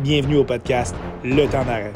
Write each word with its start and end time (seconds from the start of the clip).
Bienvenue 0.00 0.38
au 0.38 0.44
podcast 0.44 0.94
Le 1.22 1.46
temps 1.46 1.64
d'arrêt. 1.64 1.92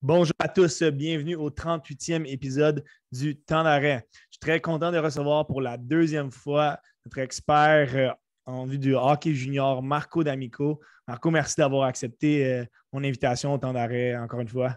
Bonjour 0.00 0.34
à 0.38 0.48
tous, 0.48 0.80
bienvenue 0.84 1.34
au 1.34 1.50
38e 1.50 2.24
épisode 2.26 2.84
du 3.10 3.36
temps 3.36 3.64
d'arrêt. 3.64 4.06
Je 4.12 4.34
suis 4.34 4.38
très 4.40 4.60
content 4.60 4.92
de 4.92 4.98
recevoir 4.98 5.48
pour 5.48 5.60
la 5.60 5.76
deuxième 5.76 6.30
fois 6.30 6.78
notre 7.04 7.18
expert 7.18 7.90
euh, 7.96 8.10
en 8.46 8.64
vue 8.64 8.78
du 8.78 8.94
hockey 8.94 9.34
junior, 9.34 9.82
Marco 9.82 10.22
D'Amico. 10.22 10.80
Marco, 11.08 11.32
merci 11.32 11.56
d'avoir 11.58 11.88
accepté 11.88 12.46
euh, 12.46 12.64
mon 12.92 13.02
invitation 13.02 13.52
au 13.54 13.58
temps 13.58 13.72
d'arrêt 13.72 14.16
encore 14.16 14.40
une 14.40 14.48
fois. 14.48 14.76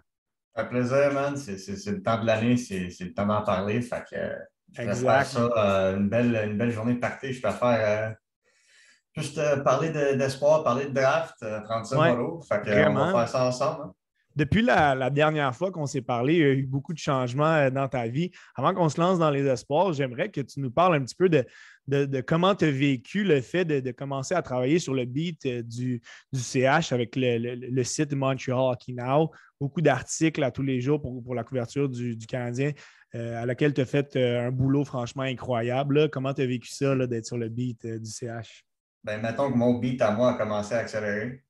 Un 0.56 0.66
plaisir, 0.66 1.14
man. 1.14 1.38
C'est 1.38 1.92
le 1.92 2.02
temps 2.02 2.20
de 2.20 2.26
l'année, 2.26 2.58
c'est 2.58 2.90
le 3.00 3.14
temps 3.14 3.28
d'en 3.28 3.44
parler. 3.44 3.82
Fait 3.82 4.04
que, 4.10 4.16
je 4.74 4.82
vais 4.82 4.96
faire 4.96 5.26
ça, 5.26 5.50
euh, 5.56 5.98
une, 5.98 6.10
belle, 6.10 6.50
une 6.50 6.58
belle 6.58 6.72
journée 6.72 6.96
de 6.96 7.00
partie. 7.00 7.32
Je 7.32 7.40
faire 7.40 8.16
juste 9.18 9.64
parler 9.64 9.90
d'espoir, 9.90 10.64
parler 10.64 10.86
de 10.86 10.94
draft, 10.94 11.36
prendre 11.66 11.86
ça 11.86 12.00
ouais, 12.00 12.16
Fait 12.48 12.62
que, 12.62 12.90
on 12.90 12.94
va 12.94 13.12
faire 13.12 13.28
ça 13.28 13.46
ensemble. 13.46 13.82
Hein. 13.84 13.94
Depuis 14.38 14.62
la, 14.62 15.10
dernière 15.10 15.56
fois 15.56 15.72
qu'on 15.72 15.88
s'est 15.88 16.04
parlé, 16.04 16.36
il 16.36 16.40
y 16.40 16.44
a 16.44 16.50
eu 16.50 16.68
beaucoup 16.68 16.94
de 16.94 17.00
changements 17.00 17.56
euh, 17.56 17.72
dans 17.72 17.88
ta 17.88 18.08
vie. 18.08 18.30
Avant 18.56 18.72
qu'on 18.76 18.88
se 18.88 19.02
lance 19.02 19.18
dans 19.18 19.32
les 19.32 19.44
espoirs, 19.48 19.94
j'aimerais 19.94 20.30
que 20.30 20.42
tu 20.42 20.60
nous 20.60 20.70
parles 20.70 20.94
un 20.94 21.02
petit 21.02 21.16
peu 21.16 21.28
de, 21.28 22.22
comment 22.22 22.54
tu 22.54 22.66
as 22.66 22.72
vécu 22.72 23.24
le 23.24 23.42
fait 23.42 23.66
de, 23.66 23.92
commencer 23.92 24.36
à 24.36 24.44
travailler 24.44 24.78
sur 24.78 24.94
le 24.94 25.06
beat 25.06 25.44
euh, 25.48 25.64
du, 25.64 26.04
CH 26.36 26.92
avec 26.92 27.16
le, 27.16 27.84
site 27.84 28.14
Montreal 28.14 28.60
Hockey 28.60 28.94
Now. 28.94 29.32
Beaucoup 29.60 29.82
d'articles 29.82 30.44
à 30.44 30.52
tous 30.52 30.62
les 30.62 30.82
jours 30.82 31.02
pour, 31.02 31.34
la 31.34 31.44
couverture 31.44 31.90
du, 31.90 32.16
Canadien, 32.28 32.74
euh, 33.16 33.42
à 33.42 33.48
laquelle 33.48 33.74
tu 33.74 33.82
as 33.82 33.86
fait 33.86 34.16
un 34.18 34.52
boulot 34.52 34.86
franchement 34.86 35.24
incroyable. 35.24 36.12
Comment 36.12 36.36
tu 36.36 36.44
as 36.44 36.46
vécu 36.46 36.70
ça 36.70 36.96
d'être 37.08 37.26
sur 37.26 37.40
le 37.40 37.50
beat 37.50 37.88
du 37.88 38.12
CH? 38.12 38.67
Ben, 39.08 39.22
mettons 39.22 39.50
que 39.50 39.56
mon 39.56 39.76
beat 39.76 40.02
à 40.02 40.12
moi 40.12 40.32
a 40.32 40.34
commencé 40.34 40.76
à 40.76 40.80
accélérer. 40.80 41.42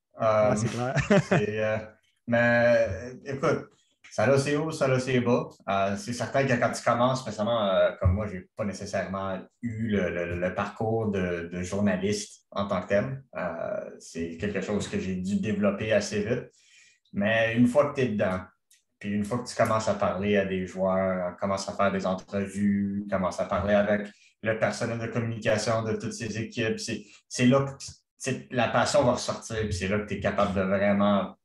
c'est 0.54 0.68
clair. 0.68 1.92
Mais 2.28 2.88
écoute, 3.24 3.70
ça 4.12 4.24
a 4.24 4.38
ses 4.38 4.54
hauts, 4.54 4.70
ça 4.70 4.84
a 4.84 5.00
ses 5.00 5.18
bas. 5.18 5.48
Euh, 5.68 5.96
c'est 5.96 6.12
certain 6.12 6.46
que 6.46 6.52
quand 6.52 6.70
tu 6.70 6.84
commences, 6.84 7.22
spécialement 7.22 7.68
euh, 7.68 7.90
comme 8.00 8.12
moi, 8.12 8.28
je 8.28 8.34
n'ai 8.34 8.48
pas 8.56 8.64
nécessairement 8.64 9.40
eu 9.62 9.88
le, 9.90 10.54
parcours 10.54 11.10
de, 11.10 11.50
journaliste 11.62 12.44
en 12.52 12.68
tant 12.68 12.80
que 12.82 12.88
tel. 12.88 13.24
Euh, 13.36 13.90
c'est 13.98 14.36
quelque 14.36 14.60
chose 14.60 14.86
que 14.86 15.00
j'ai 15.00 15.16
dû 15.16 15.40
développer 15.40 15.92
assez 15.92 16.22
vite. 16.22 16.52
Mais 17.12 17.56
une 17.56 17.66
fois 17.66 17.90
que 17.90 17.96
tu 17.96 18.02
es 18.02 18.08
dedans, 18.10 18.38
puis 19.00 19.10
une 19.10 19.24
fois 19.24 19.38
que 19.38 19.48
tu 19.48 19.56
commences 19.56 19.88
à 19.88 19.94
parler 19.94 20.36
à 20.36 20.44
des 20.44 20.64
joueurs, 20.64 21.36
commences 21.38 21.68
à 21.68 21.72
faire 21.72 21.90
des 21.90 22.06
entrevues, 22.06 23.04
commences 23.10 23.40
à 23.40 23.46
parler 23.46 23.74
avec 23.74 24.06
le 24.42 24.58
personnel 24.58 24.98
de 24.98 25.06
communication 25.06 25.82
de 25.82 25.94
toutes 25.94 26.12
ces 26.12 26.38
équipes, 26.38 26.78
c'est 27.28 27.46
là 27.46 27.64
que 27.64 28.30
la 28.50 28.68
passion 28.68 29.04
va 29.04 29.12
ressortir, 29.12 29.60
puis 29.60 29.72
c'est 29.72 29.88
là 29.88 29.98
que 30.00 30.08
tu 30.08 30.14
es 30.14 30.20
capable 30.20 30.54
de 30.54 30.62
vraiment 30.62 31.36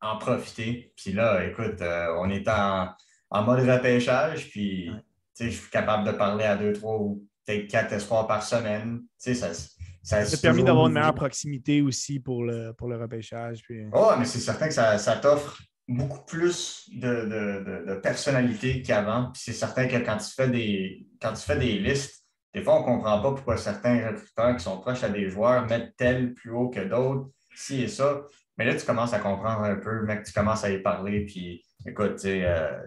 en 0.00 0.18
profiter. 0.18 0.92
Puis 0.96 1.12
là, 1.12 1.44
écoute, 1.44 1.80
euh, 1.80 2.14
on 2.18 2.30
est 2.30 2.46
en, 2.48 2.94
mode 3.30 3.68
repêchage, 3.68 4.50
puis 4.50 4.90
je 5.38 5.48
suis 5.48 5.70
capable 5.70 6.06
de 6.06 6.12
parler 6.12 6.44
à 6.44 6.56
deux, 6.56 6.72
trois 6.72 6.96
ou 6.96 7.26
peut-être 7.44 7.68
quatre 7.68 7.92
espoirs 7.92 8.26
par 8.26 8.42
semaine. 8.42 9.02
Ça, 9.18 9.34
ça, 9.34 10.24
ça 10.24 10.38
permis 10.40 10.62
d'avoir 10.62 10.86
une 10.86 10.94
meilleure 10.94 11.14
proximité 11.14 11.82
aussi 11.82 12.20
pour 12.20 12.44
le, 12.44 12.72
pour 12.72 12.88
le 12.88 12.96
repêchage. 12.96 13.62
Puis... 13.62 13.86
Oh, 13.92 14.10
mais 14.18 14.24
c'est 14.24 14.38
certain 14.38 14.68
que 14.68 14.74
ça, 14.74 15.16
t'offre 15.16 15.60
beaucoup 15.88 16.24
plus 16.24 16.88
de, 16.92 18.00
personnalité 18.02 18.82
qu'avant. 18.82 19.30
Puis 19.32 19.42
c'est 19.44 19.52
certain 19.52 19.86
que 19.86 19.96
quand 19.96 20.16
tu 20.18 20.30
fais 20.34 20.48
des, 20.48 21.08
quand 21.20 21.32
tu 21.32 21.42
fais 21.42 21.58
des 21.58 21.78
listes, 21.78 22.15
des 22.56 22.62
fois, 22.62 22.76
on 22.76 22.80
ne 22.80 22.84
comprend 22.86 23.20
pas 23.20 23.32
pourquoi 23.32 23.58
certains 23.58 24.08
recruteurs 24.08 24.56
qui 24.56 24.64
sont 24.64 24.80
proches 24.80 25.04
à 25.04 25.10
des 25.10 25.28
joueurs 25.28 25.66
mettent 25.66 25.94
tel 25.98 26.32
plus 26.32 26.52
haut 26.52 26.70
que 26.70 26.80
d'autres, 26.80 27.28
ci 27.54 27.82
et 27.82 27.88
ça. 27.88 28.22
Mais 28.56 28.64
là, 28.64 28.74
tu 28.74 28.86
commences 28.86 29.12
à 29.12 29.18
comprendre 29.18 29.60
un 29.60 29.76
peu, 29.76 30.06
mec, 30.06 30.24
tu 30.24 30.32
commences 30.32 30.64
à 30.64 30.70
y 30.70 30.78
parler. 30.78 31.26
Puis, 31.26 31.62
écoute, 31.86 32.24
euh, 32.24 32.80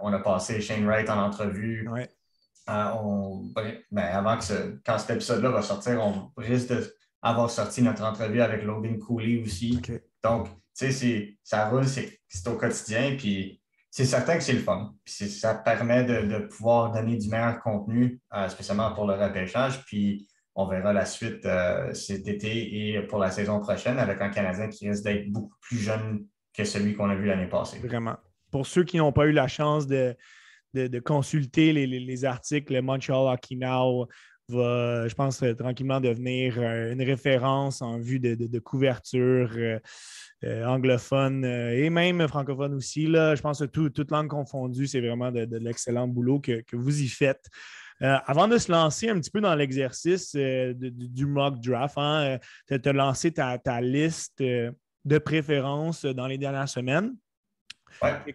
on 0.00 0.12
a 0.12 0.20
passé 0.20 0.60
Shane 0.60 0.86
Wright 0.86 1.10
en 1.10 1.20
entrevue. 1.20 1.88
Ouais. 1.88 2.08
Euh, 2.70 2.92
ben, 3.90 4.04
avant 4.04 4.38
que 4.38 4.80
quand 4.86 4.98
cet 4.98 5.16
épisode-là 5.16 5.50
va 5.50 5.62
sortir, 5.62 6.00
on 6.00 6.30
risque 6.40 6.72
d'avoir 7.20 7.50
sorti 7.50 7.82
notre 7.82 8.04
entrevue 8.04 8.40
avec 8.40 8.62
Logan 8.62 9.00
Cooley 9.00 9.42
aussi. 9.42 9.82
Donc, 10.22 10.46
tu 10.78 10.92
sais, 10.92 11.38
ça 11.42 11.68
roule, 11.68 11.88
c'est 11.88 12.20
au 12.46 12.54
quotidien. 12.54 13.16
Puis, 13.18 13.60
c'est 13.98 14.04
certain 14.04 14.36
que 14.36 14.44
c'est 14.44 14.52
le 14.52 14.60
fun. 14.60 14.94
Ça 15.04 15.56
permet 15.56 16.04
de, 16.04 16.38
pouvoir 16.38 16.92
donner 16.92 17.16
du 17.16 17.28
meilleur 17.28 17.58
contenu, 17.58 18.20
euh, 18.32 18.48
spécialement 18.48 18.94
pour 18.94 19.08
le 19.08 19.14
repêchage. 19.14 19.84
Puis, 19.86 20.28
on 20.54 20.68
verra 20.68 20.92
la 20.92 21.04
suite 21.04 21.44
euh, 21.44 21.92
cet 21.94 22.28
été 22.28 22.94
et 22.94 23.02
pour 23.02 23.18
la 23.18 23.32
saison 23.32 23.58
prochaine 23.58 23.98
avec 23.98 24.20
un 24.20 24.28
Canadien 24.28 24.68
qui 24.68 24.88
risque 24.88 25.02
d'être 25.02 25.28
beaucoup 25.32 25.56
plus 25.60 25.78
jeune 25.78 26.26
que 26.54 26.62
celui 26.62 26.94
qu'on 26.94 27.10
a 27.10 27.16
vu 27.16 27.26
l'année 27.26 27.48
passée. 27.48 27.80
Vraiment. 27.80 28.14
Pour 28.52 28.68
ceux 28.68 28.84
qui 28.84 28.98
n'ont 28.98 29.10
pas 29.10 29.26
eu 29.26 29.32
la 29.32 29.48
chance 29.48 29.88
de, 29.88 30.14
consulter 31.04 31.72
les, 31.72 32.24
articles, 32.24 32.74
le 32.74 32.82
Montreal 32.82 33.34
Hockey 33.34 33.56
Now 33.56 34.06
va, 34.48 35.08
je 35.08 35.14
pense, 35.16 35.42
tranquillement 35.58 36.00
devenir 36.00 36.54
euh, 36.58 36.92
une 36.92 37.02
référence 37.02 37.82
en 37.82 37.98
vue 37.98 38.20
de, 38.20 38.58
couverture. 38.60 39.80
Euh, 40.44 40.64
anglophone 40.66 41.44
et 41.44 41.90
même 41.90 42.28
francophone 42.28 42.74
aussi. 42.74 43.06
Je 43.06 43.40
pense 43.40 43.58
que 43.58 43.64
toute 43.64 44.10
langue 44.12 44.28
confondue, 44.28 44.86
c'est 44.86 45.00
vraiment 45.00 45.32
de, 45.32 45.58
l'excellent 45.58 46.06
boulot 46.06 46.38
que, 46.38 46.62
vous 46.72 47.02
y 47.02 47.08
faites. 47.08 47.44
Euh, 48.02 48.16
avant 48.24 48.46
de 48.46 48.56
se 48.56 48.70
lancer 48.70 49.08
un 49.08 49.18
petit 49.18 49.32
peu 49.32 49.40
dans 49.40 49.56
l'exercice 49.56 50.36
euh, 50.36 50.72
du 50.76 51.26
mock 51.26 51.60
draft, 51.60 51.96
hein, 51.98 52.38
tu 52.68 52.92
lancé 52.92 53.32
ta, 53.32 53.80
liste 53.80 54.40
de 54.40 55.18
préférences 55.18 56.04
dans 56.04 56.28
les 56.28 56.38
dernières 56.38 56.68
semaines. 56.68 57.16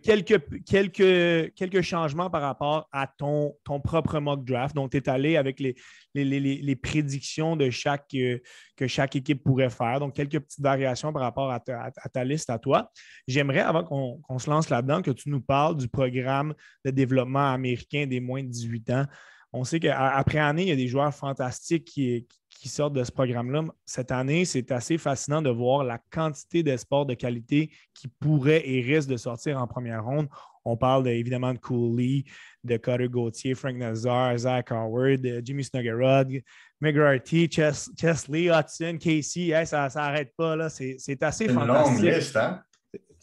Quelques, 0.02 0.42
quelques, 0.66 1.54
quelques 1.54 1.82
changements 1.82 2.30
par 2.30 2.42
rapport 2.42 2.88
à 2.92 3.08
ton, 3.08 3.56
ton 3.64 3.80
propre 3.80 4.20
mock 4.20 4.44
draft. 4.44 4.76
Donc, 4.76 4.92
tu 4.92 4.98
es 4.98 5.10
allé 5.10 5.38
avec 5.38 5.60
les, 5.60 5.76
les, 6.14 6.76
prédictions 6.76 7.56
de 7.56 7.70
chaque, 7.70 8.10
que 8.10 8.88
chaque 8.88 9.16
équipe 9.16 9.44
pourrait 9.44 9.70
faire. 9.70 10.00
Donc, 10.00 10.16
quelques 10.16 10.40
petites 10.40 10.62
variations 10.62 11.14
par 11.14 11.22
rapport 11.22 11.52
à 11.52 11.60
ta, 11.60 12.24
liste 12.24 12.50
à 12.50 12.60
toi. 12.60 12.92
J'aimerais, 13.28 13.60
avant 13.60 13.84
qu'on 13.84 14.40
se 14.40 14.50
lance 14.50 14.70
là-dedans, 14.70 15.02
que 15.02 15.12
tu 15.12 15.30
nous 15.30 15.42
parles 15.42 15.78
du 15.78 15.88
programme 15.88 16.54
de 16.84 16.92
développement 16.92 17.52
américain 17.54 18.06
des 18.06 18.20
moins 18.20 18.44
de 18.44 18.50
18 18.50 18.90
ans 18.92 19.06
on 19.54 19.64
sait 19.64 19.80
qu'après 19.80 20.40
année, 20.40 20.64
il 20.64 20.70
y 20.70 20.72
a 20.72 20.76
des 20.76 20.88
joueurs 20.88 21.14
fantastiques 21.14 21.86
qui, 21.86 22.28
sortent 22.68 22.94
de 22.94 23.04
ce 23.04 23.12
programme-là. 23.12 23.66
Cette 23.86 24.12
année, 24.12 24.46
c'est 24.46 24.72
assez 24.72 24.98
fascinant 24.98 25.42
de 25.42 25.50
voir 25.50 25.84
la 25.84 26.00
quantité 26.12 26.64
d'espoirs 26.64 27.06
de 27.06 27.14
qualité 27.14 27.72
qui 27.94 28.08
pourraient 28.08 28.68
et 28.68 28.82
risquent 28.82 29.10
de 29.10 29.18
sortir 29.18 29.62
en 29.62 29.68
première 29.68 30.04
ronde. 30.04 30.28
On 30.66 30.78
parle 30.78 31.08
évidemment 31.10 31.54
de 31.54 31.60
Cooley, 31.60 32.24
de 32.64 32.78
Cutter 32.78 33.10
Gauthier, 33.10 33.54
Frank 33.54 33.76
Nazar, 33.76 34.38
Zach 34.38 34.72
Howard, 34.72 35.42
Jimmy 35.44 35.64
Snuggerud, 35.64 36.42
McGrarty, 36.80 37.50
Chesley, 37.50 38.50
Hudson, 38.50 38.98
Casey. 39.00 39.66
ça 39.66 39.90
n'arrête 39.96 40.34
pas. 40.38 40.70
C'est 40.70 41.24
assez 41.24 41.50
fantastique. 41.50 42.00
Une 42.00 42.06
longue 42.06 42.16
liste, 42.16 42.36
hein? 42.38 42.64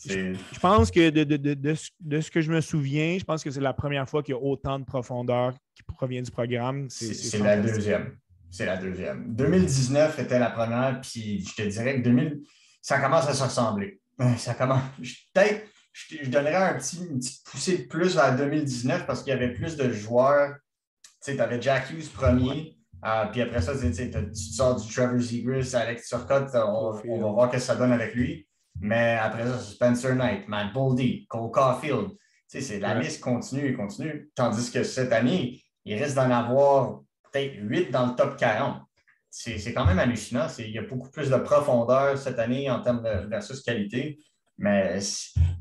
Je 0.06 0.58
pense 0.60 0.90
que 0.90 1.10
de, 1.10 2.20
ce 2.20 2.30
que 2.30 2.40
je 2.40 2.50
me 2.50 2.60
souviens, 2.60 3.18
je 3.18 3.24
pense 3.24 3.44
que 3.44 3.50
c'est 3.50 3.60
la 3.60 3.74
première 3.74 4.08
fois 4.08 4.22
qu'il 4.22 4.34
y 4.34 4.38
a 4.38 4.40
autant 4.40 4.78
de 4.78 4.84
profondeur 4.84 5.52
qui 5.74 5.82
provient 5.82 6.22
du 6.22 6.30
programme. 6.30 6.88
C'est 6.88 7.38
la 7.38 7.58
deuxième. 7.60 8.16
C'est 8.50 8.66
la 8.66 8.76
deuxième. 8.76 9.34
2019 9.34 10.18
était 10.18 10.38
la 10.38 10.50
première, 10.50 11.00
puis 11.00 11.44
je 11.44 11.54
te 11.54 11.62
dirais 11.68 11.96
que 11.96 12.04
2000, 12.04 12.40
ça 12.82 13.00
commence 13.00 13.28
à 13.28 13.34
se 13.34 13.44
ressembler. 13.44 14.00
Ça 14.36 14.54
commence. 14.54 14.82
Peut-être, 15.34 15.66
je, 15.92 16.28
donnerais 16.28 16.54
un 16.54 16.74
petit, 16.74 16.98
une 16.98 17.18
petite 17.18 17.44
poussée 17.44 17.78
de 17.78 17.82
plus 17.84 18.14
vers 18.14 18.36
2019 18.36 19.06
parce 19.06 19.22
qu'il 19.22 19.30
y 19.30 19.36
avait 19.36 19.52
plus 19.52 19.76
de 19.76 19.90
joueurs. 19.92 20.54
Tu 21.02 21.32
sais, 21.32 21.36
tu 21.36 21.42
avais 21.42 21.60
Jack 21.60 21.90
Hughes 21.90 22.10
premier. 22.12 22.76
Euh, 23.04 23.26
puis 23.32 23.40
après 23.40 23.62
ça, 23.62 23.72
tu 23.74 24.34
sors 24.34 24.76
du 24.76 24.92
Trevor 24.92 25.18
Zegras, 25.18 25.74
Alex 25.74 26.08
Turcotte, 26.08 26.50
on, 26.54 27.00
on, 27.08 27.20
va 27.20 27.28
voir 27.30 27.50
ce 27.50 27.56
que 27.56 27.62
ça 27.62 27.74
donne 27.74 27.92
avec 27.92 28.14
lui. 28.14 28.46
Mais 28.78 29.18
après 29.20 29.46
ça, 29.46 29.58
Spencer 29.58 30.14
Knight, 30.14 30.48
Matt 30.48 30.72
Boldy, 30.72 31.26
Cole 31.28 31.50
Caulfield. 31.50 32.10
c'est 32.46 32.78
la 32.78 32.94
liste 32.94 33.20
continue 33.20 33.68
et 33.68 33.74
continue. 33.74 34.30
Tandis 34.34 34.70
que 34.70 34.82
cette 34.82 35.12
année, 35.12 35.62
il 35.84 36.02
risque 36.02 36.16
d'en 36.16 36.30
avoir 36.30 37.00
peut-être 37.32 37.54
8 37.56 37.90
dans 37.90 38.06
le 38.06 38.14
top 38.14 38.36
40. 38.36 38.82
C'est 39.30 39.72
quand 39.72 39.86
même 39.86 39.98
hallucinant. 39.98 40.46
Il 40.58 40.70
y 40.70 40.78
a 40.78 40.82
beaucoup 40.82 41.10
plus 41.10 41.30
de 41.30 41.36
profondeur 41.36 42.18
cette 42.18 42.38
année 42.38 42.68
en 42.68 42.80
termes 42.80 43.02
de 43.02 43.28
versus 43.28 43.62
qualité. 43.62 44.18
Mais 44.58 44.98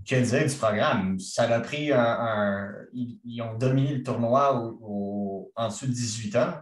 que 0.07 0.15
dire 0.15 0.47
du 0.47 0.55
programme? 0.55 1.19
Ça 1.19 1.43
a 1.43 1.59
pris 1.59 1.91
un. 1.91 2.71
ils 2.93 3.41
ont 3.41 3.55
dominé 3.55 3.93
le 3.93 4.03
tournoi 4.03 4.75
en 5.55 5.67
dessous 5.67 5.85
de 5.85 5.91
18 5.91 6.35
ans. 6.37 6.53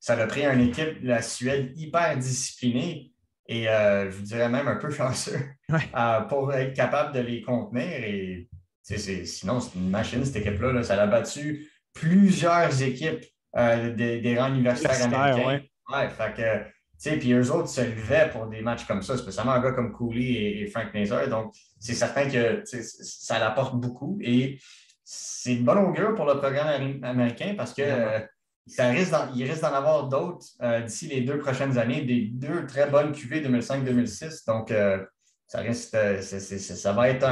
Ça 0.00 0.14
a 0.14 0.26
pris 0.26 0.44
une 0.44 0.60
équipe, 0.60 0.98
la 1.02 1.22
Suède, 1.22 1.72
hyper 1.76 2.16
disciplinée 2.18 3.12
et 3.48 3.68
euh, 3.68 4.10
je 4.10 4.16
vous 4.16 4.22
dirais 4.22 4.48
même 4.48 4.66
un 4.68 4.76
peu 4.76 4.90
chanceux 4.90 5.38
euh, 5.70 6.20
pour 6.22 6.52
être 6.52 6.74
capable 6.74 7.14
de 7.14 7.20
les 7.20 7.42
contenir. 7.42 7.86
Et 7.86 8.48
sinon, 8.82 9.60
c'est 9.60 9.74
une 9.76 9.90
machine, 9.90 10.24
cette 10.24 10.36
équipe-là. 10.36 10.82
ça 10.82 11.00
a 11.00 11.06
battu 11.06 11.70
plusieurs 11.92 12.82
équipes 12.82 13.24
euh, 13.56 13.94
des, 13.94 14.38
rangs 14.38 14.48
universitaires 14.48 15.04
américains. 15.04 15.62
Ouais. 15.92 16.08
fait 16.08 16.72
que, 17.02 17.18
Puis 17.18 17.32
eux 17.32 17.52
autres 17.52 17.68
se 17.68 17.80
levaient 17.80 18.30
pour 18.30 18.46
des 18.46 18.60
matchs 18.60 18.86
comme 18.86 19.02
ça, 19.02 19.16
spécialement 19.16 19.52
un 19.52 19.60
gars 19.60 19.72
comme 19.72 19.92
Cooley 19.92 20.60
et, 20.60 20.66
Frank 20.66 20.92
Nazer. 20.94 21.28
Donc, 21.28 21.54
c'est 21.78 21.94
certain 21.94 22.28
que 22.28 22.62
ça 22.64 23.38
l'apporte 23.38 23.76
beaucoup. 23.76 24.18
Et 24.20 24.58
c'est 25.04 25.54
une 25.54 25.64
bonne 25.64 25.78
augure 25.78 26.14
pour 26.14 26.26
le 26.26 26.38
programme 26.38 27.00
américain 27.04 27.54
parce 27.56 27.72
que 27.72 27.82
euh, 27.82 28.18
ça 28.66 28.88
risque 28.88 29.14
il 29.36 29.48
risque 29.48 29.62
d'en 29.62 29.72
avoir 29.72 30.08
d'autres 30.08 30.46
euh, 30.60 30.80
d'ici 30.80 31.06
les 31.06 31.20
deux 31.20 31.38
prochaines 31.38 31.78
années, 31.78 32.02
des 32.02 32.22
deux 32.32 32.66
très 32.66 32.90
bonnes 32.90 33.12
QV 33.12 33.42
2005-2006. 33.42 34.44
Donc, 34.46 34.72
euh, 34.72 35.04
ça 35.46 35.60
reste, 35.60 35.96
ça 36.20 36.92
va 36.92 37.08
être 37.08 37.24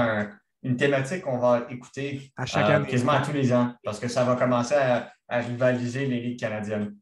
une 0.64 0.76
thématique 0.76 1.22
qu'on 1.22 1.38
va 1.38 1.66
écouter 1.70 2.32
à 2.36 2.46
chaque 2.46 2.68
année. 2.68 2.88
quasiment 2.88 3.12
à 3.12 3.22
tous 3.22 3.32
les 3.32 3.52
ans 3.52 3.74
parce 3.84 4.00
que 4.00 4.08
ça 4.08 4.24
va 4.24 4.34
commencer 4.36 4.74
à, 4.74 5.12
rivaliser 5.28 6.06
les 6.06 6.20
ligues 6.20 6.38
canadiennes. 6.38 6.96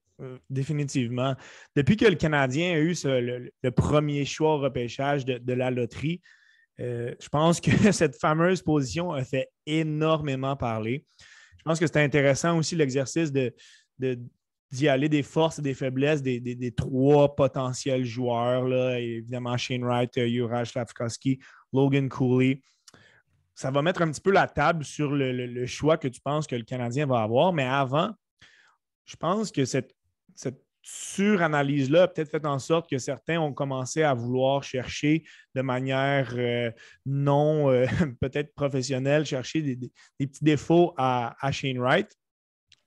Définitivement. 0.49 1.35
Depuis 1.75 1.97
que 1.97 2.05
le 2.05 2.14
Canadien 2.14 2.75
a 2.75 2.79
eu 2.79 2.94
le, 3.05 3.70
premier 3.70 4.25
choix 4.25 4.55
au 4.55 4.59
repêchage 4.59 5.25
de 5.25 5.53
la 5.53 5.70
loterie, 5.70 6.20
euh, 6.81 7.14
je 7.20 7.29
pense 7.29 7.61
que 7.61 7.70
cette 7.93 8.19
fameuse 8.19 8.62
position 8.62 9.12
a 9.12 9.25
fait 9.25 9.49
énormément 9.67 10.56
parler. 10.56 11.05
Je 11.58 11.62
pense 11.65 11.79
que 11.79 11.87
c'était 11.87 12.00
intéressant 12.00 12.58
aussi 12.58 12.75
l'exercice 12.75 13.31
de, 13.32 13.55
d'y 13.99 14.88
aller 14.88 15.08
des 15.08 15.23
forces 15.23 15.58
et 15.58 15.62
des 15.62 15.75
faiblesses 15.75 16.23
des, 16.23 16.75
trois 16.76 17.37
potentiels 17.37 18.05
joueurs. 18.05 18.67
Là. 18.67 18.99
Évidemment, 18.99 19.56
Shane 19.56 19.85
Wright, 19.85 20.17
euh, 20.19 20.26
Juraj 20.26 20.70
Slavkowski, 20.70 21.38
Logan 21.73 22.08
Cooley. 22.08 22.61
Ça 23.55 23.71
va 23.71 23.83
mettre 23.83 24.03
un 24.03 24.11
petit 24.11 24.21
peu 24.21 24.33
la 24.33 24.47
table 24.47 24.85
sur 24.85 25.11
le, 25.13 25.67
choix 25.67 25.99
que 25.99 26.09
tu 26.09 26.21
penses 26.21 26.47
que 26.47 26.57
le 26.57 26.65
Canadien 26.65 27.07
va 27.07 27.21
avoir. 27.21 27.53
Mais 27.53 27.65
avant, 27.65 28.11
je 29.05 29.17
pense 29.17 29.53
que 29.53 29.65
cette, 29.65 29.95
suranalyse-là 30.85 32.03
a 32.03 32.09
peut-être 32.09 32.31
fait 32.31 32.45
en 32.45 32.59
sorte 32.59 32.91
que 32.91 32.99
certains 32.99 33.41
ont 33.41 33.53
commencé 33.53 34.03
à 34.03 34.15
vouloir 34.15 34.65
chercher 34.65 35.23
de 35.55 35.63
manière 35.63 36.35
euh, 36.37 36.73
non 37.07 37.71
euh, 37.71 37.87
peut-être 38.21 38.53
professionnelle, 38.55 39.25
chercher 39.25 39.63
des, 39.63 39.93
petits 40.19 40.45
défauts 40.45 40.93
à, 40.97 41.37
Shane 41.53 41.79
Wright. 41.79 42.11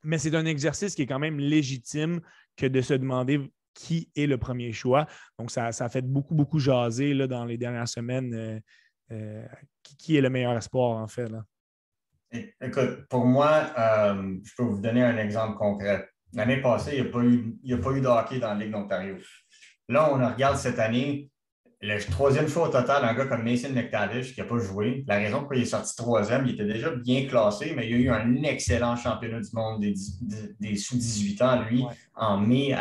Mais 0.04 0.18
c'est 0.18 0.36
un 0.36 0.46
exercice 0.46 0.94
qui 0.94 1.04
est 1.04 1.08
quand 1.08 1.20
même 1.20 1.40
légitime 1.40 2.20
que 2.58 2.66
de 2.66 2.82
se 2.82 2.94
demander 2.94 3.50
qui 3.74 4.10
est 4.16 4.28
le 4.28 4.38
premier 4.38 4.72
choix. 4.72 5.08
Donc, 5.38 5.52
ça, 5.52 5.72
ça 5.72 5.86
a 5.86 5.90
fait 5.90 6.02
beaucoup, 6.02 6.36
beaucoup 6.36 6.60
jaser 6.60 7.14
là, 7.14 7.28
dans 7.28 7.46
les 7.46 7.58
dernières 7.58 7.88
semaines 7.88 8.34
euh, 8.34 8.60
qui, 9.98 10.18
est 10.18 10.22
le 10.22 10.30
meilleur 10.30 10.57
espoir, 10.57 10.98
en 10.98 11.07
fait. 11.07 11.28
Là? 11.30 11.44
Écoute, 12.62 13.07
pour 13.10 13.25
moi, 13.25 13.72
je 14.44 14.52
peux 14.57 14.63
vous 14.63 14.81
donner 14.81 15.04
un 15.04 15.18
exemple 15.18 15.57
concret. 15.57 16.10
L'année 16.34 16.62
passée, 16.62 16.98
il 16.98 17.04
n'y 17.04 17.10
a, 17.10 17.12
pas 17.12 17.24
eu, 17.24 17.57
a 17.72 17.78
pas 17.78 17.92
eu 17.92 18.02
de 18.02 18.07
hockey 18.07 18.40
dans 18.40 18.54
la 18.54 18.66
Ligue 18.66 18.72
d'Ontario. 18.72 19.16
Là, 19.88 20.12
on 20.12 20.16
regarde 20.16 20.57
cette 20.57 20.80
année, 20.80 21.30
le 21.81 22.00
troisième 22.12 22.48
choix 22.48 22.68
au 22.68 22.72
total, 22.72 23.06
un 23.06 23.13
gars 23.13 23.28
comme 23.28 23.44
Mason 23.44 23.69
McTavish 23.69 24.34
qui 24.34 24.42
n'a 24.42 24.48
pas 24.48 24.57
joué. 24.57 25.04
La 25.07 25.18
raison 25.18 25.42
pour 25.42 25.52
laquelle 25.52 25.60
il 25.60 25.68
est 25.68 25.69
sorti 25.69 25.96
troisième, 25.96 26.46
il 26.48 26.54
était 26.54 26.66
déjà 26.66 26.90
bien 26.90 27.28
classé, 27.28 27.74
mais 27.75 27.88
il 27.88 27.92
y 27.92 27.94
a 27.94 27.98
eu 27.98 28.10
un 28.10 28.44
excellent 28.44 28.96
championnat 28.96 29.40
du 29.40 29.50
monde 29.54 29.81
des, 29.81 30.75
sous-18 30.75 31.44
ans, 31.44 31.62
lui, 31.69 31.86
en 32.16 32.38
mai 32.40 32.75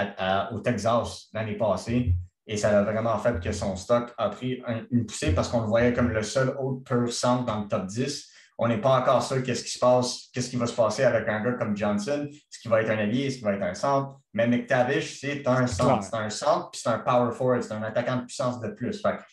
au 0.53 0.61
Texas 0.61 1.29
l'année 1.33 1.57
passée. 1.57 2.15
Et 2.47 2.57
ça 2.57 2.79
a 2.79 2.83
vraiment 2.83 3.17
fait 3.19 3.41
que 3.41 3.53
son 3.53 3.77
stock 3.77 4.13
a 4.19 4.29
pris 4.29 4.63
une 4.91 5.07
poussée 5.07 5.33
parce 5.33 5.49
qu'on 5.49 5.63
le 5.63 5.67
voyait 5.67 5.93
comme 5.93 6.11
le 6.11 6.23
seul 6.23 6.55
autre 6.59 6.85
pur 6.85 7.13
centre 7.13 7.45
dans 7.45 7.63
le 7.63 7.69
top 7.69 7.87
10 7.87 8.31
on 8.59 8.69
n'est 8.69 8.81
pas 8.81 9.01
encore 9.01 9.23
sûr 9.23 9.43
qu'est-ce 9.43 9.65
qui 9.65 9.71
se 9.71 9.79
passe, 9.79 10.29
qu'est-ce 10.33 10.49
qui 10.49 10.57
va 10.57 10.67
se 10.67 10.75
passer 10.75 11.03
avec 11.03 11.29
un 11.29 11.43
gars 11.43 11.53
comme 11.53 11.77
Johnson, 11.77 12.29
est-ce 12.31 12.61
qu'il 12.61 12.71
va 12.71 12.83
être 12.83 12.91
un 12.91 12.99
allié, 12.99 13.27
est-ce 13.27 13.37
qu'il 13.37 13.45
va 13.45 13.55
être 13.55 13.63
un 13.63 13.75
centre? 13.75 14.21
Mais 14.33 14.47
McTavish, 14.47 15.21
c'est 15.21 15.47
un 15.47 15.67
centre. 15.67 16.05
C'est 16.05 16.17
un 16.17 16.31
centre, 16.31 16.71
puis 16.71 16.81
c'est 16.83 16.91
un 16.91 17.01
power 17.01 17.33
forward, 17.33 17.63
c'est 17.63 17.73
un 17.73 17.83
attaquant 17.83 18.17
de 18.17 18.25
puissance 18.27 18.61
de 18.61 18.69
plus. 18.69 19.01
Fait 19.01 19.17
tu 19.17 19.25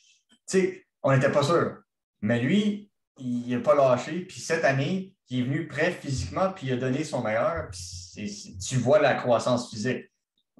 sais, 0.47 0.85
on 1.03 1.13
n'était 1.13 1.31
pas 1.31 1.43
sûr. 1.43 1.77
Mais 2.21 2.39
lui, 2.39 2.91
il 3.17 3.49
n'a 3.49 3.59
pas 3.59 3.75
lâché. 3.75 4.21
Puis 4.21 4.39
cette 4.39 4.65
année, 4.65 5.15
il 5.29 5.39
est 5.39 5.43
venu 5.43 5.67
prêt 5.67 5.91
physiquement, 5.91 6.51
puis 6.51 6.67
il 6.67 6.73
a 6.73 6.77
donné 6.77 7.03
son 7.03 7.21
meilleur. 7.21 7.69
Puis 7.71 8.57
tu 8.67 8.77
vois 8.77 8.99
la 8.99 9.13
croissance 9.13 9.69
physique. 9.69 10.10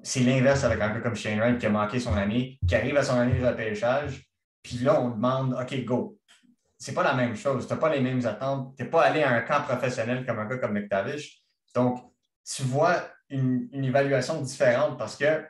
C'est 0.02 0.20
l'inverse 0.20 0.64
avec 0.64 0.80
un 0.80 0.94
gars 0.94 1.00
comme 1.00 1.14
Shane 1.14 1.38
Wright 1.38 1.58
qui 1.58 1.66
a 1.66 1.70
manqué 1.70 2.00
son 2.00 2.14
année, 2.14 2.58
qui 2.66 2.74
arrive 2.74 2.96
à 2.96 3.02
son 3.02 3.18
année 3.18 3.38
de 3.38 3.46
repêchage. 3.46 4.28
Puis 4.62 4.78
là, 4.78 5.00
on 5.00 5.10
demande 5.10 5.54
OK, 5.54 5.84
go 5.84 6.18
c'est 6.82 6.94
pas 6.94 7.04
la 7.04 7.14
même 7.14 7.36
chose. 7.36 7.68
Tu 7.68 7.72
n'as 7.72 7.78
pas 7.78 7.94
les 7.94 8.00
mêmes 8.00 8.26
attentes. 8.26 8.74
Tu 8.76 8.82
n'es 8.82 8.90
pas 8.90 9.02
allé 9.02 9.22
à 9.22 9.30
un 9.30 9.42
camp 9.42 9.62
professionnel 9.62 10.26
comme 10.26 10.40
un 10.40 10.46
gars 10.46 10.58
comme 10.58 10.72
McTavish. 10.72 11.40
Donc, 11.76 12.12
tu 12.44 12.64
vois 12.64 13.08
une, 13.28 13.68
évaluation 13.72 14.42
différente 14.42 14.98
parce 14.98 15.14
que 15.14 15.44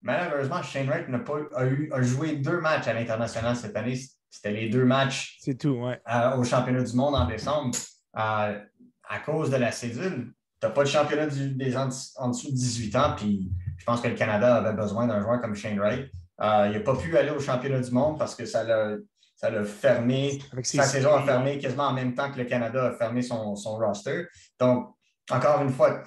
malheureusement, 0.00 0.62
Shane 0.62 0.88
Wright 0.88 1.06
n'a 1.08 1.18
pas, 1.18 1.40
a, 1.56 1.66
eu, 1.66 1.90
a 1.92 2.00
joué 2.00 2.36
deux 2.36 2.62
matchs 2.62 2.88
à 2.88 2.94
l'international 2.94 3.54
cette 3.54 3.76
année. 3.76 4.00
C'était 4.30 4.50
les 4.50 4.70
deux 4.70 4.86
matchs 4.86 5.38
tout, 5.60 5.78
au 6.38 6.44
championnat 6.44 6.82
du 6.82 6.96
monde 6.96 7.16
en 7.16 7.26
décembre. 7.26 7.76
à 8.14 8.54
cause 9.26 9.50
de 9.50 9.56
la 9.56 9.72
cédule, 9.72 10.32
tu 10.58 10.66
n'as 10.66 10.72
pas 10.72 10.84
de 10.84 10.88
championnat 10.88 11.26
des 11.26 11.76
en, 11.76 11.88
dessous 11.88 12.50
de 12.50 12.56
18 12.56 12.96
ans. 12.96 13.14
Puis 13.14 13.50
je 13.78 13.84
pense 13.84 14.00
que 14.00 14.08
le 14.08 14.14
Canada 14.14 14.56
avait 14.56 14.74
besoin 14.74 15.06
d'un 15.06 15.20
joueur 15.22 15.40
comme 15.40 15.54
Shane 15.54 15.78
Wright. 15.78 16.10
Euh, 16.40 16.66
il 16.66 16.72
n'a 16.72 16.80
pas 16.80 16.96
pu 16.96 17.16
aller 17.16 17.30
au 17.30 17.40
championnat 17.40 17.80
du 17.80 17.90
monde 17.90 18.18
parce 18.18 18.34
que 18.34 18.44
ça 18.44 18.62
l'a 18.64 18.96
ça 19.38 19.50
l'a 19.50 19.64
fermé. 19.64 20.40
Sa 20.64 20.82
saison 20.82 21.14
a 21.14 21.22
fermé 21.22 21.58
quasiment 21.58 21.84
en 21.84 21.92
même 21.92 22.12
temps 22.14 22.30
que 22.30 22.38
le 22.38 22.44
Canada 22.44 22.88
a 22.88 22.92
fermé 22.92 23.22
son, 23.22 23.54
roster. 23.54 24.26
Donc, 24.58 24.88
encore 25.30 25.62
une 25.62 25.70
fois, 25.70 26.02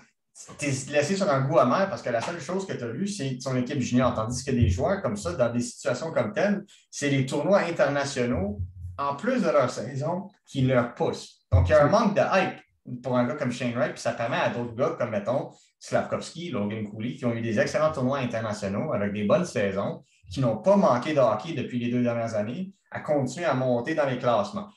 tu 0.57 0.65
es 0.65 0.91
laissé 0.91 1.15
sur 1.15 1.29
un 1.29 1.41
goût 1.47 1.57
amer 1.57 1.89
parce 1.89 2.01
que 2.01 2.09
la 2.09 2.19
seule 2.19 2.41
chose 2.41 2.68
que 2.68 2.73
tu 2.73 2.83
as 2.83 2.89
vue, 2.89 3.07
c'est 3.07 3.39
son 3.39 3.56
équipe 3.56 3.79
junior. 3.79 4.13
Tandis 4.13 4.44
que 4.44 4.51
des 4.51 4.68
joueurs 4.68 5.01
comme 5.01 5.15
ça, 5.15 5.31
dans 5.31 5.50
des 5.50 5.62
situations 5.62 6.12
comme 6.12 6.33
telles, 6.33 6.65
c'est 6.89 7.09
les 7.09 7.25
tournois 7.25 7.59
internationaux, 7.59 8.59
en 8.97 9.15
plus 9.15 9.41
de 9.41 9.50
leur 9.50 9.69
saison, 9.69 10.27
qui 10.45 10.63
leur 10.63 10.94
poussent. 10.94 11.45
Donc, 11.53 11.69
il 11.69 11.71
y 11.71 11.75
a 11.75 11.85
un 11.85 11.89
manque 11.89 12.15
de 12.15 12.21
hype 12.21 13.01
pour 13.01 13.18
un 13.18 13.25
gars 13.25 13.35
comme 13.35 13.53
Shane 13.53 13.73
Wright, 13.75 13.94
puis 13.94 14.01
ça 14.01 14.12
permet 14.12 14.38
à 14.38 14.50
d'autres 14.50 14.75
gars 14.75 14.95
comme, 15.00 15.12
mettons, 15.12 15.51
Slavkovski, 15.81 16.51
Logan 16.51 16.88
Cooley, 16.88 17.16
qui 17.16 17.25
ont 17.25 17.33
eu 17.33 17.42
des 17.42 17.60
excellents 17.60 17.92
tournois 17.92 18.19
internationaux 18.19 18.94
avec 18.94 19.12
des 19.13 19.25
bonnes 19.25 19.45
saisons, 19.45 20.06
qui 20.31 20.39
n'ont 20.39 20.57
pas 20.57 20.78
manqué 20.78 21.13
de 21.13 21.19
hockey 21.19 21.54
depuis 21.54 21.80
les 21.80 21.89
deux 21.89 22.04
dernières 22.04 22.36
années, 22.36 22.72
à 22.92 23.00
continuer 23.00 23.48
à 23.48 23.56
monter 23.56 23.95
dans 23.95 24.06
les 24.06 24.19
classements. 24.19 24.69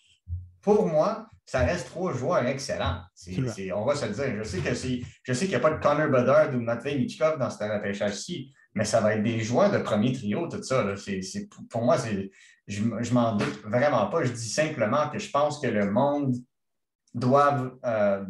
Pour 0.62 0.86
moi, 0.86 1.28
ça 1.44 1.58
reste 1.58 1.88
trois 1.88 2.14
joueurs 2.14 2.46
excellents. 2.46 3.02
on 3.74 3.84
va 3.84 3.94
se 3.94 4.06
le 4.06 4.14
dire. 4.14 4.42
Je 5.22 5.32
sais 5.34 5.40
qu'il 5.40 5.48
n'y 5.48 5.54
a 5.54 5.60
pas 5.60 5.72
de 5.72 5.82
Connor 5.82 6.08
Bedard 6.08 6.54
ou 6.54 6.60
Matvei 6.60 6.96
Michkov 6.96 7.38
dans 7.38 7.50
ce 7.50 7.62
repêchage-ci, 7.62 8.54
mais 8.74 8.86
ça 8.86 9.02
va 9.02 9.14
être 9.14 9.22
des 9.22 9.40
joueurs 9.40 9.70
de 9.70 9.78
premier 9.78 10.12
trio, 10.12 10.48
tout 10.48 10.62
ça. 10.62 10.86
pour 11.68 11.82
moi, 11.82 11.98
je 12.66 12.82
ne 12.82 13.12
m'en 13.12 13.36
doute 13.36 13.62
vraiment 13.62 14.06
pas. 14.06 14.24
Je 14.24 14.32
dis 14.32 14.48
simplement 14.48 15.10
que 15.10 15.18
je 15.18 15.30
pense 15.30 15.60
que 15.60 15.66
le 15.66 15.90
monde 15.90 16.34
doit 17.12 17.78
euh, 17.84 18.24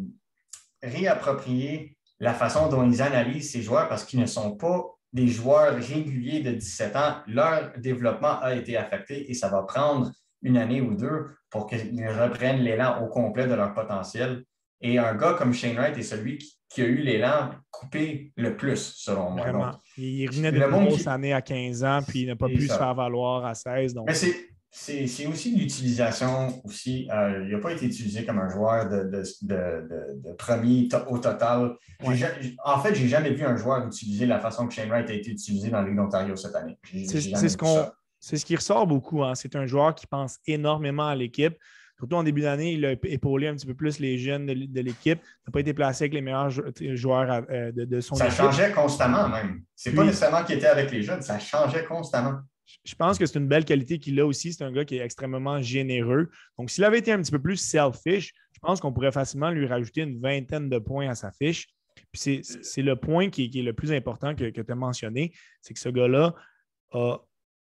réapproprier 0.83 1.94
la 2.19 2.33
façon 2.33 2.69
dont 2.69 2.89
ils 2.89 3.01
analysent 3.01 3.51
ces 3.51 3.61
joueurs 3.61 3.87
parce 3.89 4.03
qu'ils 4.03 4.19
ne 4.19 4.25
sont 4.25 4.55
pas 4.55 4.85
des 5.13 5.27
joueurs 5.27 5.75
réguliers 5.75 6.41
de 6.41 6.51
17 6.51 6.95
ans, 6.95 7.15
leur 7.27 7.71
développement 7.77 8.39
a 8.41 8.53
été 8.53 8.75
affecté 8.75 9.29
et 9.29 9.33
ça 9.33 9.49
va 9.49 9.63
prendre 9.63 10.11
une 10.41 10.57
année 10.57 10.81
ou 10.81 10.93
deux 10.93 11.27
pour 11.49 11.67
qu'ils 11.67 12.07
reprennent 12.07 12.59
l'élan 12.59 13.01
au 13.03 13.07
complet 13.07 13.47
de 13.47 13.53
leur 13.53 13.73
potentiel. 13.73 14.43
Et 14.81 14.97
un 14.97 15.15
gars 15.15 15.33
comme 15.33 15.53
Shane 15.53 15.77
Wright 15.77 15.97
est 15.97 16.03
celui 16.03 16.37
qui, 16.69 16.81
a 16.81 16.85
eu 16.85 16.97
l'élan 16.97 17.51
coupé 17.71 18.33
le 18.35 18.57
plus, 18.57 18.93
selon 18.97 19.31
moi. 19.31 19.49
Vraiment. 19.49 19.71
il 19.97 20.27
revenait 20.27 20.51
de 20.51 20.59
grosse 20.59 21.07
année 21.07 21.31
à 21.31 21.41
15 21.41 21.83
ans, 21.85 21.99
puis 22.05 22.23
il 22.23 22.27
n'a 22.27 22.35
pas 22.35 22.47
pu 22.47 22.67
se 22.67 22.73
faire 22.73 22.93
valoir 22.93 23.45
à 23.45 23.55
16. 23.55 23.93
Donc... 23.93 24.07
Mais 24.07 24.13
c'est 24.13 24.35
c'est 24.77 25.25
aussi 25.25 25.55
l'utilisation 25.55 26.61
aussi. 26.65 27.07
Euh, 27.09 27.45
il 27.45 27.51
n'a 27.55 27.59
pas 27.59 27.71
été 27.71 27.85
utilisé 27.85 28.25
comme 28.25 28.39
un 28.39 28.49
joueur 28.49 28.89
de, 28.89 29.23
de, 29.41 30.33
premier 30.37 30.89
au 31.07 31.17
total. 31.17 31.75
En 32.03 32.79
fait, 32.79 32.93
je 32.93 33.03
n'ai 33.03 33.07
jamais 33.07 33.31
vu 33.31 33.45
un 33.45 33.55
joueur 33.55 33.87
utiliser 33.87 34.25
la 34.25 34.39
façon 34.39 34.67
que 34.67 34.73
Shane 34.73 34.89
Wright 34.89 35.09
a 35.09 35.13
été 35.13 35.31
utilisé 35.31 35.69
dans 35.69 35.79
la 35.79 35.87
Ligue 35.87 35.95
d'Ontario 35.95 36.35
cette 36.35 36.55
année. 36.55 36.77
C'est 36.91 37.21
ce, 37.21 38.37
ce 38.37 38.45
qui 38.45 38.55
ressort 38.55 38.85
beaucoup. 38.85 39.23
Hein. 39.23 39.33
C'est 39.33 39.55
un 39.55 39.65
joueur 39.65 39.95
qui 39.95 40.07
pense 40.07 40.39
énormément 40.45 41.07
à 41.07 41.15
l'équipe. 41.15 41.55
Surtout 41.97 42.15
en 42.17 42.23
début 42.23 42.41
d'année, 42.41 42.73
il 42.73 42.85
a 42.85 42.91
épaulé 42.91 43.47
un 43.47 43.55
petit 43.55 43.67
peu 43.67 43.75
plus 43.75 43.99
les 43.99 44.17
jeunes 44.17 44.45
de, 44.45 44.81
l'équipe. 44.81 45.19
Il 45.23 45.47
n'a 45.47 45.51
pas 45.53 45.61
été 45.61 45.73
placé 45.73 46.03
avec 46.03 46.13
les 46.13 46.21
meilleurs 46.21 46.49
joueurs 46.49 47.45
euh, 47.49 47.71
de, 47.71 48.01
son 48.01 48.15
équipe. 48.15 48.29
Ça 48.29 48.43
changeait 48.43 48.71
constamment 48.73 49.29
même. 49.29 49.61
C'est 49.73 49.93
pas 49.93 50.03
nécessairement 50.03 50.43
qu'il 50.43 50.57
était 50.57 50.67
avec 50.67 50.91
les 50.91 51.01
jeunes, 51.01 51.21
ça 51.21 51.39
changeait 51.39 51.85
constamment 51.85 52.41
je 52.83 52.95
pense 52.95 53.17
que 53.17 53.25
c'est 53.25 53.39
une 53.39 53.47
belle 53.47 53.65
qualité 53.65 53.99
qu'il 53.99 54.19
a 54.19 54.25
aussi. 54.25 54.53
C'est 54.53 54.63
un 54.63 54.71
gars 54.71 54.85
qui 54.85 54.97
est 54.97 55.03
extrêmement 55.03 55.61
généreux. 55.61 56.29
Donc, 56.57 56.69
s'il 56.69 56.83
avait 56.83 56.99
été 56.99 57.11
un 57.11 57.21
petit 57.21 57.31
peu 57.31 57.41
plus 57.41 57.57
selfish, 57.57 58.33
je 58.53 58.59
pense 58.59 58.79
qu'on 58.79 58.93
pourrait 58.93 59.11
facilement 59.11 59.49
lui 59.49 59.65
rajouter 59.65 60.01
une 60.01 60.19
vingtaine 60.19 60.69
de 60.69 60.79
points 60.79 61.09
à 61.09 61.15
sa 61.15 61.31
fiche. 61.31 61.67
Puis 62.11 62.41
c'est 62.43 62.81
le 62.81 62.95
point 62.95 63.29
qui, 63.29 63.51
est 63.53 63.61
le 63.61 63.73
plus 63.73 63.91
important 63.91 64.35
que, 64.35 64.49
tu 64.49 64.63
as 64.67 64.75
mentionné, 64.75 65.33
c'est 65.61 65.73
que 65.73 65.79
ce 65.79 65.89
gars-là 65.89 66.35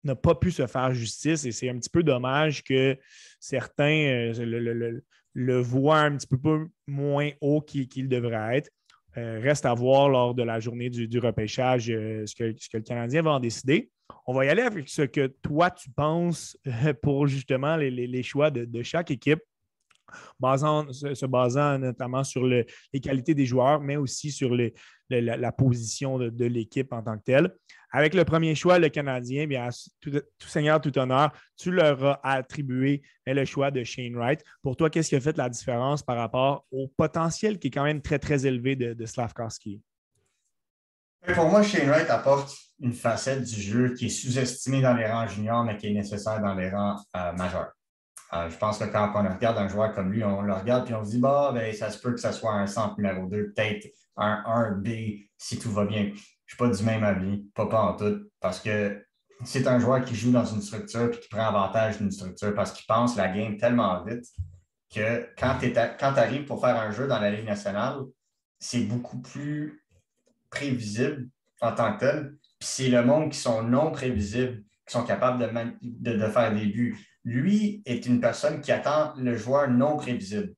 n'a 0.03 0.15
pas 0.15 0.35
pu 0.35 0.51
se 0.51 0.67
faire 0.67 0.93
justice 0.93 1.45
et 1.45 1.51
c'est 1.51 1.69
un 1.69 1.77
petit 1.77 1.89
peu 1.89 2.03
dommage 2.03 2.63
que 2.63 2.97
certains 3.39 4.33
euh, 4.33 5.01
le, 5.33 5.59
voient 5.59 5.99
un 5.99 6.17
petit 6.17 6.27
peu 6.27 6.67
moins 6.87 7.29
haut 7.39 7.61
qu'il 7.61 8.07
devrait 8.09 8.57
être. 8.57 8.69
Euh, 9.17 9.39
reste 9.41 9.65
à 9.65 9.73
voir 9.73 10.07
lors 10.07 10.33
de 10.33 10.43
la 10.43 10.59
journée 10.59 10.89
du, 10.89 11.19
repêchage 11.19 11.89
euh, 11.91 12.25
ce, 12.25 12.33
que, 12.33 12.55
ce, 12.57 12.69
que, 12.69 12.77
le 12.77 12.83
Canadien 12.83 13.21
va 13.21 13.31
en 13.31 13.39
décider. 13.41 13.91
On 14.27 14.33
va 14.33 14.45
y 14.45 14.49
aller 14.49 14.61
avec 14.61 14.87
ce 14.89 15.03
que 15.03 15.27
toi, 15.27 15.71
tu 15.71 15.89
penses 15.89 16.57
pour 17.01 17.27
justement 17.27 17.75
les, 17.75 18.23
choix 18.23 18.51
de, 18.51 18.83
chaque 18.83 19.11
équipe. 19.11 19.39
se, 20.41 21.25
basant 21.25 21.79
notamment 21.79 22.23
sur 22.23 22.45
les 22.45 22.65
qualités 23.01 23.33
des 23.33 23.45
joueurs, 23.45 23.81
mais 23.81 23.97
aussi 23.97 24.31
sur 24.31 24.55
la, 25.09 25.51
position 25.51 26.17
de, 26.19 26.45
l'équipe 26.45 26.91
en 26.93 27.01
tant 27.01 27.17
que 27.17 27.23
telle. 27.23 27.53
Avec 27.93 28.13
le 28.13 28.23
premier 28.23 28.55
choix, 28.55 28.79
le 28.79 28.87
Canadien, 28.87 29.47
bien, 29.47 29.67
tout, 29.99 30.21
seigneur, 30.39 30.79
tout 30.79 30.97
honneur, 30.97 31.33
tu 31.57 31.71
leur 31.71 32.25
as 32.25 32.33
attribué 32.35 33.01
le 33.25 33.43
choix 33.43 33.69
de 33.69 33.83
Shane 33.83 34.15
Wright. 34.15 34.41
Pour 34.61 34.77
toi, 34.77 34.89
qu'est-ce 34.89 35.09
qui 35.09 35.15
a 35.15 35.19
fait 35.19 35.37
la 35.37 35.49
différence 35.49 36.01
par 36.01 36.15
rapport 36.15 36.65
au 36.71 36.87
potentiel 36.87 37.59
qui 37.59 37.67
est 37.67 37.71
quand 37.71 37.83
même 37.83 38.01
très, 38.01 38.17
très 38.17 38.45
élevé 38.45 38.77
de, 38.77 38.93
de? 38.93 39.05
Pour 41.35 41.49
moi, 41.49 41.61
Shane 41.61 41.89
Wright 41.89 42.09
apporte 42.09 42.55
une 42.79 42.93
facette 42.93 43.43
du 43.43 43.61
jeu 43.61 43.93
qui 43.93 44.07
est 44.07 44.09
sous-estimée 44.09 44.81
dans 44.81 44.95
les 44.95 45.05
rangs 45.05 45.27
juniors, 45.27 45.63
mais 45.63 45.77
qui 45.77 45.87
est 45.87 45.93
nécessaire 45.93 46.41
dans 46.41 46.55
les 46.55 46.69
rangs 46.69 46.97
euh, 47.15 47.31
majeurs. 47.33 47.71
Euh, 48.33 48.49
je 48.49 48.57
pense 48.57 48.79
que 48.79 48.85
quand 48.85 49.11
on 49.13 49.33
regarde 49.33 49.57
un 49.57 49.67
joueur 49.67 49.93
comme 49.93 50.11
lui, 50.11 50.23
on 50.23 50.41
le 50.41 50.53
regarde 50.53 50.89
et 50.89 50.93
on 50.95 51.03
se 51.03 51.11
dit 51.11 51.19
bah, 51.19 51.51
ben, 51.53 51.73
ça 51.73 51.91
se 51.91 51.99
peut 51.99 52.13
que 52.13 52.19
ce 52.19 52.31
soit 52.31 52.53
un 52.53 52.65
centre 52.65 52.95
numéro 52.97 53.27
2, 53.27 53.51
peut-être 53.53 53.87
un 54.17 54.41
1B 54.45 55.29
si 55.37 55.59
tout 55.59 55.71
va 55.71 55.85
bien. 55.85 56.03
Je 56.03 56.11
ne 56.11 56.15
suis 56.47 56.57
pas 56.57 56.69
du 56.69 56.83
même 56.83 57.03
avis, 57.03 57.43
pas, 57.53 57.67
pas 57.67 57.81
en 57.81 57.95
tout, 57.95 58.29
parce 58.39 58.59
que 58.59 59.05
c'est 59.43 59.67
un 59.67 59.79
joueur 59.79 60.03
qui 60.03 60.15
joue 60.15 60.31
dans 60.31 60.45
une 60.45 60.61
structure 60.61 61.13
et 61.13 61.19
qui 61.19 61.27
prend 61.29 61.47
avantage 61.47 61.97
d'une 61.97 62.11
structure 62.11 62.53
parce 62.55 62.71
qu'il 62.71 62.85
pense 62.85 63.15
la 63.15 63.27
game 63.27 63.57
tellement 63.57 64.03
vite 64.03 64.25
que 64.93 65.27
quand 65.37 65.57
tu 65.59 65.77
arrives 65.77 66.45
pour 66.45 66.61
faire 66.61 66.77
un 66.77 66.91
jeu 66.91 67.07
dans 67.07 67.19
la 67.19 67.31
Ligue 67.31 67.45
nationale, 67.45 68.01
c'est 68.59 68.81
beaucoup 68.81 69.19
plus 69.19 69.80
prévisible 70.51 71.29
en 71.61 71.73
tant 71.73 71.93
que 71.93 71.99
tel. 72.01 72.35
Puis 72.59 72.69
c'est 72.69 72.89
le 72.89 73.03
monde 73.03 73.31
qui 73.31 73.39
sont 73.39 73.63
non 73.63 73.91
prévisibles, 73.91 74.63
qui 74.85 74.93
sont 74.93 75.03
capables 75.03 75.39
de, 75.81 76.15
de, 76.15 76.27
faire 76.27 76.53
des 76.53 76.67
buts. 76.67 76.95
Lui 77.23 77.81
est 77.85 78.05
une 78.05 78.19
personne 78.19 78.61
qui 78.61 78.71
attend 78.71 79.13
le 79.17 79.35
joueur 79.35 79.67
non 79.69 79.97
prévisible. 79.97 80.53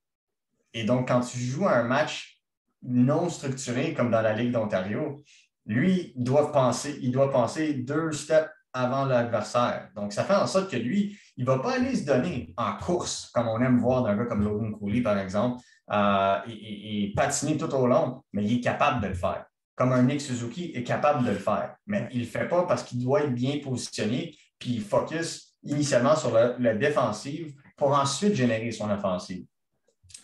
Et 0.73 0.83
donc, 0.83 1.07
quand 1.07 1.21
tu 1.21 1.37
joues 1.37 1.67
un 1.67 1.83
match 1.83 2.41
non 2.81 3.29
structuré 3.29 3.93
comme 3.93 4.11
dans 4.11 4.21
la 4.21 4.33
Ligue 4.33 4.51
d'Ontario, 4.51 5.23
lui 5.65 6.13
doit 6.17 6.51
penser, 6.51 6.99
il 7.01 7.11
doit 7.11 7.31
penser 7.31 7.73
deux 7.73 8.11
steps 8.11 8.49
avant 8.73 9.05
l'adversaire. 9.05 9.89
Donc, 9.95 10.11
ça 10.11 10.23
fait 10.23 10.35
en 10.35 10.47
sorte 10.47 10.71
que 10.71 10.75
lui, 10.75 11.17
il 11.37 11.45
ne 11.45 11.47
va 11.47 11.59
pas 11.59 11.75
aller 11.75 11.95
se 11.95 12.05
donner 12.05 12.53
en 12.57 12.75
course, 12.75 13.29
comme 13.33 13.47
on 13.47 13.61
aime 13.61 13.77
voir 13.77 14.03
d'un 14.03 14.17
gars 14.17 14.25
comme 14.25 14.43
Logan 14.43 14.73
Cooley, 14.73 15.01
par 15.01 15.17
exemple, 15.19 15.61
euh, 15.91 16.37
et, 16.47 17.13
patiner 17.15 17.57
tout 17.57 17.73
au 17.73 17.85
long, 17.85 18.23
mais 18.33 18.43
il 18.43 18.57
est 18.57 18.61
capable 18.61 19.01
de 19.01 19.07
le 19.09 19.13
faire 19.13 19.45
comme 19.75 19.91
un 19.91 20.03
Nick 20.03 20.21
Suzuki 20.21 20.71
est 20.75 20.83
capable 20.83 21.25
de 21.25 21.31
le 21.31 21.37
faire. 21.37 21.75
Mais 21.87 22.07
il 22.11 22.19
ne 22.19 22.23
le 22.23 22.29
fait 22.29 22.47
pas 22.47 22.63
parce 22.63 22.83
qu'il 22.83 23.03
doit 23.03 23.23
être 23.23 23.33
bien 23.33 23.59
positionné, 23.59 24.35
puis 24.59 24.71
il 24.71 24.81
focus 24.81 25.55
initialement 25.63 26.15
sur 26.15 26.31
la, 26.31 26.75
défensive 26.75 27.53
pour 27.77 27.89
ensuite 27.89 28.35
générer 28.35 28.71
son 28.71 28.89
offensive. 28.89 29.45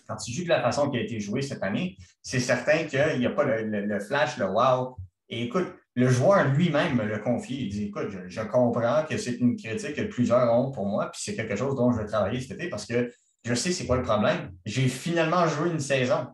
Quand 0.07 0.17
tu 0.17 0.31
joues 0.31 0.43
de 0.43 0.49
la 0.49 0.61
façon 0.61 0.89
qui 0.89 0.97
a 0.97 1.01
été 1.01 1.19
jouée 1.19 1.41
cette 1.41 1.63
année, 1.63 1.97
c'est 2.21 2.39
certain 2.39 2.83
qu'il 2.85 3.19
n'y 3.19 3.25
a 3.25 3.31
pas 3.31 3.43
le, 3.43 3.99
flash, 3.99 4.37
le 4.37 4.47
wow. 4.47 4.97
Et 5.29 5.43
écoute, 5.43 5.67
le 5.95 6.09
joueur 6.09 6.47
lui-même 6.49 6.95
me 6.95 7.03
l'a 7.03 7.19
confié. 7.19 7.57
Il 7.57 7.69
dit 7.69 7.83
Écoute, 7.85 8.09
je, 8.27 8.41
comprends 8.41 9.03
que 9.07 9.17
c'est 9.17 9.33
une 9.33 9.55
critique 9.55 9.95
que 9.95 10.01
plusieurs 10.03 10.51
ont 10.53 10.71
pour 10.71 10.85
moi, 10.85 11.09
puis 11.11 11.21
c'est 11.23 11.35
quelque 11.35 11.55
chose 11.55 11.75
dont 11.75 11.91
je 11.91 11.99
vais 11.99 12.07
travailler 12.07 12.41
cet 12.41 12.51
été 12.51 12.69
parce 12.69 12.85
que 12.85 13.11
je 13.45 13.53
sais 13.53 13.71
c'est 13.71 13.85
quoi 13.85 13.97
le 13.97 14.03
problème. 14.03 14.51
J'ai 14.65 14.87
finalement 14.87 15.47
joué 15.47 15.69
une 15.69 15.79
saison. 15.79 16.27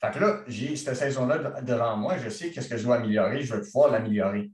Fait 0.00 0.12
que 0.12 0.20
là, 0.20 0.40
j'ai 0.46 0.76
cette 0.76 0.94
saison-là 0.94 1.60
devant 1.62 1.96
moi, 1.96 2.18
je 2.18 2.28
sais 2.28 2.50
qu'est-ce 2.50 2.68
que 2.68 2.76
je 2.76 2.84
dois 2.84 2.96
améliorer, 2.96 3.42
je 3.42 3.54
vais 3.54 3.62
pouvoir 3.62 3.90
l'améliorer. 3.90 4.50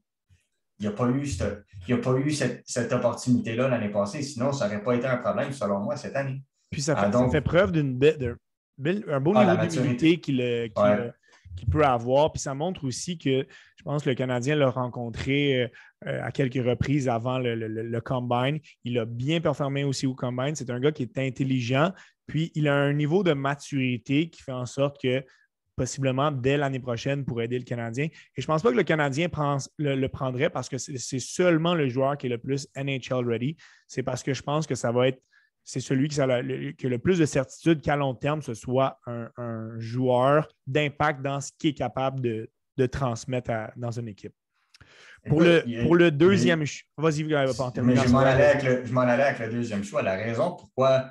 Il 0.78 0.82
n'y 0.82 0.88
a 0.88 0.92
pas 0.92 1.08
eu 1.08 1.26
cette, 1.26 1.64
il 1.86 1.94
a 1.94 1.98
pas 1.98 2.14
eu 2.14 2.30
cette, 2.30 2.92
opportunité-là 2.92 3.68
l'année 3.68 3.90
passée, 3.90 4.22
sinon 4.22 4.52
ça 4.52 4.66
n'aurait 4.66 4.82
pas 4.82 4.94
été 4.94 5.06
un 5.06 5.18
problème, 5.18 5.52
selon 5.52 5.80
moi, 5.80 5.96
cette 5.96 6.16
année. 6.16 6.42
Puis 6.70 6.82
ça 6.82 6.96
fait, 6.96 7.14
ah, 7.14 7.28
fait 7.30 7.40
preuve 7.42 7.72
d'un 7.72 9.20
beau 9.20 9.32
ah, 9.36 9.54
niveau 9.54 9.66
d'humilité 9.66 10.18
qu'il 10.18 10.72
peut 11.70 11.84
avoir. 11.84 12.32
Puis 12.32 12.40
ça 12.40 12.54
montre 12.54 12.84
aussi 12.84 13.18
que 13.18 13.46
je 13.76 13.82
pense 13.84 14.02
que 14.02 14.08
le 14.08 14.16
Canadien 14.16 14.56
l'a 14.56 14.70
rencontré 14.70 15.70
euh, 16.06 16.22
à 16.22 16.32
quelques 16.32 16.64
reprises 16.64 17.08
avant 17.08 17.38
le, 17.38 17.54
le, 17.54 18.00
combine. 18.00 18.58
Il 18.82 18.98
a 18.98 19.04
bien 19.04 19.40
performé 19.40 19.84
aussi 19.84 20.06
au 20.06 20.14
combine. 20.14 20.54
C'est 20.54 20.70
un 20.70 20.80
gars 20.80 20.90
qui 20.90 21.02
est 21.02 21.18
intelligent, 21.18 21.92
puis, 22.26 22.50
il 22.54 22.68
a 22.68 22.74
un 22.74 22.92
niveau 22.92 23.22
de 23.22 23.32
maturité 23.32 24.30
qui 24.30 24.42
fait 24.42 24.52
en 24.52 24.66
sorte 24.66 25.00
que 25.00 25.24
possiblement 25.76 26.30
dès 26.30 26.56
l'année 26.56 26.78
prochaine 26.78 27.24
pour 27.24 27.42
aider 27.42 27.58
le 27.58 27.64
Canadien. 27.64 28.04
Et 28.04 28.40
je 28.40 28.42
ne 28.42 28.46
pense 28.46 28.62
pas 28.62 28.70
que 28.70 28.76
le 28.76 28.84
Canadien 28.84 29.28
le, 29.78 30.06
prendrait 30.06 30.50
parce 30.50 30.68
que 30.68 30.78
c'est 30.78 31.18
seulement 31.18 31.74
le 31.74 31.88
joueur 31.88 32.16
qui 32.16 32.26
est 32.26 32.30
le 32.30 32.38
plus 32.38 32.68
NHL 32.76 33.28
ready. 33.28 33.56
C'est 33.88 34.02
parce 34.02 34.22
que 34.22 34.34
je 34.34 34.42
pense 34.42 34.66
que 34.66 34.74
ça 34.74 34.92
va 34.92 35.08
être, 35.08 35.20
c'est 35.64 35.80
celui 35.80 36.08
qui 36.08 36.20
a, 36.20 36.42
le, 36.42 36.72
le, 36.80 36.98
plus 36.98 37.18
de 37.18 37.26
certitude 37.26 37.80
qu'à 37.80 37.96
long 37.96 38.14
terme, 38.14 38.42
ce 38.42 38.54
soit 38.54 39.00
un, 39.06 39.78
joueur 39.78 40.48
d'impact 40.66 41.22
dans 41.22 41.40
ce 41.40 41.50
qu'il 41.58 41.70
est 41.70 41.74
capable 41.74 42.20
de, 42.20 42.86
transmettre 42.86 43.50
dans 43.76 43.90
une 43.90 44.08
équipe. 44.08 44.34
Pour, 45.26 45.40
le, 45.40 45.84
pour 45.84 45.96
le 45.96 46.10
deuxième 46.10 46.66
choix, 46.66 46.86
vas-y, 46.98 47.24
pas 47.24 47.64
en 47.64 47.70
terminer. 47.70 48.02
Je 48.04 48.12
m'en 48.12 48.18
allais, 49.00 49.22
avec 49.22 49.38
le 49.38 49.50
deuxième 49.50 49.82
choix. 49.82 50.02
La 50.02 50.16
raison 50.16 50.54
pourquoi 50.54 51.10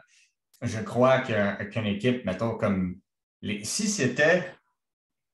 je 0.64 0.80
crois 0.80 1.20
qu'une 1.20 1.86
équipe, 1.86 2.26
mettons, 2.26 2.56
comme 2.58 2.98
les, 3.42 3.64
si 3.64 3.88
c'était 3.88 4.44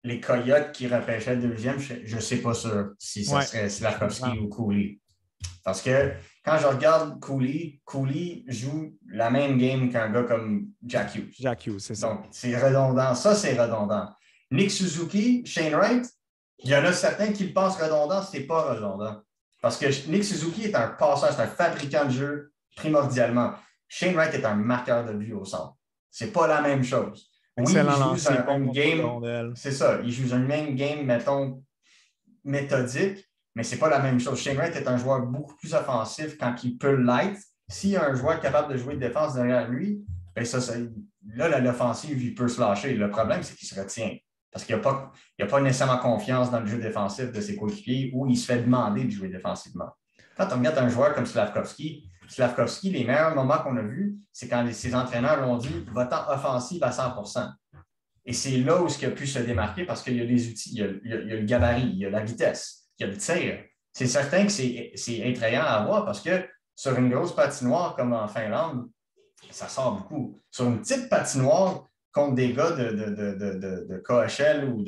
les 0.04 0.20
Coyotes 0.20 0.72
qui 0.72 0.88
repêchaient 0.88 1.36
le 1.36 1.50
deuxième, 1.50 1.80
je 1.80 2.16
ne 2.16 2.22
sais 2.22 2.38
pas 2.38 2.54
sûr 2.54 2.94
si 2.98 3.26
ce 3.26 3.40
serait 3.42 3.70
Slavkovski 3.70 4.40
ou 4.40 4.48
Cooley. 4.48 5.00
Parce 5.64 5.82
que 5.82 6.14
quand 6.44 6.58
je 6.58 6.68
regarde 6.68 7.20
Cooley, 7.20 7.80
Cooley 7.86 8.44
joue 8.48 8.98
la 9.08 9.30
même 9.30 9.58
game 9.58 9.92
qu'un 9.92 10.10
gars 10.10 10.24
comme 10.24 10.70
Jack 10.84 11.16
Hughes. 11.16 11.34
Jack 11.38 11.68
Hughes, 11.68 11.80
c'est 11.80 11.96
ça. 11.96 12.08
Donc, 12.08 12.26
c'est 12.32 12.58
redondant. 12.58 13.14
Ça, 13.14 13.36
c'est 13.36 13.60
redondant. 13.60 14.10
Nick 14.52 14.72
Suzuki, 14.72 15.46
Shane 15.46 15.76
Wright, 15.76 16.10
il 16.60 16.70
y 16.72 16.76
en 16.76 16.84
a 16.84 16.92
certains 16.92 17.32
qui 17.32 17.46
le 17.48 17.54
pensent 17.54 17.78
redondant, 17.78 18.24
ce 18.24 18.38
n'est 18.38 18.44
pas 18.44 18.74
redondant. 18.74 19.22
Parce 19.62 19.78
que 19.78 19.86
Nick 20.10 20.24
Suzuki 20.24 20.66
est 20.66 20.76
un 20.76 20.88
passeur, 20.88 21.32
c'est 21.34 21.42
un 21.42 21.48
fabricant 21.48 22.06
de 22.06 22.12
jeu 22.12 22.54
primordialement. 22.76 23.54
Shane 23.90 24.16
Wright 24.16 24.34
est 24.36 24.46
un 24.46 24.56
marqueur 24.56 25.04
de 25.04 25.14
but 25.14 25.34
au 25.34 25.44
centre. 25.44 25.76
C'est 26.10 26.32
pas 26.32 26.48
la 26.48 26.62
même 26.62 26.84
chose. 26.84 27.30
Oui, 27.58 27.74
il 27.74 27.82
joue 27.82 28.30
un, 28.48 28.60
game. 28.72 29.54
C'est 29.56 29.72
ça. 29.72 30.00
Il 30.04 30.12
joue 30.12 30.34
un 30.34 30.40
même 30.40 30.76
game, 30.76 31.06
mettons, 31.06 31.62
méthodique, 32.46 33.28
mais 33.56 33.64
c'est 33.64 33.78
pas 33.78 33.90
la 33.90 34.00
même 34.00 34.20
chose. 34.20 34.40
Shane 34.40 34.56
Wright 34.56 34.76
est 34.76 34.88
un 34.88 34.98
joueur 34.98 35.22
beaucoup 35.22 35.56
plus 35.58 35.74
offensif 35.74 36.38
quand 36.38 36.56
il 36.64 36.78
peut 36.78 36.96
l'être. 36.96 37.42
S'il 37.68 37.90
y 37.92 37.98
a 37.98 38.06
un 38.06 38.16
joueur 38.16 38.40
capable 38.40 38.72
de 38.72 38.78
jouer 38.78 38.96
de 38.96 39.00
défense 39.00 39.34
derrière 39.34 39.68
lui, 39.68 40.06
ben 40.36 40.46
ça, 40.46 40.60
là, 41.36 41.60
l'offensive, 41.60 42.24
il 42.24 42.34
peut 42.34 42.48
se 42.48 42.62
lâcher. 42.62 42.94
Le 42.94 43.10
problème, 43.10 43.44
c'est 43.44 43.56
qu'il 43.56 43.68
se 43.68 43.80
retient. 43.80 44.16
Parce 44.52 44.66
qu'il 44.66 44.76
n'a 44.76 44.82
pas, 44.82 45.12
pas 45.50 45.62
nécessairement 45.62 45.98
confiance 45.98 46.50
dans 46.50 46.60
le 46.60 46.66
jeu 46.66 46.80
défensif 46.80 47.32
de 47.32 47.42
ses 47.42 47.56
coéquipiers 47.56 48.12
ou 48.14 48.26
il 48.28 48.38
se 48.38 48.46
fait 48.46 48.62
demander 48.62 49.04
de 49.04 49.12
jouer 49.12 49.30
défensivement. 49.30 49.90
Quand 50.36 50.48
on 50.54 50.58
regarde 50.58 50.78
un 50.80 50.90
joueur 50.90 51.14
comme 51.14 51.26
Slavkovski, 51.26 52.09
Slavkovski, 52.30 52.92
les 52.92 53.04
meilleurs 53.04 53.36
moments 53.36 53.58
qu'on 53.58 53.76
a 53.78 53.82
vus, 53.82 54.18
c'est 54.32 54.48
quand 54.48 54.66
ses 54.72 54.94
entraîneurs 54.96 55.42
l'ont 55.42 55.58
dit 55.58 55.86
va-t'en 55.92 56.32
offensive 56.32 56.84
à 56.84 56.92
100% 56.92 57.52
Et 58.26 58.34
c'est 58.34 58.58
là 58.58 58.82
où 58.82 58.88
il 58.88 59.06
a 59.06 59.12
pu 59.12 59.26
se 59.26 59.40
démarquer 59.40 59.86
parce 59.86 60.04
qu'il 60.04 60.16
y 60.16 60.22
a 60.22 60.24
les 60.24 60.48
outils, 60.48 60.72
il 60.74 60.78
y 60.78 60.84
a, 60.84 60.88
le 60.88 61.42
gabarit, 61.42 61.90
il 61.90 61.98
y 61.98 62.06
a 62.06 62.10
la 62.10 62.22
vitesse, 62.22 62.90
il 62.98 63.06
y 63.06 63.10
a 63.10 63.12
le 63.12 63.18
tir. 63.18 63.64
C'est 63.92 64.08
certain 64.08 64.46
que 64.46 64.52
c'est 64.52 65.24
attrayant 65.28 65.64
à 65.64 65.84
voir 65.84 66.06
parce 66.06 66.22
que 66.22 66.48
sur 66.76 66.98
une 66.98 67.10
grosse 67.10 67.36
patinoire 67.36 67.96
comme 67.96 68.14
en 68.14 68.28
Finlande, 68.28 68.90
ça 69.50 69.68
sort 69.68 69.98
beaucoup. 69.98 70.40
Sur 70.52 70.66
une 70.66 70.80
petite 70.80 71.10
patinoire 71.10 71.86
contre 72.14 72.36
des 72.36 72.54
gars 72.54 72.72
de, 72.72 72.92
de, 72.92 74.04
KHL 74.06 74.66
ou, 74.66 74.86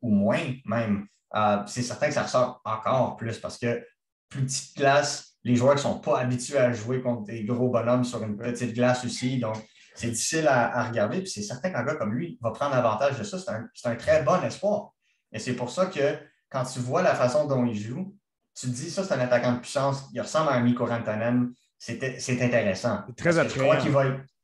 ou 0.00 0.10
moins 0.10 0.40
même, 0.64 1.06
euh, 1.34 1.58
c'est 1.66 1.82
certain 1.82 2.08
que 2.08 2.14
ça 2.14 2.22
ressort 2.22 2.60
encore 2.64 3.16
plus 3.16 3.38
parce 3.38 3.58
que 3.58 3.84
plus 4.28 4.44
petite 4.44 4.76
classe, 4.76 5.29
les 5.44 5.56
joueurs 5.56 5.74
qui 5.74 5.86
ne 5.86 5.92
sont 5.92 5.98
pas 5.98 6.18
habitués 6.18 6.58
à 6.58 6.72
jouer 6.72 7.00
contre 7.00 7.24
des 7.24 7.44
gros 7.44 7.70
bonhommes 7.70 8.04
sur 8.04 8.22
une 8.22 8.36
petite 8.36 8.74
glace 8.74 9.04
aussi. 9.04 9.38
Donc, 9.38 9.56
c'est 9.94 10.10
difficile 10.10 10.46
à, 10.48 10.84
regarder. 10.84 11.20
Puis 11.20 11.30
c'est 11.30 11.42
certain 11.42 11.70
qu'un 11.70 11.82
gars 11.82 11.94
comme 11.94 12.14
lui 12.14 12.38
va 12.40 12.50
prendre 12.50 12.74
avantage 12.74 13.18
de 13.18 13.24
ça. 13.24 13.38
C'est 13.74 13.88
un, 13.88 13.96
très 13.96 14.22
bon 14.22 14.42
espoir. 14.42 14.92
Et 15.32 15.38
c'est 15.38 15.54
pour 15.54 15.70
ça 15.70 15.86
que 15.86 16.18
quand 16.50 16.64
tu 16.64 16.80
vois 16.80 17.02
la 17.02 17.14
façon 17.14 17.46
dont 17.46 17.64
il 17.64 17.78
joue, 17.78 18.14
tu 18.58 18.66
te 18.66 18.72
dis 18.72 18.90
ça, 18.90 19.04
c'est 19.04 19.14
un 19.14 19.20
attaquant 19.20 19.52
de 19.52 19.60
puissance. 19.60 20.08
Il 20.12 20.20
ressemble 20.20 20.50
à 20.50 20.54
un 20.54 20.60
Mikko 20.60 20.86
Rantanen. 20.86 21.52
C'est 21.78 22.42
intéressant. 22.42 23.02
Très 23.16 23.38
attrayant. 23.38 23.78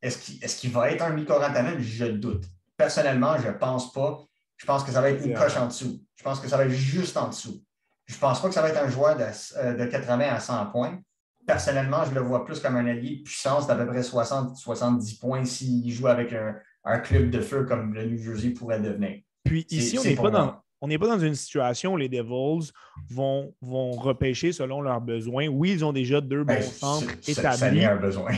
Est-ce 0.01 0.57
qu'il 0.57 0.71
va, 0.71 0.91
être 0.91 1.03
un 1.03 1.11
Mikko 1.11 1.35
Rantanen? 1.35 1.81
Je 1.81 2.07
doute. 2.07 2.45
Personnellement, 2.77 3.37
je 3.39 3.49
ne 3.49 3.53
pense 3.53 3.93
pas. 3.93 4.23
Je 4.57 4.65
pense 4.65 4.85
que 4.85 4.93
ça 4.93 5.01
va 5.01 5.11
être 5.11 5.25
une 5.25 5.35
coche 5.35 5.57
en 5.57 5.67
dessous. 5.67 6.03
Je 6.15 6.23
pense 6.23 6.41
que 6.41 6.49
ça 6.49 6.57
va 6.57 6.65
être 6.65 6.71
juste 6.71 7.17
en 7.17 7.29
dessous. 7.29 7.63
Je 8.07 8.15
ne 8.15 8.21
pense 8.21 8.41
pas 8.41 8.49
que 8.49 8.55
ça 8.55 8.63
va 8.63 8.69
être 8.71 8.83
un 8.83 8.89
joueur 8.89 9.17
de, 9.17 9.85
80 9.85 10.21
euh, 10.21 10.31
à 10.31 10.41
100 10.41 10.67
points. 10.67 10.99
Personnellement, 11.47 12.05
je 12.05 12.15
le 12.15 12.21
vois 12.21 12.45
plus 12.45 12.61
comme 12.61 12.77
un 12.77 12.87
allié 12.87 13.17
de 13.17 13.23
puissance 13.23 13.67
d'à 13.67 13.75
peu 13.75 13.87
près 13.87 14.01
60-70 14.01 15.21
points 15.21 15.45
s'il 15.45 15.91
joue 15.93 16.07
avec 16.07 16.33
un, 16.33 16.99
club 17.01 17.31
de 17.31 17.41
feu 17.41 17.65
comme 17.65 17.95
le 17.95 18.05
New 18.05 18.19
Jersey 18.19 18.51
pourrait 18.51 18.81
devenir. 18.81 19.21
Puis 19.45 19.67
ici, 19.71 19.99
on 19.99 20.05
n'est 20.05 20.15
pas, 20.15 20.31
dans, 20.31 20.61
on 20.81 20.89
n'est 20.89 20.99
pas 20.99 21.09
dans 21.09 21.19
une 21.19 21.35
situation 21.35 21.95
où 21.95 21.97
les 21.97 22.09
Devils 22.09 22.71
vont, 23.11 23.55
vont 23.61 23.93
repêcher 23.93 24.53
selon 24.53 24.81
leurs 24.81 25.01
besoins. 25.01 25.49
Oui, 25.49 25.73
ils 25.73 25.85
ont 25.85 25.93
déjà 25.93 26.21
deux 26.21 26.45
Ben, 26.45 26.57
bons 26.61 26.71
centres 26.71 27.11
ça- 27.23 27.33
ça- 27.33 27.41
établis. 27.41 27.59
Ça 27.59 27.75
y 27.75 27.85
a 27.85 27.93
un 27.93 27.97
besoin. 27.97 28.33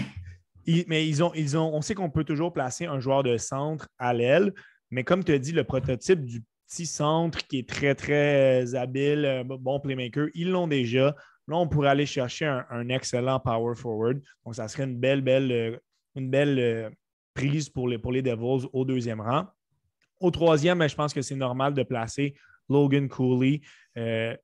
Ils- 0.67 0.85
mais 0.87 1.07
ils 1.07 1.23
ont, 1.23 1.33
ils 1.35 1.57
ont, 1.57 1.75
on 1.75 1.81
sait 1.83 1.95
qu'on 1.95 2.11
peut 2.11 2.25
toujours 2.25 2.53
placer 2.53 2.87
un 2.87 3.01
joueur 3.01 3.23
de 3.23 3.37
centre 3.39 3.89
à 3.99 4.13
l'aile, 4.13 4.53
mais 4.91 5.05
comme 5.05 5.25
tu 5.25 5.33
as 5.33 5.39
dit, 5.39 5.53
le 5.53 5.65
prototype 5.65 6.25
du 6.25 6.43
petit 6.69 6.87
centre 6.87 7.47
qui 7.47 7.59
est 7.59 7.69
très, 7.69 7.95
très 7.95 8.75
habile, 8.75 9.25
un 9.25 9.45
bon 9.45 9.81
playmaker, 9.81 10.29
ils 10.35 10.51
l'ont 10.51 10.69
déjà. 10.69 11.15
Là, 11.49 11.57
on 11.57 11.67
pourrait 11.67 11.89
aller 11.89 12.07
chercher 12.07 12.45
un, 12.45 12.89
excellent 12.91 13.41
power 13.41 13.75
forward. 13.75 14.21
Donc, 14.45 14.55
ça 14.55 14.69
serait 14.69 14.85
une 14.85 14.99
belle, 14.99 15.23
belle, 15.23 15.51
euh, 15.51 15.77
une 16.15 16.29
belle 16.29 16.59
euh, 16.59 16.91
prise 17.33 17.71
pour 17.71 17.89
les, 17.89 17.99
pour 17.99 18.13
les 18.13 18.21
Devils 18.21 18.67
au 18.73 18.85
deuxième 18.85 19.21
rang. 19.21 19.47
Au 20.21 20.31
troisième, 20.31 20.79
ben, 20.79 20.89
je 20.89 20.95
pense 20.95 21.15
que 21.15 21.23
c'est 21.23 21.37
normal 21.37 21.73
de 21.73 21.83
placer 21.83 22.35
Logan 22.69 23.09
Cooley. 23.09 23.63
Euh, 23.97 24.37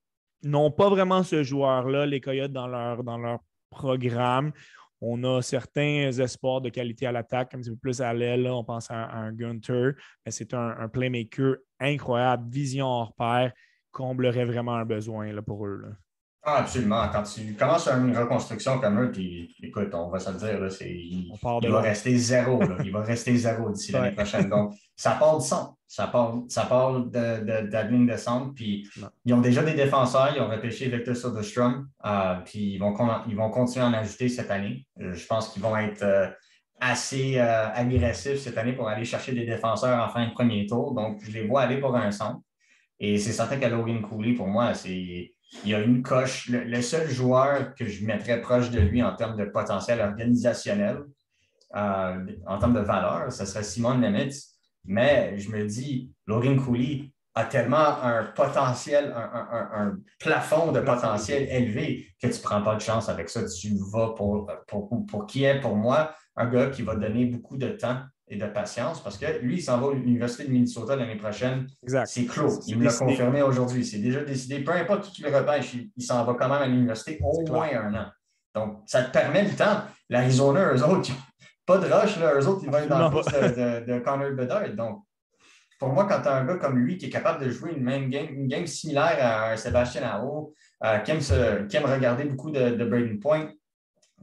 n'ont 0.42 0.70
pas 0.70 0.88
vraiment 0.88 1.22
ce 1.22 1.42
joueur-là, 1.42 2.06
les 2.06 2.20
Coyotes, 2.20 2.52
dans 2.52 2.68
leur, 2.68 3.04
dans 3.04 3.18
leur 3.18 3.40
programme. 3.68 4.52
On 5.02 5.22
a 5.24 5.42
certains 5.42 6.10
espoirs 6.10 6.62
de 6.62 6.70
qualité 6.70 7.06
à 7.06 7.12
l'attaque, 7.12 7.54
un 7.54 7.58
petit 7.58 7.70
peu 7.70 7.76
plus 7.76 8.00
à 8.00 8.14
l'aile. 8.14 8.46
On 8.46 8.64
pense 8.64 8.90
à, 8.90 9.04
à 9.04 9.18
un 9.18 9.32
Gunter, 9.32 9.90
mais 10.24 10.32
c'est 10.32 10.54
un, 10.54 10.76
un 10.78 10.88
playmaker 10.88 11.56
incroyable, 11.84 12.44
vision 12.50 12.86
hors 12.86 13.14
pair, 13.14 13.52
comblerait 13.92 14.44
vraiment 14.44 14.74
un 14.74 14.84
besoin 14.84 15.32
là, 15.32 15.42
pour 15.42 15.66
eux. 15.66 15.80
là. 15.82 15.88
Ah, 16.46 16.58
absolument. 16.58 17.08
Quand 17.10 17.22
tu 17.22 17.54
commences 17.54 17.88
une 17.88 18.14
reconstruction 18.14 18.78
comme 18.78 19.00
eux, 19.00 19.10
puis 19.10 19.56
écoute, 19.62 19.88
on 19.94 20.10
va 20.10 20.18
se 20.18 20.30
le 20.30 20.36
dire, 20.36 20.60
là, 20.60 20.68
c'est, 20.68 20.90
il, 20.90 21.32
il 21.62 21.70
va 21.70 21.80
rester 21.80 22.14
zéro. 22.18 22.60
là. 22.60 22.76
Il 22.84 22.92
va 22.92 23.00
rester 23.00 23.34
zéro 23.34 23.70
d'ici 23.70 23.92
l'année 23.92 24.10
prochaine. 24.14 24.50
Donc, 24.50 24.74
ça 24.94 25.12
part 25.12 25.38
du 25.38 25.46
centre. 25.46 25.72
Ça 25.86 26.06
part, 26.08 26.34
ça 26.48 26.66
part 26.66 27.00
de, 27.00 27.08
de, 27.08 27.66
de 27.66 27.72
la 27.72 27.82
ligne 27.84 28.06
de 28.06 28.16
centre. 28.18 28.52
Puis, 28.52 28.86
ils 29.24 29.32
ont 29.32 29.40
déjà 29.40 29.62
des 29.62 29.72
défenseurs. 29.72 30.32
Ils 30.36 30.42
ont 30.42 30.50
repêché 30.50 30.90
Victor 30.90 31.16
Soderstrom. 31.16 31.88
euh, 32.04 32.34
puis, 32.44 32.74
ils 32.74 32.78
vont, 32.78 32.94
ils 33.26 33.36
vont 33.36 33.48
continuer 33.48 33.86
à 33.86 33.88
en 33.88 33.94
ajouter 33.94 34.28
cette 34.28 34.50
année. 34.50 34.86
Euh, 35.00 35.14
je 35.14 35.26
pense 35.26 35.48
qu'ils 35.48 35.62
vont 35.62 35.74
être 35.78 36.02
euh, 36.02 36.28
assez 36.80 37.38
euh, 37.38 37.68
agressifs 37.72 38.40
cette 38.40 38.58
année 38.58 38.72
pour 38.72 38.88
aller 38.88 39.04
chercher 39.04 39.32
des 39.32 39.46
défenseurs 39.46 40.02
en 40.04 40.08
fin 40.08 40.26
de 40.26 40.32
premier 40.32 40.66
tour. 40.66 40.92
Donc, 40.94 41.20
je 41.22 41.30
les 41.30 41.46
vois 41.46 41.62
aller 41.62 41.78
pour 41.78 41.94
un 41.96 42.10
centre. 42.10 42.40
Et 43.00 43.18
c'est 43.18 43.32
certain 43.32 43.58
que 43.58 43.66
Logan 43.66 44.02
Cooley, 44.02 44.34
pour 44.34 44.46
moi, 44.46 44.74
c'est 44.74 45.32
il 45.62 45.70
y 45.70 45.74
a 45.74 45.80
une 45.80 46.02
coche. 46.02 46.48
Le, 46.50 46.80
seul 46.82 47.08
joueur 47.08 47.74
que 47.74 47.86
je 47.86 48.04
mettrais 48.04 48.40
proche 48.40 48.70
de 48.70 48.80
lui 48.80 49.02
en 49.02 49.14
termes 49.14 49.36
de 49.36 49.44
potentiel 49.44 50.00
organisationnel, 50.00 50.98
euh, 51.76 52.26
en 52.46 52.58
termes 52.58 52.74
de 52.74 52.80
valeur, 52.80 53.32
ce 53.32 53.44
serait 53.44 53.62
Simon 53.62 53.96
Nemitz. 53.96 54.52
Mais 54.84 55.38
je 55.38 55.50
me 55.50 55.64
dis, 55.64 56.12
Logan 56.26 56.60
Cooley 56.60 57.10
a 57.34 57.44
tellement 57.44 58.02
un 58.02 58.24
potentiel, 58.24 59.12
un, 59.16 59.30
un- 59.32 59.48
un- 59.50 59.86
un 59.88 59.98
plafond 60.20 60.72
de 60.72 60.80
potentiel 60.80 61.48
élevé 61.50 62.06
que 62.20 62.28
tu 62.28 62.34
ne 62.38 62.42
prends 62.42 62.62
pas 62.62 62.74
de 62.76 62.80
chance 62.80 63.08
avec 63.08 63.28
ça. 63.28 63.40
Tu 63.44 63.74
vas 63.92 64.10
pour, 64.10 64.50
pour, 64.68 64.88
pour 65.06 65.26
qui 65.26 65.44
est 65.44 65.60
pour 65.60 65.74
moi 65.76 66.14
un 66.36 66.46
gars 66.46 66.66
qui 66.66 66.82
va 66.82 66.94
donner 66.96 67.26
beaucoup 67.26 67.56
de 67.56 67.68
temps 67.68 67.98
et 68.28 68.36
de 68.36 68.46
patience 68.46 69.02
parce 69.02 69.18
que 69.18 69.26
lui, 69.42 69.56
il 69.56 69.62
s'en 69.62 69.78
va 69.80 69.88
à 69.92 69.94
l'Université 69.94 70.44
de 70.44 70.50
Minnesota 70.50 70.96
l'année 70.96 71.16
prochaine. 71.16 71.66
Exact. 71.82 72.06
C'est 72.06 72.24
clos. 72.24 72.60
Il 72.66 72.78
me 72.78 72.84
l'a 72.84 72.90
confirmé 73.06 73.42
aujourd'hui. 73.42 73.84
C'est 73.84 73.98
déjà 73.98 74.22
décidé. 74.24 74.60
Peu 74.64 74.72
importe 74.72 75.10
qui 75.10 75.22
le 75.22 75.36
repêche, 75.36 75.74
il, 75.74 75.90
il 75.96 76.02
s'en 76.02 76.24
va 76.24 76.32
quand 76.34 76.48
même 76.48 76.62
à 76.62 76.66
l'université 76.66 77.18
au 77.22 77.42
moins 77.52 77.68
un 77.74 77.94
an. 77.94 78.06
Donc, 78.54 78.82
ça 78.86 79.02
te 79.02 79.12
permet 79.12 79.44
le 79.44 79.50
temps. 79.54 79.82
L'Arizona, 80.08 80.72
eux 80.74 80.82
autres, 80.82 81.10
pas 81.66 81.78
de 81.78 81.86
rush. 81.90 82.18
Là. 82.18 82.34
Eux 82.38 82.46
autres, 82.46 82.60
ils 82.64 82.70
vont 82.70 82.78
être 82.78 82.88
dans 82.88 83.08
le 83.10 83.14
de, 83.14 83.84
de, 83.86 83.92
de 83.92 83.98
Connor 84.00 84.30
Bedard. 84.32 84.70
Donc, 84.74 85.02
pour 85.78 85.88
moi, 85.90 86.06
quand 86.08 86.22
tu 86.22 86.28
as 86.28 86.36
un 86.36 86.44
gars 86.46 86.56
comme 86.56 86.78
lui 86.78 86.96
qui 86.96 87.06
est 87.06 87.10
capable 87.10 87.44
de 87.44 87.50
jouer 87.50 87.72
une 87.76 87.82
même 87.82 88.08
game, 88.08 88.26
une 88.30 88.46
game 88.48 88.66
similaire 88.66 89.18
à 89.20 89.50
un 89.52 89.56
Sébastien 89.56 90.02
Aho, 90.02 90.54
euh, 90.84 90.98
qui, 90.98 91.10
aime 91.10 91.20
se- 91.20 91.64
qui 91.66 91.76
aime 91.76 91.84
regarder 91.84 92.24
beaucoup 92.24 92.50
de, 92.50 92.70
de 92.70 92.84
Braden 92.84 93.18
Point, 93.18 93.50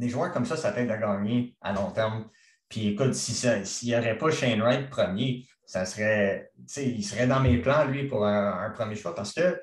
des 0.01 0.09
joueurs 0.09 0.31
comme 0.31 0.45
ça, 0.45 0.57
ça 0.57 0.71
t'aide 0.71 0.89
à 0.89 0.97
gagner 0.97 1.55
à 1.61 1.71
long 1.73 1.91
terme. 1.91 2.27
Puis 2.67 2.87
écoute, 2.87 3.13
s'il 3.13 3.89
n'y 3.89 3.95
aurait 3.95 4.17
pas 4.17 4.31
Shane 4.31 4.59
Wright 4.59 4.89
premier, 4.89 5.45
ça 5.63 5.85
serait, 5.85 6.51
il 6.77 7.03
serait 7.05 7.27
dans 7.27 7.39
mes 7.39 7.59
plans, 7.59 7.85
lui, 7.85 8.07
pour 8.07 8.25
un, 8.25 8.71
premier 8.71 8.95
choix 8.95 9.13
parce 9.13 9.31
que 9.31 9.61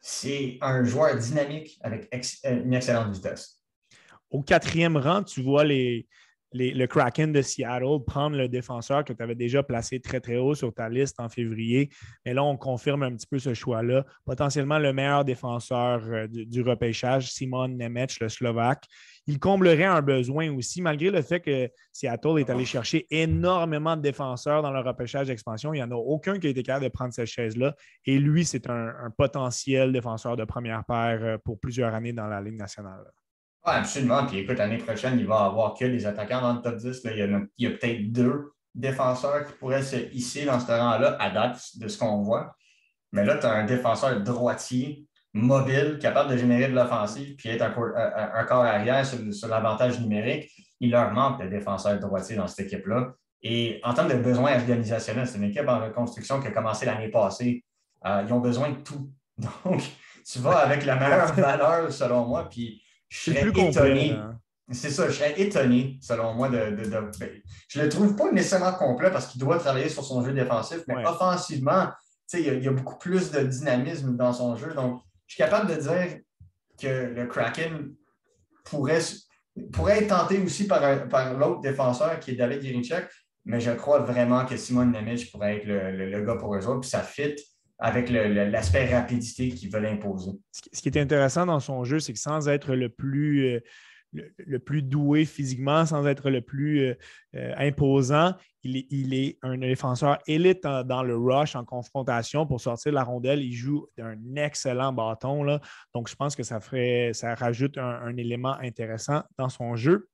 c'est 0.00 0.56
un 0.62 0.84
joueur 0.84 1.16
dynamique 1.16 1.78
avec 1.82 2.08
euh, 2.14 2.62
une 2.64 2.72
excellente 2.72 3.12
vitesse. 3.12 3.60
Au 4.30 4.42
quatrième 4.42 4.96
rang, 4.96 5.22
tu 5.22 5.42
vois 5.42 5.64
les, 5.64 6.08
le 6.54 6.86
Kraken 6.86 7.32
de 7.32 7.42
Seattle 7.42 8.04
prendre 8.06 8.36
le 8.36 8.48
défenseur 8.48 9.04
que 9.04 9.12
tu 9.12 9.22
avais 9.22 9.34
déjà 9.34 9.62
placé 9.62 10.00
très, 10.00 10.20
très 10.20 10.36
haut 10.36 10.54
sur 10.54 10.72
ta 10.72 10.88
liste 10.88 11.18
en 11.18 11.28
février. 11.28 11.90
Mais 12.24 12.32
là, 12.32 12.44
on 12.44 12.56
confirme 12.56 13.02
un 13.02 13.14
petit 13.14 13.26
peu 13.26 13.38
ce 13.38 13.54
choix-là. 13.54 14.04
Potentiellement 14.24 14.78
le 14.78 14.92
meilleur 14.92 15.24
défenseur 15.24 16.02
euh, 16.04 16.26
du, 16.28 16.46
du 16.46 16.62
repêchage, 16.62 17.32
Simon 17.32 17.68
Nemec, 17.68 18.20
le 18.20 18.28
Slovaque. 18.28 18.84
Il 19.26 19.38
comblerait 19.38 19.84
un 19.84 20.02
besoin 20.02 20.54
aussi, 20.54 20.80
malgré 20.80 21.10
le 21.10 21.22
fait 21.22 21.40
que 21.40 21.70
Seattle 21.92 22.38
est 22.38 22.50
allé 22.50 22.64
chercher 22.64 23.06
énormément 23.10 23.96
de 23.96 24.02
défenseurs 24.02 24.62
dans 24.62 24.70
le 24.70 24.80
repêchage 24.80 25.28
d'expansion. 25.28 25.72
Il 25.72 25.78
n'y 25.78 25.82
en 25.82 25.90
a 25.90 25.96
aucun 25.96 26.38
qui 26.38 26.46
a 26.46 26.50
été 26.50 26.62
capable 26.62 26.84
de 26.84 26.90
prendre 26.90 27.12
cette 27.12 27.26
chaise-là. 27.26 27.74
Et 28.04 28.18
lui, 28.18 28.44
c'est 28.44 28.68
un, 28.68 28.92
un 29.02 29.10
potentiel 29.10 29.92
défenseur 29.92 30.36
de 30.36 30.44
première 30.44 30.84
paire 30.84 31.18
euh, 31.22 31.38
pour 31.38 31.58
plusieurs 31.58 31.94
années 31.94 32.12
dans 32.12 32.26
la 32.26 32.40
Ligue 32.40 32.58
nationale. 32.58 33.04
Oui, 33.66 33.72
absolument. 33.74 34.26
Puis 34.26 34.38
écoute, 34.38 34.58
l'année 34.58 34.78
prochaine, 34.78 35.18
il 35.18 35.26
va 35.26 35.36
y 35.36 35.46
avoir 35.46 35.74
que 35.74 35.84
des 35.86 36.06
attaquants 36.06 36.40
dans 36.42 36.54
le 36.54 36.60
top 36.60 36.76
10. 36.76 37.04
Là. 37.04 37.10
Il 37.12 37.18
y 37.58 37.66
a, 37.66 37.70
a 37.70 37.76
peut-être 37.76 38.12
deux 38.12 38.52
défenseurs 38.74 39.46
qui 39.46 39.52
pourraient 39.54 39.82
se 39.82 39.96
hisser 40.12 40.44
dans 40.44 40.60
ce 40.60 40.66
rang-là 40.70 41.16
à 41.20 41.30
date 41.30 41.60
de 41.78 41.88
ce 41.88 41.96
qu'on 41.98 42.22
voit. 42.22 42.54
Mais 43.12 43.24
là, 43.24 43.36
tu 43.38 43.46
as 43.46 43.52
un 43.52 43.64
défenseur 43.64 44.20
droitier, 44.22 45.06
mobile, 45.32 45.98
capable 46.00 46.30
de 46.32 46.36
générer 46.36 46.68
de 46.68 46.74
l'offensive, 46.74 47.36
puis 47.36 47.48
être 47.48 47.62
un, 47.62 47.70
cor- 47.70 47.96
un- 47.96 48.30
un 48.34 48.44
corps 48.44 48.64
arrière 48.64 49.06
sur, 49.06 49.18
sur 49.32 49.48
l'avantage 49.48 50.00
numérique. 50.00 50.50
Il 50.80 50.90
leur 50.90 51.12
manque 51.12 51.40
de 51.42 51.48
défenseurs 51.48 51.98
droitiers 51.98 52.36
dans 52.36 52.46
cette 52.48 52.66
équipe-là. 52.66 53.14
Et 53.42 53.80
en 53.84 53.94
termes 53.94 54.08
de 54.08 54.14
besoins 54.16 54.54
organisationnels, 54.56 55.26
c'est 55.26 55.38
une 55.38 55.44
équipe 55.44 55.68
en 55.68 55.78
reconstruction 55.80 56.40
qui 56.40 56.48
a 56.48 56.50
commencé 56.50 56.84
l'année 56.86 57.08
passée. 57.08 57.64
Euh, 58.04 58.22
ils 58.26 58.32
ont 58.32 58.40
besoin 58.40 58.70
de 58.70 58.76
tout. 58.82 59.10
Donc, 59.64 59.82
tu 60.26 60.38
vas 60.40 60.58
avec 60.58 60.84
la 60.84 60.96
meilleure 60.96 61.32
valeur, 61.34 61.92
selon 61.92 62.26
moi, 62.26 62.48
puis 62.50 62.82
je 63.14 63.30
serais 63.32 63.40
plus 63.50 63.60
étonné. 63.62 64.10
hein. 64.12 64.38
C'est 64.72 64.90
ça, 64.90 65.06
je 65.08 65.12
serais 65.12 65.38
étonné, 65.40 65.98
selon 66.00 66.32
moi, 66.34 66.48
de. 66.48 66.70
de, 66.70 66.84
de- 66.84 67.18
ben, 67.20 67.30
je 67.68 67.80
le 67.82 67.88
trouve 67.90 68.16
pas 68.16 68.32
nécessairement 68.32 68.72
complet 68.72 69.10
parce 69.10 69.26
qu'il 69.26 69.40
doit 69.40 69.58
travailler 69.58 69.88
sur 69.90 70.02
son 70.04 70.24
jeu 70.24 70.32
défensif, 70.32 70.78
mais 70.88 70.96
Ouais. 70.96 71.06
offensivement, 71.06 71.88
il 72.32 72.40
y, 72.40 72.48
a, 72.48 72.54
il 72.54 72.64
y 72.64 72.68
a 72.68 72.72
beaucoup 72.72 72.98
plus 72.98 73.30
de 73.30 73.40
dynamisme 73.40 74.16
dans 74.16 74.32
son 74.32 74.56
jeu. 74.56 74.72
Donc, 74.74 75.02
je 75.26 75.34
suis 75.34 75.42
capable 75.42 75.68
de 75.74 75.80
dire 75.80 76.18
que 76.80 76.86
le 77.14 77.26
Kraken 77.26 77.92
pourrait, 78.64 79.00
pourrait 79.72 79.98
être 80.02 80.08
tenté 80.08 80.38
aussi 80.40 80.66
par, 80.66 81.08
par 81.08 81.34
l'autre 81.34 81.60
défenseur 81.60 82.18
qui 82.18 82.30
est 82.32 82.36
David 82.36 82.64
Yerichek, 82.64 83.06
mais 83.44 83.60
je 83.60 83.70
crois 83.72 83.98
vraiment 84.00 84.46
que 84.46 84.56
Simon 84.56 84.86
Nemec 84.86 85.30
pourrait 85.30 85.58
être 85.58 85.66
le, 85.66 85.90
le- 85.92 86.10
le 86.10 86.22
gars 86.24 86.36
pour 86.36 86.54
eux 86.56 86.66
autres, 86.66 86.80
puis 86.80 86.90
ça 86.90 87.02
fit 87.02 87.34
avec 87.78 88.08
l'aspect 88.08 88.94
rapidité 88.94 89.48
qu'ils 89.48 89.70
veulent 89.70 89.86
imposer. 89.86 90.32
Ce 90.52 90.80
qui- 90.80 90.88
est 90.88 90.96
intéressant 90.96 91.46
dans 91.46 91.60
son 91.60 91.84
jeu, 91.84 91.98
c'est 91.98 92.12
que 92.12 92.18
sans 92.18 92.48
être 92.48 92.74
le 92.74 92.88
plus, 92.88 93.46
euh, 93.46 93.60
le, 94.38 94.58
plus 94.58 94.82
doué 94.82 95.24
physiquement, 95.24 95.84
sans 95.84 96.06
être 96.06 96.30
le 96.30 96.40
plus 96.40 96.80
euh, 96.80 96.94
euh, 97.34 97.52
imposant, 97.56 98.34
il 98.62 99.12
est, 99.12 99.38
un 99.42 99.58
défenseur 99.58 100.18
élite 100.26 100.62
dans 100.62 101.02
le 101.02 101.16
rush, 101.16 101.56
en 101.56 101.64
confrontation 101.64 102.46
pour 102.46 102.60
sortir 102.60 102.92
de 102.92 102.94
la 102.94 103.04
rondelle. 103.04 103.42
Il 103.42 103.52
joue 103.52 103.86
d'un 103.98 104.16
excellent 104.36 104.92
bâton. 104.92 105.42
Là. 105.42 105.60
Donc, 105.94 106.08
je 106.08 106.14
pense 106.14 106.36
que 106.36 106.44
ça, 106.44 106.60
ferait, 106.60 107.10
ça 107.12 107.34
rajoute 107.34 107.76
un, 107.76 108.16
élément 108.16 108.56
intéressant 108.60 109.22
dans 109.36 109.48
son 109.48 109.74
jeu. 109.74 110.08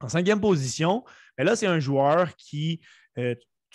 En 0.00 0.08
cinquième 0.08 0.40
position, 0.40 1.04
mais 1.38 1.44
là, 1.44 1.56
c'est 1.56 1.66
un 1.66 1.78
joueur 1.78 2.34
qui, 2.36 2.80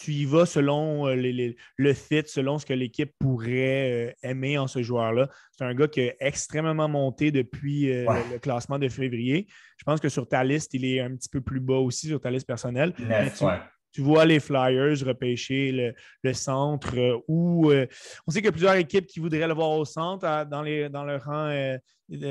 tu 0.04 0.12
y 0.12 0.26
vas 0.26 0.46
selon 0.46 1.08
euh, 1.08 1.16
les- 1.16 1.32
les- 1.34 1.56
le 1.78 1.94
fit, 1.94 2.24
selon 2.26 2.58
ce 2.58 2.66
que 2.66 2.74
l'équipe 2.74 3.12
pourrait 3.20 4.10
euh, 4.10 4.12
aimer 4.30 4.58
en 4.58 4.68
ce 4.68 4.82
joueur-là. 4.82 5.30
C'est 5.52 5.64
un 5.64 5.76
gars 5.76 5.88
qui 5.88 6.02
a 6.10 6.14
extrêmement 6.20 6.88
monté 6.90 7.32
depuis 7.32 7.92
euh, 7.92 8.06
Ouais. 8.08 8.24
le, 8.28 8.34
le 8.34 8.40
classement 8.40 8.80
de 8.80 8.88
février. 8.90 9.48
Je 9.78 9.84
pense 9.84 10.00
que 10.00 10.10
sur 10.10 10.28
ta 10.28 10.44
liste, 10.44 10.74
il 10.74 10.86
est 10.86 11.00
un 11.02 11.16
petit 11.16 11.30
peu 11.30 11.42
plus 11.42 11.60
bas 11.60 11.78
aussi, 11.78 12.08
sur 12.08 12.20
ta 12.20 12.32
liste 12.32 12.48
personnelle. 12.48 12.94
Tu, 12.96 13.04
ouais. 13.44 13.60
tu 13.94 14.02
vois 14.02 14.26
les 14.26 14.40
Flyers 14.40 15.06
repêcher 15.06 15.72
le, 15.72 15.94
le 16.24 16.34
centre 16.34 16.98
euh, 16.98 17.18
où 17.28 17.72
on 17.72 18.32
sait 18.32 18.40
qu'il 18.40 18.46
y 18.46 18.48
a 18.48 18.52
plusieurs 18.52 18.76
équipes 18.76 19.06
qui 19.06 19.20
voudraient 19.20 19.48
le 19.48 19.54
voir 19.54 19.70
au 19.72 19.86
centre 19.86 20.26
à- 20.26 20.46
dans, 20.46 20.62
les, 20.64 20.90
dans 20.90 21.04
le 21.04 21.18
rang 21.18 21.78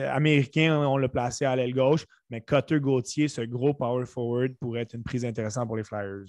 américain. 0.09 0.76
On 0.87 0.96
l'a 0.96 1.09
placé 1.09 1.44
à 1.44 1.54
l'aile 1.56 1.74
gauche, 1.74 2.04
mais 2.30 2.40
Cutter 2.40 2.80
Gauthier, 2.80 3.28
ce 3.28 3.42
gros 3.42 3.74
power 3.74 4.06
forward, 4.06 4.54
pourrait 4.61 4.83
être 4.83 4.94
une 4.94 5.02
prise 5.02 5.24
intéressante 5.24 5.66
pour 5.68 5.76
les 5.76 5.85
Flyers. 5.85 6.24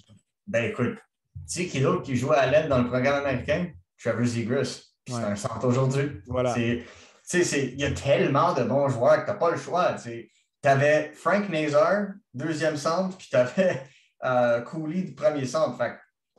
Ben 0.46 0.70
écoute, 0.70 0.96
tu 1.34 1.62
sais 1.62 1.66
qui 1.66 1.80
d'autre 1.80 2.02
qui 2.02 2.16
joue 2.16 2.32
à 2.32 2.46
l'aide 2.46 2.68
dans 2.68 2.78
le 2.78 2.88
programme 2.88 3.24
américain? 3.24 3.68
Trevor 4.02 4.24
Zegras. 4.24 4.82
Puis 5.04 5.14
c'est 5.14 5.24
un 5.24 5.36
centre 5.36 5.66
aujourd'hui. 5.66 6.20
Voilà. 6.26 6.54
Il 6.56 7.80
y 7.80 7.84
a 7.84 7.90
tellement 7.92 8.52
de 8.52 8.62
bons 8.62 8.88
joueurs 8.88 9.20
que 9.20 9.24
tu 9.24 9.30
n'as 9.30 9.36
pas 9.36 9.50
le 9.50 9.56
choix. 9.56 9.94
Tu 9.94 10.28
avais 10.64 11.12
Frank 11.14 11.48
Nazar, 11.48 12.08
deuxième 12.34 12.76
centre, 12.76 13.16
puis 13.16 13.28
tu 13.30 13.36
avais 13.36 13.82
Cooley 14.66 15.02
du 15.02 15.14
premier 15.14 15.44
centre. 15.44 15.76
Fait 15.76 15.94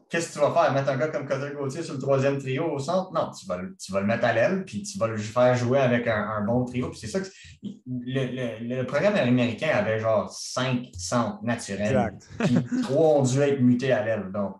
qu'est-ce 0.09 0.29
que 0.29 0.33
tu 0.33 0.39
vas 0.39 0.53
faire? 0.53 0.73
Mettre 0.73 0.89
un 0.89 0.97
gars 0.97 1.07
comme 1.07 1.27
Cutter 1.27 1.55
Gauthier 1.55 1.83
sur 1.83 1.95
le 1.95 1.99
troisième 1.99 2.37
trio 2.37 2.65
au 2.71 2.79
centre? 2.79 3.11
Non, 3.11 3.31
tu 3.31 3.45
vas, 3.47 3.59
tu 3.83 3.91
vas 3.91 4.01
le 4.01 4.05
mettre 4.05 4.25
à 4.25 4.33
l'aile, 4.33 4.63
puis 4.63 4.83
tu 4.83 4.97
vas 4.97 5.07
le 5.07 5.17
faire 5.17 5.55
jouer 5.55 5.79
avec 5.79 6.07
un, 6.07 6.41
bon 6.45 6.63
trio. 6.65 6.89
Puis 6.89 6.99
c'est 6.99 7.07
ça 7.07 7.19
que 7.19 7.27
le, 7.63 8.75
le, 8.75 8.83
programme 8.85 9.15
américain 9.15 9.69
avait 9.73 9.99
genre 9.99 10.31
cinq 10.31 10.87
centres 10.97 11.43
naturels, 11.43 12.13
puis 12.39 12.57
trois 12.83 13.17
ont 13.17 13.23
dû 13.23 13.41
être 13.41 13.59
mutés 13.59 13.91
à 13.91 14.05
l'aile. 14.05 14.31
Donc, 14.31 14.55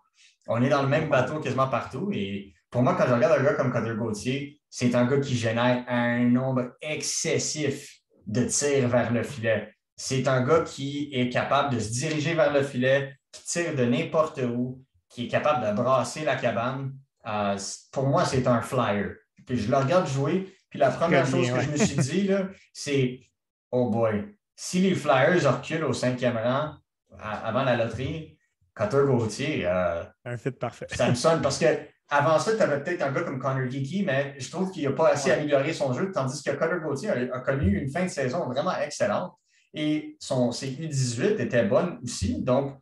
on 0.48 0.62
est 0.62 0.70
dans 0.70 0.82
le 0.82 0.88
même 0.88 1.10
bateau 1.10 1.40
quasiment 1.40 1.68
partout. 1.68 2.10
Et 2.14 2.54
pour 2.70 2.82
moi, 2.82 2.96
quand 2.96 3.08
je 3.08 3.14
regarde 3.14 3.40
un 3.40 3.44
gars 3.44 3.54
comme 3.54 3.72
Cutter 3.72 3.96
Gauthier, 3.96 4.60
c'est 4.70 4.96
un 4.96 5.06
gars 5.06 5.20
qui 5.20 5.36
génère 5.36 5.86
un 5.88 6.24
nombre 6.26 6.76
excessif 6.82 8.00
de 8.26 8.46
tirs 8.46 8.88
vers 8.90 9.12
le 9.12 9.24
filet. 9.24 9.74
C'est 9.96 10.28
un 10.28 10.46
gars 10.46 10.62
qui 10.62 11.10
est 11.14 11.30
capable 11.30 11.76
de 11.76 11.80
se 11.80 11.92
diriger 11.92 12.34
vers 12.34 12.52
le 12.52 12.64
filet, 12.64 13.16
qui 13.32 13.44
tire 13.44 13.76
de 13.76 13.86
n'importe 13.86 14.40
où, 14.40 14.84
qui 15.10 15.26
est 15.26 15.28
capable 15.28 15.68
de 15.68 15.74
brasser 15.74 16.26
la 16.26 16.36
cabane. 16.36 16.94
Euh, 17.28 17.58
pour 17.92 18.08
moi, 18.08 18.26
c'est 18.26 18.48
un 18.48 18.62
flyer. 18.62 19.12
Puis 19.46 19.58
je 19.58 19.70
le 19.70 19.78
regarde 19.78 20.08
jouer, 20.08 20.54
puis 20.70 20.80
la 20.80 20.90
première 20.90 21.28
chose 21.28 21.52
que 21.52 21.62
je 21.62 21.70
me 21.70 21.78
suis 21.78 21.98
dit, 21.98 22.30
c'est 22.72 23.20
Oh 23.72 23.90
boy, 23.90 24.36
si 24.56 24.80
les 24.80 24.96
Flyers 24.96 25.52
reculent 25.52 25.86
au 25.86 25.94
cinquième 25.94 26.38
rang 26.38 26.76
avant 27.20 27.64
la 27.64 27.76
loterie, 27.76 28.38
Cutter 28.76 29.04
Gauthier. 29.06 29.66
Euh, 29.66 30.04
un 30.26 30.38
fit 30.38 30.52
parfait. 30.52 30.88
ça 30.90 31.10
me 31.10 31.16
sonne 31.16 31.42
parce 31.42 31.60
que 31.60 31.66
avant 32.10 32.38
ça, 32.40 32.56
tu 32.56 32.62
avais 32.62 32.84
peut-être 32.84 33.02
un 33.02 33.12
gars 33.12 33.22
comme 33.22 33.40
Connor 33.40 33.70
Geeky, 33.70 34.04
mais 34.04 34.36
je 34.38 34.50
trouve 34.52 34.72
qu'il 34.72 34.84
n'a 34.84 34.92
pas 34.92 35.10
assez 35.10 35.32
amélioré 35.32 35.74
son 35.74 35.94
jeu, 35.94 36.12
tandis 36.12 36.44
que 36.44 36.52
Cutter 36.52 36.80
Gauthier 36.84 37.10
a, 37.10 37.40
connu 37.40 37.78
une 37.78 37.90
fin 37.90 38.04
de 38.04 38.10
saison 38.10 38.46
vraiment 38.46 38.76
excellente 38.78 39.34
et 39.74 40.16
son, 40.20 40.52
ses 40.52 40.68
U18 40.68 41.40
étaient 41.40 41.66
bonnes 41.66 42.00
aussi. 42.04 42.42
Donc, 42.42 42.78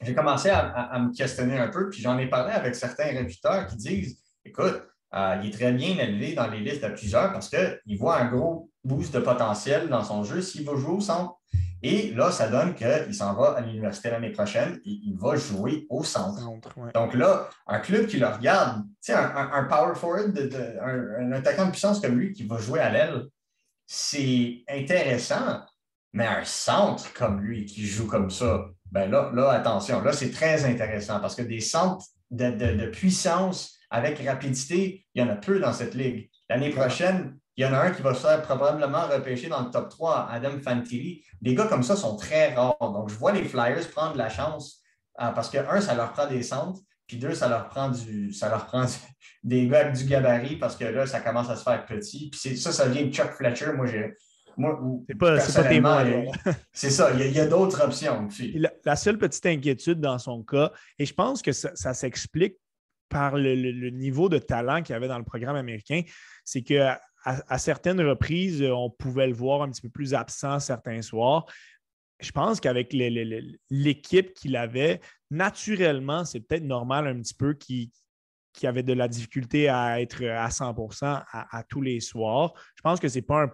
j'ai 0.00 0.14
commencé 0.14 0.50
à, 0.50 0.98
me 0.98 1.14
questionner 1.14 1.58
un 1.58 1.68
peu, 1.68 1.90
puis 1.90 2.00
j'en 2.00 2.18
ai 2.18 2.26
parlé 2.26 2.52
avec 2.52 2.74
certains 2.74 3.04
réputateurs 3.04 3.66
qui 3.66 3.76
disent 3.76 4.18
écoute, 4.44 4.82
euh, 5.14 5.40
il 5.42 5.48
est 5.48 5.52
très 5.52 5.72
bien 5.72 5.98
élevé 5.98 6.34
dans 6.34 6.48
les 6.48 6.60
listes 6.60 6.82
de 6.82 6.88
plusieurs 6.88 7.32
parce 7.32 7.48
qu'il 7.48 7.98
voit 7.98 8.18
un 8.18 8.30
gros 8.30 8.70
boost 8.82 9.12
de 9.12 9.20
potentiel 9.20 9.88
dans 9.88 10.02
son 10.02 10.24
jeu 10.24 10.40
s'il 10.40 10.64
va 10.64 10.74
jouer 10.76 10.96
au 10.96 11.00
centre. 11.00 11.39
Et 11.82 12.12
là, 12.12 12.30
ça 12.30 12.48
donne 12.48 12.74
qu'il 12.74 13.14
s'en 13.14 13.34
va 13.34 13.52
à 13.52 13.60
l'université 13.62 14.10
l'année 14.10 14.30
prochaine 14.30 14.80
et 14.84 15.00
il 15.04 15.16
va 15.16 15.36
jouer 15.36 15.86
au 15.88 16.04
centre. 16.04 16.42
Donc 16.94 17.14
là, 17.14 17.48
un 17.66 17.78
club 17.78 18.06
qui 18.06 18.18
le 18.18 18.26
regarde, 18.26 18.82
un, 19.08 19.14
un, 19.14 19.52
un 19.52 19.64
power 19.64 19.94
forward, 19.94 20.38
un, 20.82 21.32
attaquant 21.32 21.66
de 21.66 21.70
puissance 21.70 22.00
comme 22.00 22.18
lui 22.18 22.32
qui 22.32 22.46
va 22.46 22.58
jouer 22.58 22.80
à 22.80 22.90
l'aile, 22.90 23.24
c'est 23.86 24.62
intéressant, 24.68 25.62
mais 26.12 26.26
un 26.26 26.44
centre 26.44 27.12
comme 27.14 27.40
lui 27.40 27.64
qui 27.64 27.86
joue 27.86 28.06
comme 28.06 28.30
ça, 28.30 28.66
ben 28.90 29.10
là, 29.10 29.30
là 29.32 29.50
attention, 29.50 30.02
là, 30.02 30.12
c'est 30.12 30.30
très 30.30 30.64
intéressant 30.64 31.18
parce 31.20 31.34
que 31.34 31.42
des 31.42 31.60
centres 31.60 32.04
de 32.30 32.86
puissance 32.86 33.78
avec 33.90 34.20
rapidité, 34.24 35.04
il 35.14 35.22
y 35.22 35.24
en 35.24 35.28
a 35.28 35.34
peu 35.34 35.58
dans 35.58 35.72
cette 35.72 35.94
ligue. 35.94 36.30
L'année 36.48 36.70
prochaine, 36.70 37.38
il 37.60 37.64
y 37.64 37.66
en 37.66 37.74
a 37.74 37.78
un 37.78 37.90
qui 37.90 38.00
va 38.00 38.14
se 38.14 38.22
faire 38.22 38.40
probablement 38.40 39.06
repêcher 39.06 39.48
dans 39.48 39.62
le 39.62 39.70
top 39.70 39.90
3, 39.90 40.28
Adam 40.30 40.58
Fantilli. 40.64 41.22
Des 41.42 41.54
gars 41.54 41.66
comme 41.66 41.82
ça 41.82 41.94
sont 41.94 42.16
très 42.16 42.54
rares. 42.54 42.78
Donc, 42.80 43.10
je 43.10 43.14
vois 43.14 43.32
les 43.32 43.44
Flyers 43.44 43.86
prendre 43.90 44.16
la 44.16 44.30
chance 44.30 44.82
euh, 45.20 45.28
parce 45.32 45.50
que, 45.50 45.58
un, 45.58 45.82
ça 45.82 45.94
leur 45.94 46.12
prend 46.12 46.26
des 46.26 46.42
centres, 46.42 46.80
puis 47.06 47.18
deux, 47.18 47.34
ça 47.34 47.50
leur 47.50 47.68
prend 47.68 47.90
du, 47.90 48.32
ça 48.32 48.48
leur 48.48 48.64
prend 48.64 48.86
des 49.44 49.68
gars 49.68 49.80
avec 49.80 49.92
du 49.94 50.06
gabarit 50.06 50.56
parce 50.56 50.74
que 50.74 50.84
là, 50.84 51.06
ça 51.06 51.20
commence 51.20 51.50
à 51.50 51.56
se 51.56 51.62
faire 51.62 51.84
petit. 51.84 52.30
Puis 52.30 52.56
ça, 52.56 52.72
ça 52.72 52.88
vient 52.88 53.04
de 53.04 53.12
Chuck 53.12 53.32
Fletcher. 53.32 53.74
Moi, 53.74 53.84
j'ai. 53.84 54.14
Moi, 54.56 54.80
c'est 55.06 55.18
pas, 55.18 55.36
pas 55.36 56.04
C'est 56.72 56.90
ça, 56.90 57.12
il 57.12 57.30
y 57.30 57.40
a, 57.40 57.46
d'autres 57.46 57.84
options. 57.84 58.26
La, 58.84 58.96
seule 58.96 59.18
petite 59.18 59.44
inquiétude 59.44 60.00
dans 60.00 60.18
son 60.18 60.42
cas, 60.42 60.72
et 60.98 61.04
je 61.04 61.12
pense 61.12 61.42
que 61.42 61.52
ça 61.52 61.92
s'explique 61.92 62.56
par 63.10 63.36
le, 63.36 63.90
niveau 63.90 64.30
de 64.30 64.38
talent 64.38 64.82
qu'il 64.82 64.94
y 64.94 64.96
avait 64.96 65.08
dans 65.08 65.18
le 65.18 65.24
programme 65.24 65.56
américain, 65.56 66.02
c'est 66.44 66.62
qu'à 66.62 67.00
à, 67.24 67.58
certaines 67.58 68.00
reprises, 68.00 68.62
on 68.62 68.90
pouvait 68.90 69.26
le 69.26 69.34
voir 69.34 69.62
un 69.62 69.70
petit 69.70 69.82
peu 69.82 69.90
plus 69.90 70.14
absent 70.14 70.58
certains 70.58 71.02
soirs. 71.02 71.46
Je 72.18 72.32
pense 72.32 72.60
qu'avec 72.60 72.92
l'équipe 72.92 74.34
qu'il 74.34 74.56
avait, 74.56 75.00
naturellement, 75.30 76.24
c'est 76.24 76.40
peut-être 76.40 76.64
normal 76.64 77.06
un 77.06 77.20
petit 77.20 77.34
peu 77.34 77.54
qu'il 77.54 77.90
avait 78.62 78.82
de 78.82 78.92
la 78.92 79.08
difficulté 79.08 79.68
à 79.68 80.00
être 80.00 80.24
à 80.24 80.48
100% 80.48 81.24
à, 81.30 81.62
tous 81.68 81.80
les 81.80 82.00
soirs. 82.00 82.52
Je 82.76 82.82
pense 82.82 83.00
que 83.00 83.08
ce 83.08 83.16
n'est 83.16 83.22
pas 83.22 83.46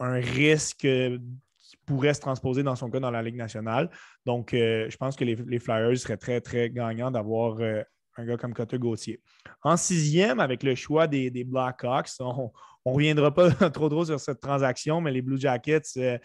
un, 0.00 0.14
risque 0.14 0.86
qui 0.86 1.76
pourrait 1.86 2.14
se 2.14 2.20
transposer 2.20 2.62
dans 2.62 2.76
son 2.76 2.90
cas 2.90 3.00
dans 3.00 3.10
la 3.10 3.22
Ligue 3.22 3.36
nationale. 3.36 3.90
Donc, 4.26 4.54
euh, 4.54 4.88
je 4.90 4.96
pense 4.96 5.16
que 5.16 5.24
les, 5.24 5.58
Flyers 5.58 5.98
seraient 5.98 6.16
très, 6.16 6.40
très 6.40 6.70
gagnants 6.70 7.10
d'avoir 7.10 7.58
euh, 7.60 7.82
un 8.16 8.24
gars 8.24 8.36
comme 8.36 8.54
Cotter 8.54 8.78
Gauthier. 8.78 9.20
En 9.62 9.76
sixième, 9.76 10.40
avec 10.40 10.62
le 10.62 10.74
choix 10.74 11.06
des, 11.06 11.44
Blackhawks, 11.44 12.10
on 12.20 12.52
ne 12.86 12.92
reviendra 12.92 13.32
pas 13.32 13.50
trop 13.70 13.88
trop 13.88 14.04
sur 14.04 14.20
cette 14.20 14.40
transaction, 14.40 15.00
mais 15.00 15.12
les 15.12 15.22
Blue 15.22 15.40
Jackets, 15.40 15.82
euh, 15.96 16.18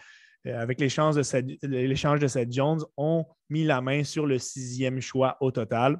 euh, 0.46 0.60
avec 0.60 0.80
l'échange 0.80 1.16
de, 1.16 1.22
Seth 1.22 2.52
Jones, 2.52 2.80
ont 2.96 3.26
mis 3.48 3.64
la 3.64 3.80
main 3.80 4.04
sur 4.04 4.26
le 4.26 4.38
sixième 4.38 5.00
choix 5.00 5.36
au 5.40 5.50
total. 5.50 5.98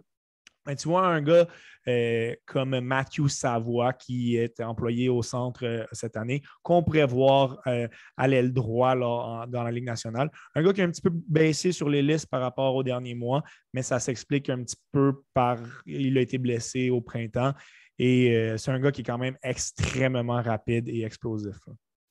Tu 0.76 0.88
vois 0.88 1.06
un 1.06 1.22
gars 1.22 1.48
euh, 1.88 2.34
comme 2.44 2.78
Matthew 2.80 3.28
Savoie, 3.28 3.92
qui 3.94 4.36
est 4.36 4.60
employé 4.60 5.08
au 5.08 5.22
centre 5.22 5.86
cette 5.92 6.16
année, 6.16 6.42
qu'on 6.62 6.82
pourrait 6.82 7.06
voir 7.06 7.58
euh, 7.66 7.88
à 8.16 8.28
l'aile 8.28 8.52
droit 8.52 8.94
dans 8.94 9.62
la 9.62 9.70
Ligue 9.70 9.86
nationale. 9.86 10.30
Un 10.54 10.62
gars 10.62 10.72
qui 10.72 10.82
a 10.82 10.84
un 10.84 10.90
petit 10.90 11.02
peu 11.02 11.10
baissé 11.10 11.72
sur 11.72 11.88
les 11.88 12.02
listes 12.02 12.26
par 12.26 12.42
rapport 12.42 12.74
aux 12.74 12.82
derniers 12.82 13.14
mois, 13.14 13.42
mais 13.72 13.82
ça 13.82 13.98
s'explique 13.98 14.50
un 14.50 14.62
petit 14.62 14.76
peu 14.92 15.22
par. 15.34 15.58
Il 15.86 16.16
a 16.18 16.20
été 16.20 16.38
blessé 16.38 16.90
au 16.90 17.00
printemps. 17.00 17.54
Et 18.02 18.54
c'est 18.56 18.70
un 18.70 18.80
gars 18.80 18.90
qui 18.90 19.02
est 19.02 19.04
quand 19.04 19.18
même 19.18 19.36
extrêmement 19.42 20.40
rapide 20.40 20.88
et 20.88 21.02
explosif. 21.04 21.56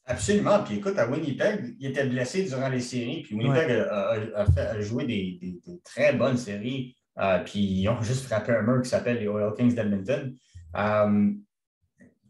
Absolument. 0.05 0.63
Puis 0.63 0.75
écoute, 0.75 0.99
à 0.99 1.09
Winnipeg, 1.09 1.75
il 1.79 1.89
était 1.89 2.05
blessé 2.05 2.43
durant 2.43 2.69
les 2.69 2.79
séries. 2.79 3.23
Puis 3.23 3.35
Winnipeg 3.35 3.71
a, 3.71 4.79
joué 4.81 5.05
des, 5.05 5.59
très 5.83 6.13
bonnes 6.13 6.37
séries 6.37 6.95
euh, 7.19 7.39
puis 7.39 7.59
ils 7.59 7.89
ont 7.89 8.01
juste 8.01 8.25
frappé 8.25 8.53
un 8.53 8.61
mur 8.61 8.81
qui 8.81 8.89
s'appelle 8.89 9.19
les 9.19 9.27
Oil 9.27 9.53
Kings 9.55 9.75
d'Edmonton. 9.75 10.33
Euh, 10.77 11.31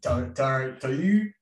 tu 0.02 0.08
as, 0.08 0.90
eu 0.90 1.36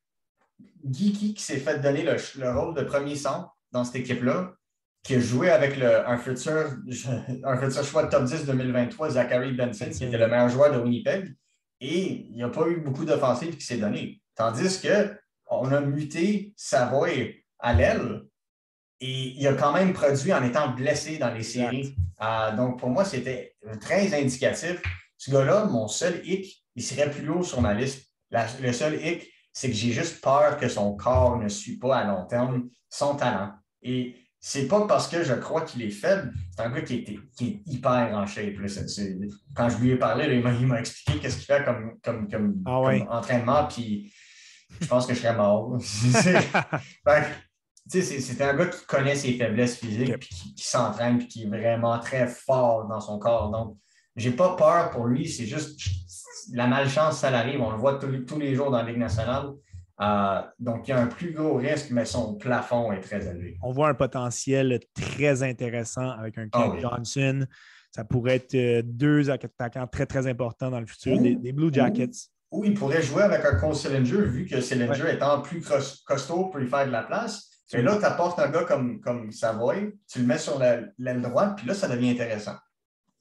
Geeky 0.84 1.34
qui 1.34 1.42
s'est 1.42 1.58
fait 1.58 1.78
donner 1.78 2.02
le, 2.04 2.50
rôle 2.50 2.74
de 2.74 2.82
premier 2.82 3.16
centre 3.16 3.56
dans 3.72 3.84
cette 3.84 3.96
équipe-là, 3.96 4.54
qui 5.02 5.14
a 5.14 5.20
joué 5.20 5.50
avec 5.50 5.80
un, 5.80 6.18
futur, 6.18 6.76
un 7.44 7.56
futur 7.56 7.84
choix 7.84 8.04
de 8.04 8.10
top 8.10 8.24
10 8.24 8.46
2023, 8.46 9.10
Zachary 9.10 9.52
Benson, 9.52 9.90
qui 9.90 10.04
était 10.04 10.18
le 10.18 10.26
meilleur 10.26 10.48
joueur 10.48 10.72
de 10.72 10.78
Winnipeg. 10.78 11.34
Et 11.80 12.26
il 12.28 12.34
n'y 12.34 12.42
a 12.42 12.48
pas 12.48 12.66
eu 12.68 12.76
beaucoup 12.78 13.04
d'offensives 13.04 13.56
qui 13.56 13.64
s'est 13.64 13.78
donné. 13.78 14.20
Tandis 14.34 14.80
qu'on 14.80 15.72
a 15.72 15.80
muté 15.80 16.52
Savoy 16.56 17.44
à 17.58 17.72
l'aile 17.72 18.22
et 19.00 19.34
il 19.36 19.46
a 19.46 19.54
quand 19.54 19.72
même 19.72 19.92
produit 19.92 20.32
en 20.32 20.42
étant 20.42 20.70
blessé 20.70 21.18
dans 21.18 21.32
les 21.32 21.42
séries. 21.42 21.94
Euh, 22.20 22.56
donc, 22.56 22.80
pour 22.80 22.90
moi, 22.90 23.04
c'était 23.04 23.56
très 23.80 24.12
indicatif. 24.14 24.82
Ce 25.16 25.30
gars-là, 25.30 25.66
mon 25.66 25.86
seul 25.86 26.20
hic, 26.24 26.64
il 26.74 26.82
serait 26.82 27.10
plus 27.10 27.28
haut 27.28 27.42
sur 27.42 27.60
ma 27.60 27.74
liste. 27.74 28.08
le 28.30 28.72
seul 28.72 29.00
hic, 29.04 29.28
c'est 29.52 29.68
que 29.68 29.74
j'ai 29.74 29.92
juste 29.92 30.20
peur 30.20 30.56
que 30.56 30.68
son 30.68 30.96
corps 30.96 31.38
ne 31.38 31.48
suit 31.48 31.78
pas 31.78 31.98
à 31.98 32.04
long 32.04 32.26
terme 32.26 32.68
son 32.88 33.16
talent. 33.16 33.52
Et 33.82 34.16
c'est 34.40 34.68
pas 34.68 34.86
parce 34.86 35.08
que 35.08 35.24
je 35.24 35.34
crois 35.34 35.62
qu'il 35.62 35.82
est 35.82 35.90
faible, 35.90 36.32
c'est 36.54 36.62
un 36.62 36.70
gars 36.70 36.82
qui 36.82 36.94
est, 37.40 37.60
hyper 37.66 38.10
en 38.14 38.26
shape. 38.26 38.54
quand 39.54 39.68
je 39.68 39.78
lui 39.78 39.90
ai 39.90 39.96
parlé, 39.96 40.42
il 40.60 40.66
m'a 40.66 40.80
expliqué 40.80 41.18
qu'est-ce 41.18 41.36
qu'il 41.36 41.46
fait 41.46 41.64
comme, 41.64 41.98
comme, 42.02 42.28
comme, 42.28 42.62
ah 42.66 42.80
entraînement, 43.10 43.66
puis 43.66 44.12
je 44.80 44.86
pense 44.86 45.06
que 45.06 45.14
je 45.14 45.20
serais 45.20 45.34
mort. 45.34 45.76
c'est 47.88 48.42
un 48.42 48.54
gars 48.54 48.66
qui 48.66 48.86
connaît 48.86 49.16
ses 49.16 49.32
faiblesses 49.34 49.78
physiques, 49.78 50.18
puis 50.18 50.28
qui, 50.56 50.64
s'entraîne, 50.64 51.18
puis 51.18 51.28
qui 51.28 51.42
est 51.44 51.48
vraiment 51.48 51.98
très 51.98 52.28
fort 52.28 52.86
dans 52.86 53.00
son 53.00 53.18
corps. 53.18 53.50
Donc, 53.50 53.76
j'ai 54.14 54.32
pas 54.32 54.56
peur 54.56 54.90
pour 54.90 55.06
lui, 55.06 55.28
c'est 55.28 55.46
juste 55.46 55.80
la 56.52 56.66
malchance, 56.66 57.18
ça 57.18 57.28
arrive. 57.28 57.60
On 57.60 57.70
le 57.70 57.76
voit 57.76 57.98
tous, 57.98 58.38
les 58.38 58.54
jours 58.54 58.70
dans 58.70 58.78
la 58.78 58.84
Ligue 58.84 58.98
nationale. 58.98 59.50
Euh, 60.00 60.42
donc, 60.58 60.86
il 60.86 60.92
y 60.92 60.94
a 60.94 61.00
un 61.00 61.06
plus 61.06 61.32
gros 61.32 61.56
risque, 61.56 61.90
mais 61.90 62.04
son 62.04 62.34
plafond 62.34 62.92
est 62.92 63.00
très 63.00 63.26
élevé. 63.26 63.58
On 63.62 63.72
voit 63.72 63.88
un 63.88 63.94
potentiel 63.94 64.78
très 64.94 65.42
intéressant 65.42 66.10
avec 66.10 66.38
un 66.38 66.48
Ken 66.48 66.72
ah 66.74 66.78
Johnson. 66.80 67.46
Ça 67.90 68.04
pourrait 68.04 68.36
être 68.36 68.54
euh, 68.54 68.82
deux 68.84 69.30
attaquants 69.30 69.86
très, 69.86 70.06
très 70.06 70.26
importants 70.26 70.70
dans 70.70 70.80
le 70.80 70.86
futur, 70.86 71.18
des, 71.20 71.52
Blue 71.52 71.72
Jackets. 71.72 72.28
Ou, 72.50 72.64
il 72.64 72.74
pourrait 72.74 73.02
jouer 73.02 73.22
avec 73.22 73.44
un 73.44 73.56
Cole 73.56 73.74
Sillinger, 73.74 74.22
vu 74.22 74.46
que 74.46 74.60
Sillinger 74.60 75.12
étant 75.12 75.42
plus 75.42 75.62
costaud 76.06 76.46
pour 76.46 76.58
lui 76.58 76.68
faire 76.68 76.86
de 76.86 76.92
la 76.92 77.02
place. 77.02 77.48
Et 77.72 77.82
là, 77.82 77.96
tu 77.98 78.04
apportes 78.04 78.38
un 78.38 78.48
gars 78.50 78.64
comme, 78.64 79.00
comme 79.00 79.30
Savoy, 79.30 79.94
tu 80.10 80.20
le 80.20 80.26
mets 80.26 80.38
sur 80.38 80.58
l'aile 80.58 81.22
droite, 81.22 81.56
puis 81.58 81.66
là, 81.66 81.74
ça 81.74 81.88
devient 81.88 82.10
intéressant. 82.10 82.56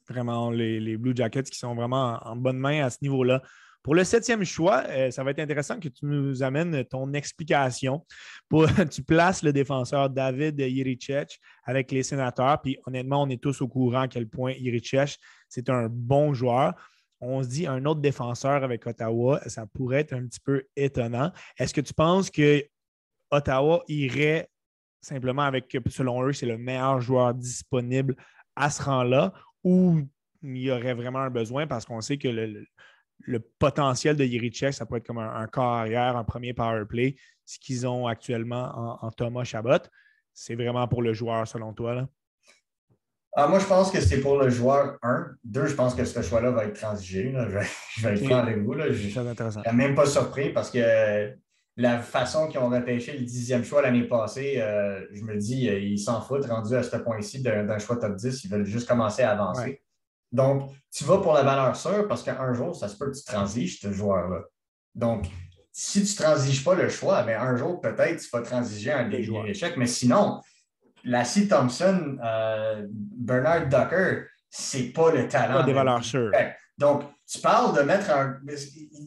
Vraiment, 0.07 0.51
les, 0.51 0.95
Blue 0.95 1.13
Jackets 1.13 1.43
qui 1.43 1.57
sont 1.57 1.75
vraiment 1.75 2.19
en, 2.23 2.35
bonne 2.37 2.57
main 2.57 2.85
à 2.85 2.89
ce 2.89 2.99
niveau-là 3.01 3.41
Pour 3.87 3.95
le 3.95 4.03
septième 4.03 4.43
choix, 4.43 4.83
euh, 4.89 5.11
ça 5.11 5.23
va 5.23 5.31
être 5.31 5.39
intéressant 5.39 5.79
que 5.79 5.87
tu 5.87 6.05
nous 6.05 6.43
amènes 6.43 6.83
ton 6.83 7.13
explication. 7.13 8.05
Tu 8.91 9.01
places 9.01 9.43
le 9.43 9.53
défenseur 9.53 10.09
David 10.09 10.59
Yirichech 10.59 11.39
avec 11.63 11.93
les 11.93 12.03
sénateurs. 12.03 12.61
Puis 12.61 12.77
honnêtement, 12.85 13.23
on 13.23 13.29
est 13.29 13.41
tous 13.41 13.61
au 13.61 13.69
courant 13.69 14.01
à 14.01 14.07
quel 14.09 14.27
point 14.27 14.51
Yirichech, 14.51 15.15
c'est 15.47 15.69
un 15.69 15.87
bon 15.89 16.33
joueur. 16.33 16.73
On 17.21 17.41
se 17.41 17.47
dit 17.47 17.65
un 17.65 17.85
autre 17.85 18.01
défenseur 18.01 18.61
avec 18.61 18.85
Ottawa, 18.85 19.39
ça 19.47 19.65
pourrait 19.67 20.01
être 20.01 20.11
un 20.11 20.27
petit 20.27 20.41
peu 20.41 20.63
étonnant. 20.75 21.31
Est-ce 21.57 21.73
que 21.73 21.79
tu 21.79 21.93
penses 21.93 22.29
que 22.29 22.61
Ottawa 23.31 23.85
irait 23.87 24.49
simplement 24.99 25.43
avec, 25.43 25.77
selon 25.87 26.23
eux, 26.23 26.33
c'est 26.33 26.45
le 26.45 26.57
meilleur 26.57 26.99
joueur 26.99 27.33
disponible 27.33 28.17
à 28.53 28.69
ce 28.69 28.83
rang-là 28.83 29.31
ou 29.63 30.01
il 30.43 30.57
y 30.57 30.71
aurait 30.71 30.93
vraiment 30.93 31.19
un 31.19 31.29
besoin 31.29 31.67
parce 31.67 31.85
qu'on 31.85 32.01
sait 32.01 32.17
que 32.17 32.27
le, 32.27 32.65
potentiel 33.59 34.15
de 34.15 34.23
Yerichek, 34.23 34.73
ça 34.73 34.85
peut 34.85 34.97
être 34.97 35.07
comme 35.07 35.17
un, 35.17 35.47
corps 35.47 35.75
arrière, 35.75 36.15
un 36.15 36.23
premier 36.23 36.53
power 36.53 36.85
play, 36.85 37.15
ce 37.45 37.59
qu'ils 37.59 37.87
ont 37.87 38.07
actuellement 38.07 39.03
en, 39.03 39.11
Thomas 39.11 39.43
Chabot. 39.43 39.79
C'est 40.33 40.55
vraiment 40.55 40.87
pour 40.87 41.01
le 41.01 41.13
joueur, 41.13 41.47
selon 41.47 41.73
toi? 41.73 41.95
Là? 41.95 42.07
Ah, 43.35 43.47
moi, 43.47 43.59
je 43.59 43.65
pense 43.65 43.91
que 43.91 44.01
c'est 44.01 44.19
pour 44.19 44.37
le 44.37 44.49
joueur 44.49 44.97
1. 45.01 45.27
2, 45.43 45.67
je 45.67 45.75
pense 45.75 45.93
que 45.93 46.05
ce 46.05 46.21
choix-là 46.21 46.51
va 46.51 46.65
être 46.65 46.79
transigé. 46.79 47.31
Je, 47.33 48.05
vais, 48.05 48.13
être 48.13 48.25
franc 48.25 48.39
avec 48.39 48.63
vous. 48.63 48.73
Là. 48.73 48.91
Je 48.91 49.19
ne 49.19 49.75
même 49.75 49.95
pas 49.95 50.05
surpris 50.05 50.51
parce 50.51 50.71
que 50.71 51.33
la 51.75 51.99
façon 51.99 52.47
qu'ils 52.47 52.59
ont 52.59 52.69
repêché 52.69 53.13
le 53.13 53.23
dixième 53.23 53.63
choix 53.63 53.83
l'année 53.83 54.07
passée, 54.07 54.55
euh, 54.57 55.05
je 55.11 55.21
me 55.21 55.37
dis, 55.37 55.69
euh, 55.69 55.79
ils 55.79 55.99
s'en 55.99 56.21
foutent, 56.21 56.47
rendu 56.47 56.73
à 56.75 56.81
ce 56.81 56.97
point-ci 56.97 57.43
d'un 57.43 57.77
choix 57.77 57.97
top 57.97 58.15
10, 58.15 58.43
ils 58.43 58.49
veulent 58.49 58.65
juste 58.65 58.87
commencer 58.87 59.21
à 59.21 59.31
avancer. 59.31 59.81
Donc, 60.31 60.71
tu 60.91 61.03
vas 61.03 61.19
pour 61.19 61.33
la 61.33 61.43
valeur 61.43 61.75
sûre 61.75 62.07
parce 62.07 62.23
qu'un 62.23 62.53
jour, 62.53 62.75
ça 62.75 62.87
se 62.87 62.97
peut 62.97 63.11
que 63.11 63.17
tu 63.17 63.23
transiges 63.23 63.79
ce 63.79 63.91
joueur-là. 63.91 64.41
Donc, 64.93 65.27
si 65.71 66.03
tu 66.03 66.11
ne 66.11 66.25
transiges 66.25 66.63
pas 66.63 66.75
le 66.75 66.89
choix, 66.89 67.23
mais 67.23 67.35
un 67.35 67.55
jour, 67.55 67.79
peut-être, 67.79 68.21
tu 68.21 68.29
vas 68.33 68.41
transiger 68.41 68.91
un 68.91 69.07
des 69.07 69.29
échecs. 69.45 69.77
Mais 69.77 69.85
sinon, 69.87 70.41
la 71.03 71.23
C. 71.23 71.47
Thompson, 71.47 72.17
euh, 72.23 72.85
Bernard 72.89 73.67
Ducker, 73.67 74.25
c'est 74.49 74.91
pas 74.91 75.11
le 75.11 75.27
talent. 75.27 75.53
Pas 75.53 75.63
des 75.63 75.73
valeurs 75.73 76.03
sûres. 76.03 76.31
Donc, 76.77 77.03
tu 77.27 77.39
parles 77.39 77.75
de 77.77 77.81
mettre 77.83 78.09
un. 78.11 78.37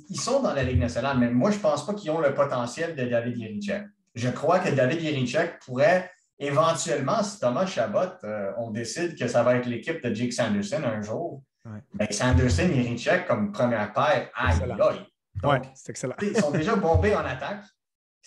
Ils 0.08 0.20
sont 0.20 0.42
dans 0.42 0.52
la 0.52 0.62
Ligue 0.62 0.78
nationale, 0.78 1.18
mais 1.18 1.30
moi, 1.30 1.50
je 1.50 1.56
ne 1.56 1.62
pense 1.62 1.86
pas 1.86 1.94
qu'ils 1.94 2.10
ont 2.10 2.20
le 2.20 2.34
potentiel 2.34 2.94
de 2.94 3.04
David 3.04 3.38
Yerichek. 3.38 3.84
Je 4.14 4.28
crois 4.28 4.58
que 4.58 4.70
David 4.70 5.02
Yerichek 5.02 5.60
pourrait 5.64 6.10
éventuellement, 6.40 7.22
si 7.22 7.38
Thomas 7.38 7.66
Chabot, 7.66 8.12
euh, 8.24 8.52
on 8.56 8.70
décide 8.70 9.16
que 9.16 9.28
ça 9.28 9.42
va 9.42 9.56
être 9.56 9.66
l'équipe 9.66 10.02
de 10.02 10.12
Jake 10.12 10.32
Sanderson 10.32 10.82
un 10.84 11.02
jour, 11.02 11.42
ben, 11.64 12.08
Sanderson 12.10 12.68
et 12.72 12.76
Yerichek 12.76 13.26
comme 13.26 13.52
première 13.52 13.92
paire, 13.92 14.30
aïe, 14.34 14.56
aïe. 14.62 15.62
C'est 15.74 15.90
excellent. 15.90 16.14
ils 16.22 16.36
sont 16.36 16.50
déjà 16.50 16.74
bombés 16.74 17.14
en 17.14 17.24
attaque. 17.24 17.64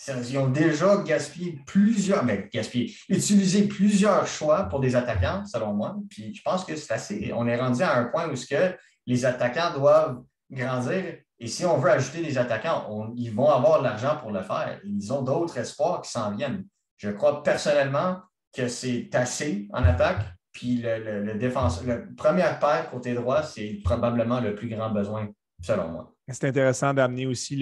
Ils 0.08 0.38
ont 0.38 0.48
déjà 0.48 0.96
gaspillé 0.98 1.60
plusieurs, 1.66 2.24
mais 2.24 2.48
gaspillé, 2.52 2.94
utilisé 3.08 3.68
plusieurs 3.68 4.26
choix 4.26 4.64
pour 4.64 4.80
des 4.80 4.96
attaquants, 4.96 5.44
selon 5.46 5.72
moi. 5.72 5.96
Puis 6.10 6.34
je 6.34 6.42
pense 6.42 6.64
que 6.64 6.74
c'est 6.74 6.92
assez. 6.92 7.32
On 7.34 7.46
est 7.46 7.56
rendu 7.56 7.82
à 7.82 7.96
un 7.96 8.04
point 8.04 8.28
où 8.28 8.34
ce 8.34 8.46
que 8.46 8.76
les 9.06 9.24
attaquants 9.24 9.72
doivent 9.72 10.22
grandir. 10.50 11.18
Et 11.38 11.46
si 11.46 11.64
on 11.64 11.78
veut 11.78 11.90
ajouter 11.90 12.22
des 12.22 12.38
attaquants, 12.38 13.12
ils 13.16 13.32
vont 13.32 13.48
avoir 13.48 13.78
de 13.78 13.84
l'argent 13.84 14.16
pour 14.16 14.32
le 14.32 14.42
faire. 14.42 14.80
Ils 14.84 15.12
ont 15.12 15.22
d'autres 15.22 15.58
espoirs 15.58 16.00
qui 16.02 16.10
s'en 16.10 16.34
viennent. 16.34 16.64
Je 16.96 17.10
crois 17.10 17.42
personnellement 17.42 18.18
que 18.54 18.68
c'est 18.68 19.14
assez 19.14 19.68
en 19.72 19.82
attaque. 19.82 20.24
Puis 20.52 20.76
le, 20.76 21.24
le, 21.24 21.34
défense, 21.34 21.84
le 21.84 22.14
premier 22.14 22.44
paire 22.60 22.88
côté 22.90 23.12
droit, 23.14 23.42
c'est 23.42 23.80
probablement 23.82 24.40
le 24.40 24.54
plus 24.54 24.68
grand 24.68 24.90
besoin, 24.90 25.28
selon 25.60 25.88
moi. 25.88 26.14
C'est 26.28 26.46
intéressant 26.46 26.94
d'amener 26.94 27.26
aussi 27.26 27.56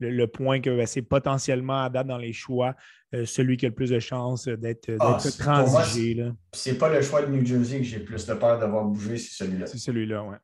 le, 0.00 0.26
point 0.26 0.60
que 0.60 0.76
ben, 0.76 0.86
c'est 0.86 1.02
potentiellement 1.02 1.84
à 1.84 1.88
date 1.88 2.08
dans 2.08 2.18
les 2.18 2.32
choix, 2.32 2.74
euh, 3.14 3.24
celui 3.24 3.56
qui 3.56 3.66
a 3.66 3.68
le 3.68 3.74
plus 3.74 3.90
de 3.90 4.00
chances 4.00 4.48
d'être 4.48 4.90
ah, 4.98 5.18
transigé. 5.38 6.20
Ce 6.52 6.70
n'est 6.70 6.76
pas 6.76 6.88
le 6.88 7.00
choix 7.00 7.22
de 7.22 7.28
New 7.28 7.46
Jersey 7.46 7.78
que 7.78 7.84
j'ai 7.84 8.00
plus 8.00 8.26
de 8.26 8.34
peur 8.34 8.58
de 8.58 8.66
voir 8.66 8.84
bouger, 8.84 9.18
c'est 9.18 9.44
celui-là. 9.44 9.66
C'est 9.66 9.78
celui-là, 9.78 10.24
oui. 10.24 10.36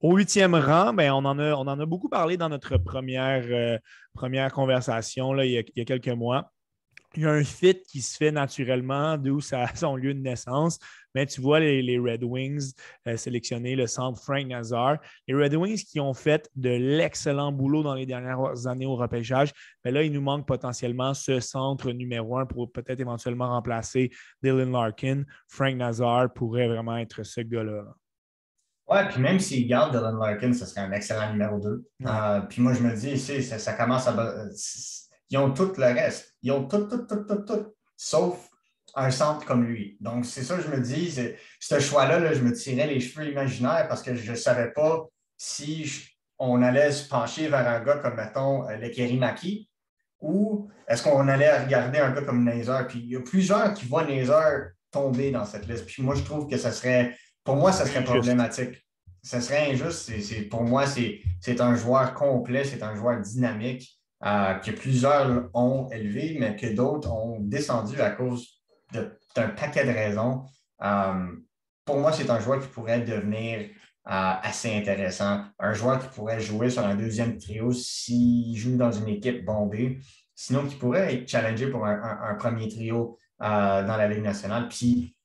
Au 0.00 0.16
huitième 0.16 0.54
rang, 0.54 0.94
ben, 0.94 1.10
on, 1.10 1.24
en 1.24 1.38
a, 1.40 1.54
on 1.54 1.66
en 1.66 1.80
a 1.80 1.86
beaucoup 1.86 2.08
parlé 2.08 2.36
dans 2.36 2.48
notre 2.48 2.78
première, 2.78 3.44
euh, 3.50 3.78
première 4.14 4.52
conversation 4.52 5.32
là, 5.32 5.44
il, 5.44 5.64
y 5.74 5.80
a, 5.80 5.84
quelques 5.84 6.08
mois. 6.08 6.52
Il 7.14 7.22
y 7.22 7.26
a 7.26 7.30
un 7.30 7.42
fit 7.42 7.80
qui 7.88 8.02
se 8.02 8.16
fait 8.16 8.30
naturellement 8.30 9.16
d'où 9.16 9.40
ça 9.40 9.62
a 9.64 9.74
son 9.74 9.96
lieu 9.96 10.12
de 10.12 10.20
naissance. 10.20 10.78
Mais 11.14 11.24
tu 11.26 11.40
vois 11.40 11.58
les, 11.58 11.98
Red 11.98 12.22
Wings 12.22 12.72
euh, 13.06 13.16
sélectionner 13.16 13.76
le 13.76 13.86
centre 13.86 14.22
Frank 14.22 14.46
Nazar. 14.46 14.98
Les 15.26 15.34
Red 15.34 15.54
Wings 15.54 15.84
qui 15.84 16.00
ont 16.00 16.12
fait 16.12 16.50
de 16.54 16.70
l'excellent 16.70 17.50
boulot 17.50 17.82
dans 17.82 17.94
les 17.94 18.06
dernières 18.06 18.66
années 18.66 18.86
au 18.86 18.94
repêchage. 18.94 19.52
Mais 19.84 19.90
là, 19.90 20.02
il 20.02 20.12
nous 20.12 20.20
manque 20.20 20.46
potentiellement 20.46 21.14
ce 21.14 21.40
centre 21.40 21.92
numéro 21.92 22.38
un 22.38 22.46
pour 22.46 22.70
peut-être 22.70 23.00
éventuellement 23.00 23.48
remplacer 23.48 24.10
Dylan 24.42 24.70
Larkin. 24.70 25.24
Frank 25.48 25.76
Nazar 25.76 26.32
pourrait 26.32 26.68
vraiment 26.68 26.98
être 26.98 27.22
ce 27.22 27.40
gars-là. 27.40 27.84
Ouais, 28.88 29.06
puis 29.08 29.20
même 29.20 29.38
s'il 29.38 29.66
garde 29.66 29.94
Dylan 29.94 30.18
Larkin, 30.18 30.52
ce 30.52 30.64
serait 30.64 30.80
un 30.80 30.92
excellent 30.92 31.30
numéro 31.30 31.58
2. 31.58 31.84
Euh, 32.06 32.40
puis 32.42 32.62
moi, 32.62 32.72
je 32.72 32.82
me 32.82 32.94
dis, 32.94 33.10
ici, 33.10 33.42
ça, 33.42 33.72
commence 33.74 34.06
à. 34.06 34.14
Ils 35.30 35.38
ont 35.38 35.52
tout 35.52 35.72
le 35.76 35.84
reste. 35.84 36.34
Ils 36.42 36.52
ont 36.52 36.66
tout, 36.66 36.86
tout, 36.86 37.06
tout, 37.06 37.24
tout, 37.24 37.42
tout, 37.42 37.74
sauf 37.96 38.48
un 38.94 39.10
centre 39.10 39.44
comme 39.44 39.64
lui. 39.64 39.96
Donc, 40.00 40.24
c'est 40.24 40.42
ça 40.42 40.56
que 40.56 40.62
je 40.62 40.68
me 40.68 40.80
dis. 40.80 41.14
Ce 41.60 41.80
choix-là, 41.80 42.32
je 42.32 42.42
me 42.42 42.52
tirais 42.52 42.86
les 42.86 43.00
cheveux 43.00 43.30
imaginaires 43.30 43.86
parce 43.88 44.02
que 44.02 44.14
je 44.14 44.30
ne 44.30 44.36
savais 44.36 44.72
pas 44.72 45.06
si 45.36 45.90
on 46.38 46.62
allait 46.62 46.92
se 46.92 47.08
pencher 47.08 47.48
vers 47.48 47.66
un 47.66 47.80
gars 47.80 47.98
comme, 47.98 48.16
mettons, 48.16 48.68
euh, 48.68 48.76
le 48.76 48.88
Kerimaki 48.88 49.68
ou 50.20 50.68
est-ce 50.88 51.02
qu'on 51.02 51.28
allait 51.28 51.58
regarder 51.58 51.98
un 51.98 52.10
gars 52.10 52.22
comme 52.22 52.44
Nazer? 52.44 52.86
Puis 52.88 53.00
il 53.00 53.10
y 53.10 53.16
a 53.16 53.20
plusieurs 53.20 53.74
qui 53.74 53.86
voient 53.86 54.04
Nazer 54.04 54.70
tomber 54.90 55.30
dans 55.30 55.44
cette 55.44 55.68
liste. 55.68 55.86
Puis 55.86 56.02
moi, 56.02 56.14
je 56.14 56.22
trouve 56.22 56.48
que 56.48 56.56
ça 56.56 56.72
serait 56.72 57.14
pour 57.44 57.56
moi, 57.56 57.72
ça 57.72 57.86
serait 57.86 58.04
problématique. 58.04 58.84
Ce 59.22 59.40
serait 59.40 59.70
injuste. 59.72 60.48
pour 60.50 60.64
moi, 60.64 60.84
c'est 60.86 61.60
un 61.60 61.74
joueur 61.74 62.14
complet, 62.14 62.64
c'est 62.64 62.82
un 62.82 62.94
joueur 62.94 63.20
dynamique 63.20 63.97
euh, 64.24 64.54
que 64.54 64.72
plusieurs 64.72 65.48
ont 65.54 65.88
élevé, 65.90 66.36
mais 66.40 66.56
que 66.56 66.66
d'autres 66.74 67.12
ont 67.12 67.38
descendu 67.38 68.00
à 68.00 68.10
cause 68.10 68.60
d'un 68.92 69.48
paquet 69.50 69.84
de 69.84 69.92
raisons. 69.92 70.44
Euh, 70.82 71.28
pour 71.84 71.98
moi, 71.98 72.12
c'est 72.12 72.28
un 72.28 72.40
joueur 72.40 72.60
qui 72.60 72.66
pourrait 72.66 73.02
devenir 73.02 73.60
euh, 73.60 73.70
assez 74.06 74.76
intéressant. 74.76 75.44
Un 75.60 75.72
joueur 75.72 76.00
qui 76.00 76.08
pourrait 76.08 76.40
jouer 76.40 76.68
sur 76.68 76.84
un 76.84 76.96
deuxième 76.96 77.38
trio 77.38 77.72
s'il 77.72 78.56
joue 78.56 78.76
dans 78.76 78.90
une 78.90 79.06
équipe 79.06 79.44
bombée. 79.44 80.00
Sinon, 80.34 80.66
qui 80.66 80.74
pourrait 80.74 81.14
être 81.14 81.28
challengé 81.28 81.68
pour 81.68 81.86
un, 81.86 82.34
premier 82.38 82.68
trio 82.68 83.16
dans 83.40 83.96
la 83.96 84.08
Ligue 84.08 84.22
nationale. 84.22 84.68
Puis, 84.68 85.16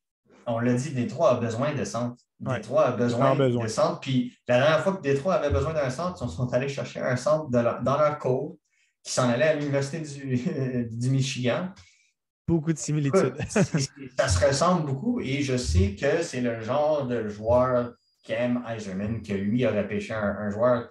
on 0.46 0.60
l'a 0.60 0.74
dit, 0.74 0.92
Détroit 0.92 1.32
a 1.32 1.40
besoin 1.40 1.74
de 1.74 1.84
centre. 1.84 2.22
Détroit 2.40 2.88
a 2.88 2.92
besoin, 2.92 3.36
de 3.36 3.68
centre. 3.68 4.00
Puis 4.00 4.36
la 4.48 4.60
dernière 4.60 4.82
fois 4.82 4.94
que 4.94 5.02
Détroit 5.02 5.36
avait 5.36 5.52
besoin 5.52 5.74
d'un 5.74 5.90
centre, 5.90 6.24
ils 6.24 6.30
sont 6.30 6.52
allés 6.54 6.68
chercher 6.68 7.00
un 7.00 7.16
centre 7.16 7.50
dans 7.50 7.98
leur 7.98 8.20
cours 8.20 8.58
qui 9.04 9.12
s'en 9.12 9.30
allait 9.30 9.50
à 9.50 9.56
l'Université 9.56 10.00
du, 10.00 11.10
Michigan. 11.10 11.70
Beaucoup 12.48 12.74
de 12.74 12.78
similitudes. 12.78 13.36
ça 13.50 14.28
se 14.28 14.46
ressemble 14.46 14.86
beaucoup 14.86 15.20
et 15.22 15.42
je 15.42 15.56
sais 15.58 15.96
que 15.96 16.24
c'est 16.24 16.42
le 16.42 16.62
genre 16.62 17.08
de 17.08 17.28
joueur 17.28 17.94
qu'aime 18.24 18.64
Eiserman, 18.68 19.22
que 19.22 19.34
lui 19.34 19.66
aurait 19.66 19.88
pêché 19.88 20.14
un, 20.14 20.50
joueur 20.50 20.90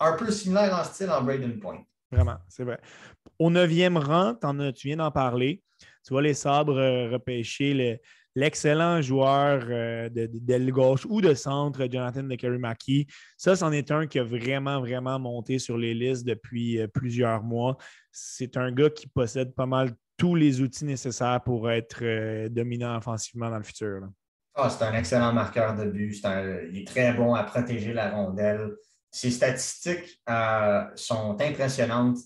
un 0.00 0.16
peu 0.16 0.30
similaire 0.30 0.74
en 0.78 0.84
style 0.84 1.10
en 1.10 1.22
Braden 1.22 1.58
Point. 1.60 1.82
Vraiment, 2.10 2.38
c'est 2.48 2.64
vrai. 2.64 2.78
Au 3.38 3.50
neuvième 3.50 3.96
rang, 3.96 4.34
tu 4.74 4.88
viens 4.88 4.96
d'en 4.96 5.10
parler. 5.10 5.62
Tu 6.04 6.12
vois 6.12 6.22
les 6.22 6.34
sabres 6.34 6.78
euh, 6.78 7.10
repêcher 7.10 7.74
le, 7.74 7.98
l'excellent 8.34 9.00
joueur 9.02 9.64
euh, 9.68 10.08
d'aile 10.10 10.70
gauche 10.70 11.06
ou 11.08 11.20
de 11.20 11.34
centre, 11.34 11.86
Jonathan 11.90 12.22
de 12.22 13.06
Ça, 13.36 13.56
c'en 13.56 13.72
est 13.72 13.90
un 13.90 14.06
qui 14.06 14.18
a 14.18 14.24
vraiment, 14.24 14.80
vraiment 14.80 15.18
monté 15.18 15.58
sur 15.58 15.76
les 15.76 15.94
listes 15.94 16.26
depuis 16.26 16.80
euh, 16.80 16.86
plusieurs 16.86 17.42
mois. 17.42 17.76
C'est 18.10 18.56
un 18.56 18.72
gars 18.72 18.90
qui 18.90 19.06
possède 19.06 19.54
pas 19.54 19.66
mal 19.66 19.92
tous 20.16 20.34
les 20.34 20.60
outils 20.60 20.84
nécessaires 20.84 21.40
pour 21.44 21.70
être 21.70 22.00
euh, 22.02 22.48
dominant 22.48 22.96
offensivement 22.96 23.50
dans 23.50 23.58
le 23.58 23.64
futur. 23.64 24.08
Ah, 24.54 24.68
c'est 24.68 24.84
un 24.84 24.94
excellent 24.94 25.32
marqueur 25.32 25.74
de 25.74 25.86
but. 25.86 26.14
il 26.70 26.78
est 26.78 26.86
très 26.86 27.14
bon 27.14 27.34
à 27.34 27.42
protéger 27.42 27.94
la 27.94 28.10
rondelle. 28.10 28.72
Ses 29.10 29.30
statistiques 29.30 30.20
sont 30.94 31.36
impressionnantes 31.40 32.18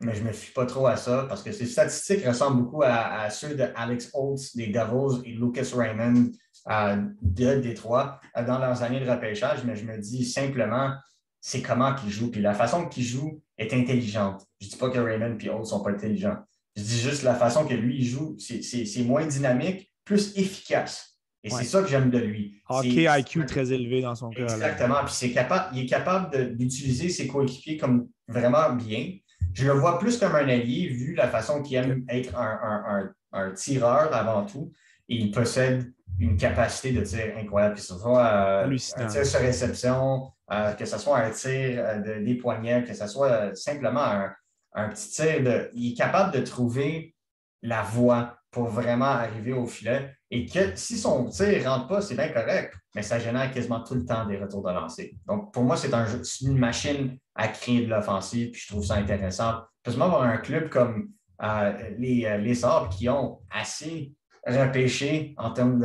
mais 0.00 0.14
je 0.14 0.22
ne 0.22 0.28
me 0.28 0.32
fie 0.32 0.52
pas 0.52 0.66
trop 0.66 0.86
à 0.86 0.96
ça 0.96 1.26
parce 1.28 1.42
que 1.42 1.50
ces 1.50 1.66
statistiques 1.66 2.24
ressemblent 2.24 2.62
beaucoup 2.62 2.82
à, 2.84 3.28
ceux 3.30 3.54
de 3.54 3.64
Alex 3.74 4.10
Holtz 4.14 4.54
des 4.54 4.68
Devils 4.68 5.22
et 5.24 5.32
Lucas 5.32 5.70
Raymond 5.74 6.30
euh, 6.70 6.96
de 7.20 7.60
Détroit 7.60 8.20
euh, 8.36 8.44
dans 8.44 8.58
leurs 8.58 8.82
années 8.82 9.00
de 9.00 9.10
repêchage, 9.10 9.64
mais 9.64 9.74
je 9.74 9.84
me 9.84 9.98
dis 9.98 10.24
simplement, 10.24 10.92
c'est 11.40 11.62
comment 11.62 11.94
qu'ils 11.94 12.10
jouent. 12.10 12.30
Puis 12.30 12.40
la 12.40 12.54
façon 12.54 12.86
qu'ils 12.86 13.04
jouent 13.04 13.42
est 13.56 13.72
intelligente. 13.72 14.46
Je 14.60 14.66
ne 14.66 14.70
dis 14.70 14.76
pas 14.76 14.90
que 14.90 14.98
Raymond 14.98 15.38
et 15.40 15.48
Holtz 15.48 15.60
ne 15.60 15.64
sont 15.78 15.82
pas 15.82 15.90
intelligents. 15.90 16.36
Je 16.76 16.82
dis 16.82 17.00
juste 17.00 17.24
la 17.24 17.34
façon 17.34 17.66
que 17.66 17.74
lui 17.74 18.04
joue, 18.04 18.36
c'est 18.38 19.02
moins 19.02 19.26
dynamique, 19.26 19.92
plus 20.04 20.36
efficace. 20.36 21.18
Et 21.42 21.50
c'est 21.50 21.64
ça 21.64 21.82
que 21.82 21.88
j'aime 21.88 22.10
de 22.10 22.18
lui. 22.18 22.60
Hockey 22.68 23.06
IQ 23.08 23.46
très 23.46 23.72
élevé 23.72 24.02
dans 24.02 24.14
son 24.14 24.30
cas. 24.30 24.42
Exactement. 24.42 25.04
Puis 25.04 25.14
c'est 25.14 25.32
capable, 25.32 25.76
il 25.76 25.84
est 25.84 25.86
capable 25.86 26.56
d'utiliser 26.56 27.08
ses 27.08 27.26
coéquipiers 27.26 27.76
comme 27.76 28.08
vraiment 28.28 28.72
bien. 28.72 29.12
Je 29.58 29.66
le 29.66 29.72
vois 29.72 29.98
plus 29.98 30.18
comme 30.18 30.36
un 30.36 30.48
allié, 30.48 30.86
vu 30.86 31.14
la 31.16 31.26
façon 31.26 31.62
qu'il 31.62 31.78
aime 31.78 32.04
être 32.08 32.32
un, 32.36 33.50
tireur 33.56 34.14
avant 34.14 34.46
tout. 34.46 34.72
Et 35.08 35.16
il 35.16 35.32
possède 35.32 35.92
une 36.20 36.36
capacité 36.36 36.92
de 36.92 37.00
tir 37.00 37.36
incroyable. 37.36 37.74
Que 37.74 37.80
ce 37.80 37.98
soit 37.98 38.24
euh, 38.24 38.76
un 38.98 39.06
tir 39.06 39.26
sur 39.26 39.40
réception, 39.40 40.30
euh, 40.52 40.74
que 40.74 40.84
ce 40.84 40.96
soit 40.96 41.18
un 41.18 41.30
tir 41.30 41.50
euh, 41.84 41.98
de, 41.98 42.24
des 42.24 42.36
poignets, 42.36 42.84
que 42.84 42.94
ce 42.94 43.08
soit 43.08 43.52
simplement 43.56 44.28
un, 44.74 44.88
petit 44.90 45.10
tir. 45.10 45.42
De, 45.42 45.70
il 45.74 45.90
est 45.92 45.96
capable 45.96 46.32
de 46.32 46.40
trouver 46.40 47.16
la 47.62 47.82
voie 47.82 48.37
pour 48.50 48.68
vraiment 48.68 49.04
arriver 49.04 49.52
au 49.52 49.66
filet. 49.66 50.14
Et 50.30 50.46
que 50.46 50.74
si 50.76 50.98
son 50.98 51.26
tir 51.26 51.46
ne 51.46 51.68
rentre 51.68 51.88
pas, 51.88 52.02
c'est 52.02 52.14
bien 52.14 52.28
correct, 52.28 52.74
mais 52.94 53.02
ça 53.02 53.18
génère 53.18 53.50
quasiment 53.50 53.82
tout 53.82 53.94
le 53.94 54.04
temps 54.04 54.26
des 54.26 54.36
retours 54.36 54.62
de 54.62 54.72
lancer. 54.72 55.16
Donc, 55.26 55.52
pour 55.52 55.62
moi, 55.62 55.76
c'est 55.76 55.92
un, 55.94 56.06
une 56.42 56.58
machine 56.58 57.16
à 57.34 57.48
créer 57.48 57.84
de 57.86 57.90
l'offensive, 57.90 58.50
puis 58.50 58.60
je 58.60 58.68
trouve 58.68 58.84
ça 58.84 58.96
intéressant. 58.96 59.60
Peut-être 59.82 60.00
avoir 60.00 60.22
un 60.22 60.36
club 60.38 60.68
comme 60.68 61.10
euh, 61.42 61.72
les, 61.98 62.24
euh, 62.26 62.36
les 62.38 62.60
qui 62.90 63.08
ont 63.08 63.40
assez 63.50 64.12
repêché 64.46 65.34
en 65.36 65.52
termes 65.52 65.80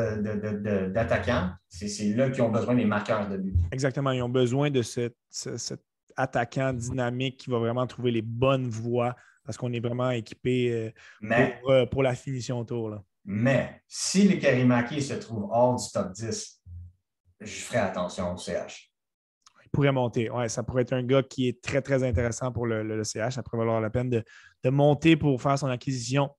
d'attaquants, 0.93 1.51
c'est 1.69 2.13
là 2.15 2.29
qu'ils 2.29 2.43
ont 2.43 2.49
besoin 2.49 2.75
des 2.75 2.85
marqueurs 2.85 3.27
de 3.29 3.37
but. 3.37 3.55
Exactement, 3.71 4.11
ils 4.11 4.21
ont 4.21 4.29
besoin 4.29 4.69
de 4.69 4.81
cet 4.81 5.15
attaquant 6.15 6.73
dynamique 6.73 7.37
qui 7.37 7.49
va 7.49 7.59
vraiment 7.59 7.85
trouver 7.87 8.11
les 8.11 8.21
bonnes 8.21 8.67
voies 8.67 9.15
parce 9.43 9.57
qu'on 9.57 9.71
est 9.73 9.79
vraiment 9.79 10.11
équipé 10.11 10.93
euh, 11.21 11.57
pour, 11.61 11.71
euh, 11.71 11.85
pour, 11.85 12.03
la 12.03 12.15
finition 12.15 12.59
autour. 12.59 12.89
Là. 12.89 13.03
Mais 13.25 13.81
si 13.87 14.27
le 14.27 14.37
Karimaki 14.37 15.01
se 15.01 15.13
trouve 15.13 15.47
hors 15.51 15.75
du 15.75 15.85
top 15.91 16.11
10, 16.11 16.61
je 17.41 17.47
ferai 17.47 17.79
attention 17.79 18.33
au 18.33 18.37
CH. 18.37 18.91
Il 19.63 19.69
pourrait 19.69 19.91
monter. 19.91 20.29
Ouais, 20.29 20.49
ça 20.49 20.63
pourrait 20.63 20.83
être 20.83 20.93
un 20.93 21.03
gars 21.03 21.23
qui 21.23 21.47
est 21.47 21.61
très, 21.61 21.81
très 21.81 22.03
intéressant 22.03 22.51
pour 22.51 22.67
le, 22.67 23.03
CH. 23.03 23.33
Ça 23.33 23.43
pourrait 23.43 23.59
valoir 23.59 23.81
la 23.81 23.89
peine 23.89 24.09
de, 24.09 24.23
monter 24.69 25.15
pour 25.17 25.41
faire 25.41 25.57
son 25.57 25.67
acquisition. 25.67 26.29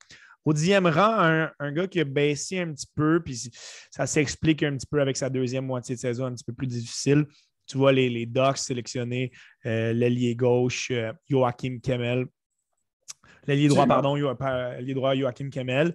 Au 0.45 0.53
dixième 0.53 0.87
rang, 0.87 1.49
un, 1.59 1.73
gars 1.73 1.87
qui 1.87 2.01
a 2.01 2.05
baissé 2.05 2.61
un 2.61 2.73
petit 2.73 2.89
peu, 2.95 3.23
puis 3.23 3.51
ça 3.91 4.07
s'explique 4.07 4.63
un 4.63 4.77
petit 4.77 4.87
peu 4.87 5.01
avec 5.01 5.17
sa 5.17 5.31
deuxième 5.31 5.65
moitié 5.65 5.95
de 5.95 6.01
saison 6.01 6.27
un 6.27 6.35
petit 6.35 6.45
peu 6.45 6.53
plus 6.53 6.67
difficile. 6.67 7.27
Tu 7.67 7.79
vois 7.79 7.93
les, 7.93 8.11
les 8.11 8.27
Ducks 8.27 8.59
sélectionner 8.59 9.33
euh, 9.65 9.95
l'allié 9.95 10.37
gauche 10.37 10.93
Joachim 11.31 11.79
Kemmel 11.83 12.27
l'allié 13.47 13.69
droit, 13.69 13.87
pardon, 13.87 14.15
l'allié 14.15 14.95
droit 14.95 15.15
Joachim 15.15 15.51
Kemel. 15.51 15.95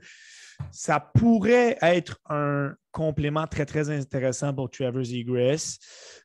Ça 0.71 0.99
pourrait 0.99 1.77
être 1.81 2.19
un 2.29 2.73
complément 2.91 3.47
très, 3.47 3.65
très 3.65 3.89
intéressant 3.89 4.53
pour 4.53 4.69
Trevor 4.69 5.03
Zegras. 5.03 5.77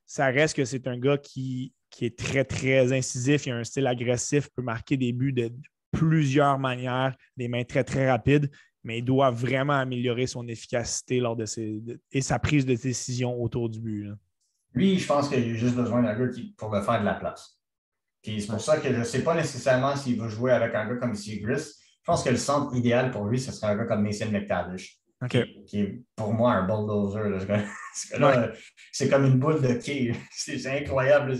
Ça 0.06 0.26
reste 0.26 0.56
que 0.56 0.64
c'est 0.64 0.87
un 0.88 0.98
gars 0.98 1.18
qui, 1.18 1.72
qui 1.90 2.06
est 2.06 2.18
très, 2.18 2.44
très 2.44 2.92
incisif. 2.92 3.46
Il 3.46 3.52
a 3.52 3.56
un 3.56 3.64
style 3.64 3.87
agressif, 3.87 4.48
peut 4.54 4.62
marquer 4.62 4.96
des 4.96 5.12
buts 5.12 5.32
de 5.32 5.52
plusieurs 5.92 6.58
manières, 6.58 7.14
des 7.37 7.46
mains 7.46 7.64
très, 7.64 7.84
très 7.84 8.10
rapides, 8.10 8.50
mais 8.82 8.98
il 8.98 9.04
doit 9.04 9.30
vraiment 9.30 9.74
améliorer 9.74 10.26
son 10.26 10.46
efficacité 10.48 11.20
lors 11.20 11.37
de 11.37 11.46
ses, 11.46 11.80
et 12.10 12.20
sa 12.20 12.38
prise 12.38 12.66
de 12.66 12.74
décision 12.74 13.40
autour 13.40 13.68
du 13.68 13.80
but. 13.80 14.10
Lui, 14.72 14.98
je 14.98 15.06
pense 15.06 15.28
qu'il 15.28 15.38
a 15.38 15.54
juste 15.54 15.76
besoin 15.76 16.02
d'un 16.02 16.18
gars 16.18 16.32
pour 16.56 16.74
le 16.74 16.82
faire 16.82 17.00
de 17.00 17.04
la 17.04 17.14
place 17.14 17.60
c'est 18.24 18.46
pour 18.46 18.60
ça 18.60 18.78
que 18.78 18.92
je 18.92 18.98
ne 18.98 19.04
sais 19.04 19.22
pas 19.22 19.34
nécessairement 19.34 19.96
s'il 19.96 20.18
va 20.18 20.28
jouer 20.28 20.52
avec 20.52 20.74
un 20.74 20.88
gars 20.88 20.96
comme 20.96 21.14
Seagrass. 21.14 21.74
Je 21.78 22.06
pense 22.06 22.22
que 22.22 22.30
le 22.30 22.37
centre 22.37 22.74
idéal 22.74 23.10
pour 23.10 23.26
lui, 23.26 23.38
ce 23.38 23.52
serait 23.52 23.72
un 23.72 23.76
gars 23.76 23.84
comme 23.84 24.02
Mason 24.02 24.30
McTavish. 24.30 24.98
Qui, 25.30 25.38
est 25.80 26.02
pour 26.16 26.34
moi 26.34 26.52
un 26.52 26.66
bulldozer. 26.66 27.38
C'est 28.92 29.08
comme 29.08 29.24
une 29.24 29.38
boule 29.38 29.62
de 29.62 29.74
quai. 29.74 30.12
C'est 30.30 30.66
incroyable. 30.66 31.34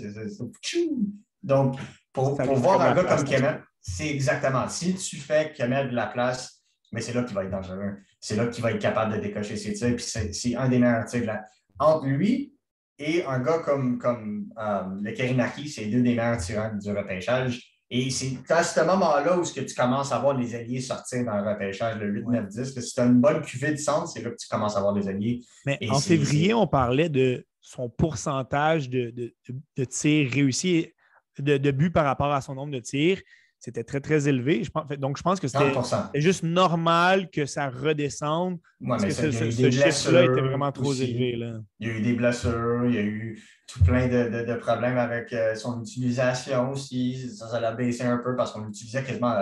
Donc, 1.43 1.79
pour, 2.13 2.35
voir 2.55 2.81
un 2.81 2.95
gars 2.95 3.05
comme 3.05 3.25
Kemel, 3.25 3.63
c'est 3.83 4.09
exactement. 4.09 4.67
Si 4.69 4.95
tu 4.95 5.17
fais 5.17 5.53
Kemel 5.53 5.91
de 5.91 5.95
la 5.95 6.07
place, 6.07 6.63
mais 6.93 7.03
c'est 7.03 7.13
là 7.13 7.25
qu'il 7.25 7.35
va 7.35 7.45
être 7.45 7.51
dangereux. 7.51 7.97
C'est 8.21 8.37
là 8.37 8.47
qu'il 8.47 8.63
va 8.63 8.71
être 8.71 8.81
capable 8.81 9.17
de 9.17 9.21
décocher 9.21 9.57
ses 9.57 9.75
tirs. 9.75 9.97
Puis 9.97 10.33
c'est 10.33 10.55
un 10.55 10.69
des 10.69 10.79
meilleurs 10.79 11.05
tirs. 11.05 11.39
Entre 11.79 12.07
lui 12.07 12.54
et 12.99 13.25
un 13.25 13.41
gars 13.41 13.59
comme, 13.59 13.99
comme 13.99 14.47
euh, 14.59 14.83
le 15.03 15.13
Kerimaki, 15.13 15.69
c'est 15.69 15.87
deux 15.87 16.03
des 16.03 16.15
meilleurs 16.15 16.39
tireurs 16.39 16.73
du 16.75 16.91
repêchage. 16.91 17.75
Et 17.91 18.11
c'est 18.11 18.39
à 18.51 18.63
ce 18.63 18.81
moment-là 18.81 19.39
où 19.39 19.43
que 19.43 19.61
tu 19.61 19.75
commences 19.75 20.11
à 20.11 20.19
voir 20.19 20.37
les 20.37 20.55
alliés 20.55 20.81
sortir 20.81 21.25
dans 21.25 21.37
le 21.37 21.49
repêchage, 21.49 21.99
le 21.99 22.09
8, 22.09 22.27
9, 22.27 22.49
10. 22.49 22.81
Si 22.81 22.95
tu 22.95 23.01
as 23.01 23.05
une 23.05 23.21
bonne 23.21 23.43
cuvée 23.43 23.73
de 23.73 23.77
centre, 23.77 24.09
c'est 24.09 24.23
là 24.23 24.31
que 24.31 24.37
tu 24.37 24.49
commences 24.49 24.77
à 24.77 24.81
voir 24.81 24.95
les 24.95 25.09
alliés. 25.09 25.41
Mais 25.67 25.79
en 25.91 26.01
février, 26.01 26.55
on 26.55 26.67
parlait 26.67 27.09
de 27.09 27.47
son 27.61 27.89
pourcentage 27.89 28.89
de, 28.89 29.11
de, 29.11 29.35
de 29.77 29.85
tirs 29.85 30.31
réussis, 30.31 30.93
de, 31.39 31.57
de 31.57 31.71
buts 31.71 31.91
par 31.91 32.05
rapport 32.05 32.33
à 32.33 32.41
son 32.41 32.55
nombre 32.55 32.73
de 32.73 32.81
tirs 32.81 33.21
c'était 33.65 33.83
très, 33.83 34.01
très 34.01 34.29
élevé. 34.29 34.63
donc, 34.99 35.17
je 35.17 35.23
pense 35.23 35.41
que 35.41 35.49
c'était 35.49 35.73
juste 36.17 36.43
normal 36.43 37.31
que 37.31 37.47
ça 37.47 37.71
redescende. 37.71 38.59
parce 38.87 39.07
que 39.07 39.11
ce, 39.11 39.31
chiffre-là 39.51 40.25
était 40.25 40.43
vraiment 40.43 40.71
trop 40.71 40.93
élevé. 40.93 41.37
Là. 41.37 41.61
Il 41.81 41.89
y 41.89 41.91
a 41.91 41.95
eu 41.95 42.03
des 42.03 42.13
blessures, 42.13 42.85
il 42.85 42.95
y 42.95 42.99
a 42.99 43.03
eu 43.03 43.43
tout 43.67 43.83
plein 43.83 44.07
de, 44.07 44.55
problèmes 44.57 44.99
avec 44.99 45.33
euh, 45.33 45.55
son 45.55 45.81
utilisation 45.81 46.73
aussi. 46.73 47.35
Ça, 47.35 47.59
l'a 47.59 47.73
baissé 47.73 48.03
un 48.03 48.19
peu 48.19 48.37
parce 48.37 48.53
qu'on 48.53 48.67
l'utilisait 48.67 49.03
quasiment 49.03 49.35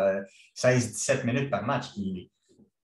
16-17 0.56 1.10
euh, 1.10 1.24
minutes 1.24 1.50
par 1.50 1.64
match. 1.66 1.86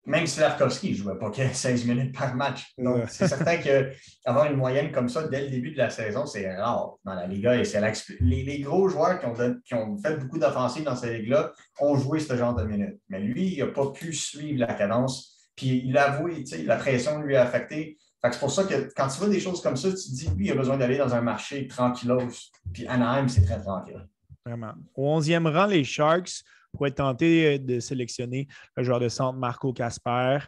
Même 0.07 0.25
Slavkovski 0.25 0.91
ne 0.91 0.95
jouait 0.95 1.17
pas 1.19 1.31
16 1.33 1.85
minutes 1.87 2.17
par 2.17 2.33
match. 2.33 2.73
Donc, 2.77 3.03
c'est 3.09 3.27
certain 3.27 3.57
qu'avoir 3.57 4.45
une 4.45 4.55
moyenne 4.55 4.91
comme 4.91 5.09
ça 5.09 5.27
dès 5.27 5.41
le 5.41 5.49
début 5.49 5.71
de 5.71 5.77
la 5.77 5.89
saison, 5.89 6.25
c'est 6.25 6.55
rare 6.55 6.95
dans 7.03 7.13
la 7.13 7.27
Liga. 7.27 7.57
Et 7.57 7.65
c'est 7.65 7.81
les, 8.21 8.43
les, 8.43 8.59
gros 8.61 8.87
joueurs 8.87 9.19
qui 9.19 9.25
ont, 9.25 9.33
qui 9.65 9.73
ont 9.73 9.97
fait 9.97 10.15
beaucoup 10.17 10.39
d'offensives 10.39 10.85
dans 10.85 10.95
cette 10.95 11.13
ligue-là 11.13 11.51
ont 11.81 11.97
joué 11.97 12.19
ce 12.19 12.35
genre 12.37 12.55
de 12.55 12.63
minutes. 12.63 12.99
Mais 13.09 13.19
lui, 13.19 13.53
il 13.53 13.59
n'a 13.59 13.67
pas 13.67 13.91
pu 13.91 14.13
suivre 14.13 14.59
la 14.59 14.73
cadence. 14.73 15.49
Puis 15.57 15.83
il 15.85 15.97
a 15.97 16.13
avoué, 16.13 16.43
la 16.65 16.77
pression 16.77 17.19
lui 17.19 17.35
a 17.35 17.43
affecté. 17.43 17.97
c'est 18.23 18.39
pour 18.39 18.51
ça 18.51 18.63
que 18.63 18.89
quand 18.95 19.09
tu 19.09 19.19
vois 19.19 19.29
des 19.29 19.41
choses 19.41 19.61
comme 19.61 19.75
ça, 19.75 19.89
tu 19.89 19.95
te 19.95 20.15
dis, 20.15 20.29
lui, 20.37 20.45
il 20.45 20.51
a 20.51 20.55
besoin 20.55 20.77
d'aller 20.77 20.97
dans 20.97 21.13
un 21.13 21.21
marché 21.21 21.67
tranquillos. 21.67 22.29
Puis 22.71 22.87
Anaheim, 22.87 23.27
c'est 23.27 23.43
très 23.43 23.59
tranquille. 23.59 24.07
Vraiment. 24.45 24.73
Au 24.95 25.19
11e 25.19 25.51
rang, 25.51 25.65
les 25.65 25.83
Sharks 25.83 26.43
pourrait 26.77 26.91
tenter 26.91 27.55
euh, 27.55 27.57
de 27.57 27.79
sélectionner 27.79 28.47
le 28.75 28.83
joueur 28.83 28.99
de 28.99 29.09
centre 29.09 29.37
Marco 29.37 29.73
Casper. 29.73 30.39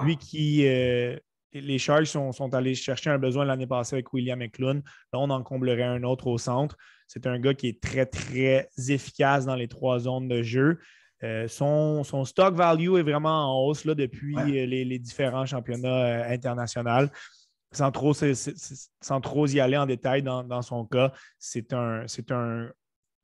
Lui 0.00 0.16
qui. 0.16 0.66
Euh, 0.66 1.16
les 1.52 1.78
Sharks 1.78 2.08
sont, 2.08 2.54
allés 2.54 2.74
chercher 2.74 3.08
un 3.08 3.18
besoin 3.18 3.46
l'année 3.46 3.66
passée 3.66 3.96
avec 3.96 4.12
William 4.12 4.38
McClune. 4.38 4.82
Là, 5.12 5.18
on 5.18 5.30
en 5.30 5.42
comblerait 5.42 5.84
un 5.84 6.02
autre 6.02 6.26
au 6.26 6.36
centre. 6.36 6.76
C'est 7.06 7.26
un 7.26 7.38
gars 7.38 7.54
qui 7.54 7.68
est 7.68 7.80
très, 7.80 8.04
très 8.04 8.68
efficace 8.88 9.46
dans 9.46 9.54
les 9.54 9.68
trois 9.68 10.00
zones 10.00 10.28
de 10.28 10.42
jeu. 10.42 10.78
Euh, 11.22 11.48
son, 11.48 12.04
stock 12.24 12.54
value 12.54 12.96
est 12.98 13.02
vraiment 13.02 13.54
en 13.54 13.64
hausse 13.64 13.86
là, 13.86 13.94
depuis 13.94 14.36
les, 14.44 14.98
différents 14.98 15.46
championnats 15.46 16.26
internationaux. 16.28 17.08
Sans 17.72 17.90
trop, 17.90 18.12
sans 18.12 19.20
trop 19.22 19.46
y 19.46 19.58
aller 19.58 19.78
en 19.78 19.86
détail 19.86 20.22
dans, 20.22 20.62
son 20.62 20.84
cas, 20.84 21.12
c'est 21.38 21.72
un, 21.72 22.04
un 22.30 22.70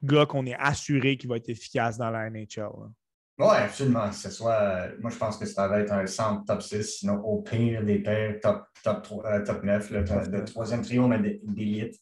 gars 0.02 0.26
qu'on 0.26 0.46
est 0.46 0.56
assuré 0.58 1.16
qu'il 1.16 1.28
va 1.28 1.36
être 1.36 1.48
efficace 1.48 1.98
dans 1.98 2.10
la 2.10 2.28
NHL. 2.28 2.68
Oui, 3.38 3.56
absolument. 3.56 4.12
ce 4.12 4.30
soit, 4.30 4.88
moi, 5.00 5.10
je 5.10 5.16
pense 5.16 5.36
que 5.36 5.46
ça 5.46 5.66
va 5.66 5.80
être 5.80 5.92
un 5.92 6.06
centre 6.06 6.44
top 6.44 6.62
6, 6.62 6.98
sinon 6.98 7.14
au 7.24 7.42
pire 7.42 7.82
des 7.82 7.98
pairs 7.98 8.38
top, 8.40 8.66
top, 8.84 9.02
3, 9.02 9.40
top 9.40 9.64
9, 9.64 9.90
le, 9.90 10.44
troisième 10.44 10.82
trio, 10.82 11.08
mais 11.08 11.40
d'élite. 11.42 11.96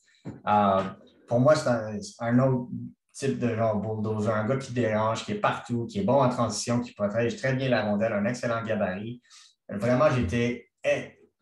Euh, 0.47 0.83
pour 1.27 1.41
moi, 1.41 1.55
c'est 1.55 1.71
un, 2.19 2.39
autre 2.41 2.69
type 3.13 3.39
de 3.39 3.55
genre 3.55 3.77
bulldozer, 3.77 4.35
un 4.35 4.47
gars 4.47 4.57
qui 4.57 4.73
dérange, 4.73 5.25
qui 5.25 5.33
est 5.33 5.41
partout, 5.41 5.87
qui 5.87 6.01
est 6.01 6.05
bon 6.05 6.21
en 6.21 6.29
transition, 6.29 6.81
qui 6.81 6.93
protège 6.93 7.37
très 7.37 7.55
bien 7.55 7.69
la 7.69 7.85
rondelle, 7.85 8.13
un 8.13 8.25
excellent 8.25 8.63
gabarit. 8.65 9.23
Vraiment, 9.69 10.11
j'étais. 10.11 10.69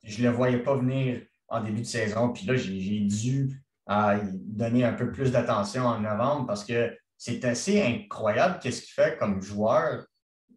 je 0.05 0.23
ne 0.23 0.29
le 0.29 0.35
voyais 0.35 0.59
pas 0.59 0.77
venir 0.77 1.23
en 1.49 1.63
début 1.63 1.81
de 1.81 1.87
saison, 1.87 2.29
puis 2.31 2.47
là, 2.47 2.57
j'ai 2.57 3.01
dû 3.01 3.63
à 3.89 4.21
donner 4.45 4.85
un 4.85 4.93
peu 4.93 5.11
plus 5.11 5.33
d'attention 5.33 5.87
en 5.87 6.01
novembre 6.01 6.47
parce 6.47 6.63
que 6.65 6.95
c'est 7.17 7.45
assez 7.45 7.83
incroyable 7.83 8.59
qu'est-ce 8.63 8.83
qu'il 8.83 8.93
fait 8.93 9.17
comme 9.19 9.41
joueur. 9.41 10.07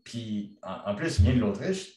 Puis 0.04 0.58
en, 0.62 0.94
plus, 0.96 1.20
il 1.20 1.26
vient 1.26 1.36
de 1.36 1.40
l'Autriche, 1.40 1.94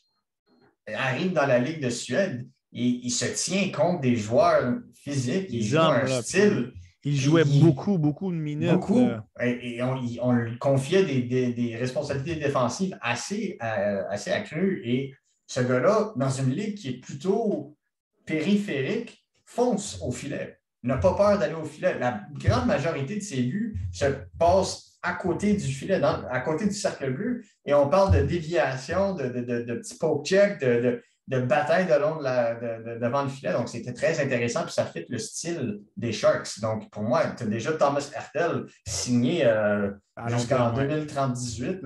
arrive 0.87 1.33
dans 1.33 1.47
la 1.47 1.59
Ligue 1.59 1.83
de 1.83 1.91
Suède 1.91 2.49
et 2.73 2.85
il 2.85 3.11
se 3.11 3.25
tient 3.25 3.71
compte 3.73 4.01
des 4.01 4.15
joueurs 4.15 4.79
physiques. 4.95 5.47
Il 5.51 5.65
joue 5.65 5.79
un 5.79 6.23
style. 6.23 6.73
Il 7.03 7.17
jouait 7.17 7.45
beaucoup, 7.45 7.99
beaucoup 7.99 8.31
de 8.31 8.37
minutes. 8.37 8.71
Beaucoup. 8.71 9.07
Et, 9.41 9.83
on, 9.83 10.33
lui 10.33 10.59
confiait 10.59 11.05
des, 11.05 11.77
responsabilités 11.77 12.37
défensives 12.37 12.97
assez, 13.03 13.59
euh, 13.63 14.05
assez 14.09 14.31
accrues. 14.31 14.83
Et 14.87 15.15
ce 15.47 15.61
gars-là, 15.61 16.13
dans 16.17 16.31
une 16.31 16.51
ligue 16.51 16.77
qui 16.77 16.89
est 16.89 17.01
plutôt 17.01 17.77
périphérique, 18.25 19.27
fonce 19.45 19.99
au 20.01 20.11
filet 20.11 20.59
n'a 20.85 20.99
pas 20.99 21.15
peur 21.15 21.39
d'aller 21.39 21.55
au 21.55 21.65
filet. 21.65 21.99
La 21.99 22.21
grande 22.33 22.67
majorité 22.67 23.17
de 23.17 23.23
ses 23.23 23.43
buts 23.43 23.77
se 23.93 24.05
passent 24.39 24.99
à 25.03 25.15
côté 25.15 25.55
du 25.55 25.67
filet, 25.67 26.01
à 26.03 26.41
côté 26.41 26.67
du 26.67 26.75
cercle 26.75 27.13
bleu, 27.13 27.43
et 27.67 27.75
on 27.75 27.89
parle 27.89 28.15
de 28.15 28.23
déviation, 28.23 29.15
de, 29.15 29.29
de, 29.29 29.63
de, 29.63 29.75
petits 29.75 29.99
poke 29.99 30.25
check, 30.25 30.59
de, 30.61 31.03
de 31.29 31.41
bataille 31.41 31.87
de 31.87 31.95
long 31.95 32.17
de 32.17 32.99
devant 32.99 33.23
le 33.23 33.29
filet. 33.29 33.53
Donc, 33.53 33.69
c'était 33.69 33.93
très 33.93 34.21
intéressant. 34.21 34.63
Puis 34.65 34.73
ça 34.73 34.85
fit 34.85 35.05
le 35.09 35.19
style 35.19 35.81
des 35.97 36.13
Sharks. 36.13 36.61
Donc, 36.61 36.91
pour 36.91 37.03
moi, 37.03 37.23
tu 37.37 37.45
as 37.45 37.47
déjà 37.47 37.73
Thomas 37.73 38.11
Hertel 38.15 38.65
signé 38.87 39.45
euh, 39.47 39.91
jusqu'en 40.27 40.73
2038. 40.73 41.81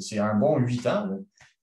c'est 0.00 0.18
un 0.18 0.34
bon 0.34 0.58
huit 0.58 0.86
ans. 0.86 1.08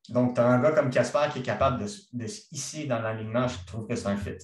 Donc, 0.10 0.36
tu 0.36 0.42
as 0.42 0.46
un 0.46 0.62
gars 0.62 0.72
comme 0.72 0.90
Casper 0.90 1.28
qui 1.32 1.40
est 1.40 1.44
capable 1.44 1.84
de, 1.84 1.90
de 2.14 2.28
se 2.28 2.42
hisser 2.52 2.86
dans 2.86 3.00
l'alignement. 3.00 3.48
Je 3.48 3.58
trouve 3.66 3.88
que 3.88 3.96
c'est 3.96 4.08
un 4.08 4.16
fit. 4.16 4.38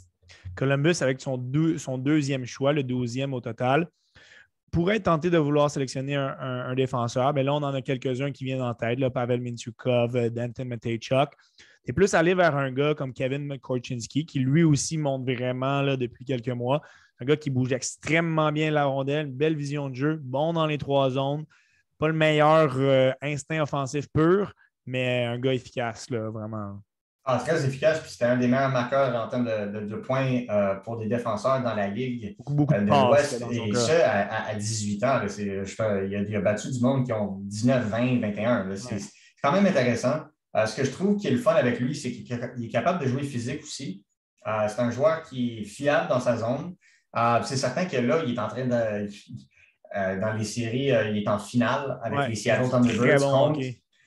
Columbus, 0.56 0.96
avec 1.02 1.22
son, 1.22 1.38
deuxième 1.38 2.46
choix, 2.46 2.74
le 2.74 2.84
douzième 2.84 3.34
au 3.34 3.42
total, 3.42 3.88
pourrait 4.72 5.00
tenter 5.00 5.30
de 5.30 5.38
vouloir 5.38 5.70
sélectionner 5.70 6.16
un, 6.16 6.74
défenseur. 6.74 7.34
Mais 7.34 7.44
là, 7.44 7.54
on 7.54 7.58
en 7.58 7.74
a 7.74 7.82
quelques-uns 7.82 8.32
qui 8.32 8.44
viennent 8.44 8.62
en 8.62 8.74
tête, 8.74 9.00
là, 9.00 9.10
Pavel 9.10 9.42
Mintukov, 9.42 10.16
euh, 10.16 10.30
Danton 10.30 10.66
Matejchuk. 10.66 11.30
Tu 11.86 11.92
es 11.92 11.94
plus 11.94 12.14
allé 12.14 12.34
vers 12.34 12.56
un 12.56 12.72
gars 12.72 12.96
comme 12.96 13.14
Kevin 13.14 13.60
Korchinski, 13.60 14.26
qui 14.26 14.40
lui 14.40 14.64
aussi 14.64 14.98
monte 14.98 15.30
vraiment 15.30 15.82
là, 15.82 15.96
depuis 15.96 16.26
quelques 16.26 16.50
mois. 16.50 16.82
Un 17.20 17.26
gars 17.26 17.36
qui 17.36 17.50
bouge 17.50 17.72
extrêmement 17.72 18.52
bien 18.52 18.72
la 18.72 18.86
rondelle, 18.86 19.28
une 19.28 19.34
belle 19.34 19.56
vision 19.56 19.90
de 19.90 19.96
jeu, 19.96 20.20
bon 20.24 20.54
dans 20.54 20.66
les 20.66 20.78
trois 20.78 21.12
zones. 21.12 21.46
Pas 22.00 22.08
le 22.08 22.14
meilleur 22.14 22.74
euh, 22.78 23.12
instinct 23.22 23.62
offensif 23.62 24.08
pur, 24.12 24.54
mais 24.86 25.26
un 25.26 25.38
gars 25.38 25.54
efficace, 25.54 26.10
là, 26.10 26.30
vraiment. 26.32 26.82
Ah, 27.26 27.38
très 27.38 27.66
efficace, 27.66 28.02
puis 28.02 28.12
c'était 28.12 28.26
un 28.26 28.36
des 28.36 28.50
meilleurs 28.50 28.70
marqueurs 28.70 29.16
en 29.16 29.30
termes 29.30 29.46
de, 29.46 29.96
points 29.96 30.42
euh, 30.50 30.76
pour 30.76 30.98
des 30.98 31.08
défenseurs 31.08 31.64
dans 31.64 31.74
la 31.74 31.88
Ligue 31.88 32.36
beaucoup, 32.38 32.68
euh, 32.74 32.82
de, 32.82 32.86
l'Ouest. 32.86 33.42
Et 33.50 33.74
ça, 33.74 34.12
à, 34.50 34.56
18 34.56 35.04
ans. 35.06 35.22
il, 35.40 36.36
a, 36.36 36.42
battu 36.42 36.70
du 36.70 36.82
monde 36.82 37.06
qui 37.06 37.14
ont 37.14 37.40
19, 37.44 37.88
20, 37.88 38.20
21. 38.20 38.76
C'est 38.76 39.00
quand 39.42 39.54
même 39.54 39.66
intéressant. 39.66 40.26
Euh, 40.58 40.66
ce 40.66 40.76
que 40.76 40.84
je 40.84 40.92
trouve 40.92 41.16
qui 41.16 41.28
est 41.28 41.32
le 41.32 41.38
fun 41.38 41.54
avec 41.54 41.80
lui, 41.80 41.96
c'est 41.96 42.12
qu'il 42.12 42.30
est 42.30 42.70
capable 42.70 43.02
de 43.02 43.08
jouer 43.08 43.24
physique 43.24 43.64
aussi. 43.64 44.04
c'est 44.46 44.82
un 44.82 44.92
joueur 44.92 45.24
qui 45.24 45.60
est 45.60 45.64
fiable 45.64 46.10
dans 46.10 46.20
sa 46.20 46.36
zone. 46.36 46.76
c'est 47.46 47.56
certain 47.56 47.86
que 47.86 47.98
là, 47.98 48.22
il 48.28 48.34
est 48.34 48.40
en 48.40 48.50
train 48.50 48.66
de. 48.66 50.20
dans 50.20 50.34
les 50.34 50.44
séries, 50.44 50.92
il 51.10 51.24
est 51.24 51.30
en 51.30 51.40
finale 51.40 52.02
avec 52.04 52.28
les 52.28 52.36
Seattle 52.36 52.70
Thunderbirds. 52.70 53.56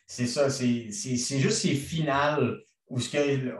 C'est 0.06 0.26
ça, 0.26 0.50
c'est 0.50 0.90
juste 0.90 1.62
ses 1.62 1.74
finales 1.74 2.58
où 2.88 2.98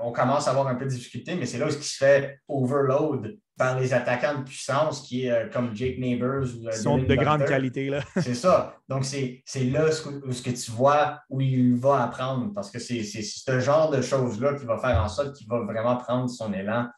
on 0.03 0.13
commence 0.13 0.47
à 0.47 0.51
avoir 0.51 0.69
un 0.69 0.77
peu 0.77 0.85
de 0.85 0.91
difficulté, 0.91 1.35
mais 1.35 1.47
c'est 1.47 1.59
là 1.59 1.67
où 1.67 1.71
ce 1.71 1.79
qui 1.79 1.89
se 1.89 1.97
fait 1.97 2.41
overload 2.49 3.37
par 3.59 3.79
les 3.79 3.95
attaquants 3.95 4.39
de 4.39 4.45
puissance 4.45 5.01
qui 5.01 5.27
est 5.27 5.31
euh, 5.31 5.49
comme 5.49 5.75
Jake 5.75 5.99
Neighbors. 5.99 6.45
Ou, 6.61 6.69
euh, 6.69 6.73
sont 6.73 6.99
de 6.99 7.15
grande 7.15 7.45
qualité. 7.45 7.89
là. 7.89 8.03
c'est 8.17 8.35
ça. 8.35 8.77
Donc, 8.89 9.05
c'est 9.05 9.43
là 9.65 9.87
où, 9.87 10.33
ce 10.33 10.43
que 10.43 10.51
tu 10.51 10.71
vois 10.71 11.21
où 11.31 11.41
il 11.41 11.75
va 11.75 12.05
apprendre 12.05 12.53
parce 12.55 12.71
que 12.71 12.79
c'est 12.79 13.03
ce 13.03 13.61
genre 13.61 13.91
de 13.91 14.03
choses-là 14.03 14.55
qui 14.55 14.67
va 14.67 14.79
faire 14.79 15.03
en 15.03 15.09
sorte 15.09 15.35
qu'il 15.35 15.49
va 15.49 15.61
vraiment 15.61 15.97
prendre 15.97 16.29
son 16.29 16.53
élan. 16.53 16.89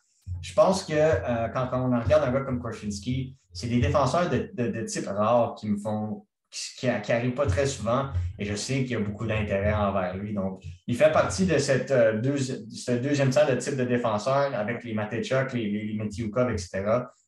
Je 0.43 0.53
pense 0.53 0.85
que 0.85 0.93
euh, 0.95 1.49
quand, 1.49 1.71
on 1.73 1.99
regarde 1.99 2.25
un 2.25 2.33
gars 2.33 2.41
comme 2.41 2.61
Korchinski, 2.61 3.37
c'est 3.53 3.69
des 3.69 3.81
défenseurs 3.81 4.29
de, 4.29 4.51
de 4.55 4.83
type 4.83 5.07
rare 5.07 5.55
qui 5.59 5.69
me 5.69 5.79
font 5.79 6.27
qui 6.51 6.87
n'arrive 6.87 7.33
pas 7.33 7.47
très 7.47 7.67
souvent 7.67 8.09
et 8.39 8.45
je 8.45 8.55
sais 8.55 8.83
qu'il 8.83 8.93
y 8.93 8.97
a 8.97 9.01
beaucoup 9.01 9.27
d'intérêt 9.27 9.73
envers 9.73 10.17
lui. 10.17 10.33
Donc, 10.33 10.63
il 10.87 10.97
fait 10.97 11.13
partie 11.13 11.47
de 11.47 11.59
cette 11.59 11.91
euh, 11.91 12.21
ce 12.27 12.93
deuxième 12.93 13.31
tiers 13.31 13.47
de 13.47 13.57
type 13.57 13.77
de 13.77 13.85
défenseur 13.85 14.55
avec 14.55 14.83
les 14.85 14.95
Matechuk, 14.95 15.53
les, 15.53 15.69
les, 15.71 16.03
etc. 16.03 16.85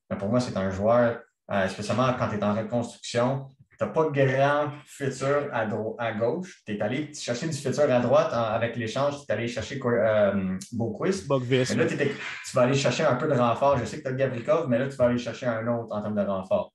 Mais 0.08 0.16
pour 0.16 0.28
moi, 0.28 0.40
c'est 0.40 0.56
un 0.56 0.70
joueur, 0.70 1.20
euh, 1.52 1.68
spécialement 1.68 2.14
quand 2.18 2.28
tu 2.28 2.36
es 2.36 2.44
en 2.44 2.54
reconstruction, 2.54 3.46
tu 3.78 3.84
n'as 3.84 3.90
pas 3.90 4.04
de 4.04 4.10
grand 4.10 4.70
futur 4.86 5.48
à, 5.52 5.66
à 5.98 6.12
gauche. 6.12 6.62
Tu 6.64 6.74
es 6.74 6.80
allé 6.80 7.12
chercher 7.12 7.46
du 7.46 7.56
futur 7.56 7.90
à 7.90 8.00
droite 8.00 8.32
avec 8.32 8.76
l'échange, 8.76 9.18
tu 9.18 9.24
es 9.28 9.32
allé 9.32 9.48
chercher 9.48 9.78
euh, 9.84 10.56
Boquist. 10.72 11.28
Mais 11.28 11.64
là, 11.64 11.86
tu 11.86 12.56
vas 12.56 12.62
aller 12.62 12.74
chercher 12.74 13.04
un 13.04 13.16
peu 13.16 13.28
de 13.28 13.34
renfort. 13.34 13.76
Je 13.78 13.84
sais 13.84 13.98
que 13.98 14.02
tu 14.02 14.08
as 14.08 14.12
Gavrikov, 14.12 14.68
mais 14.68 14.78
là, 14.78 14.88
tu 14.88 14.96
vas 14.96 15.06
aller 15.06 15.18
chercher 15.18 15.46
un 15.46 15.66
autre 15.68 15.94
en 15.94 16.00
termes 16.00 16.16
de 16.16 16.22
renfort 16.22 16.72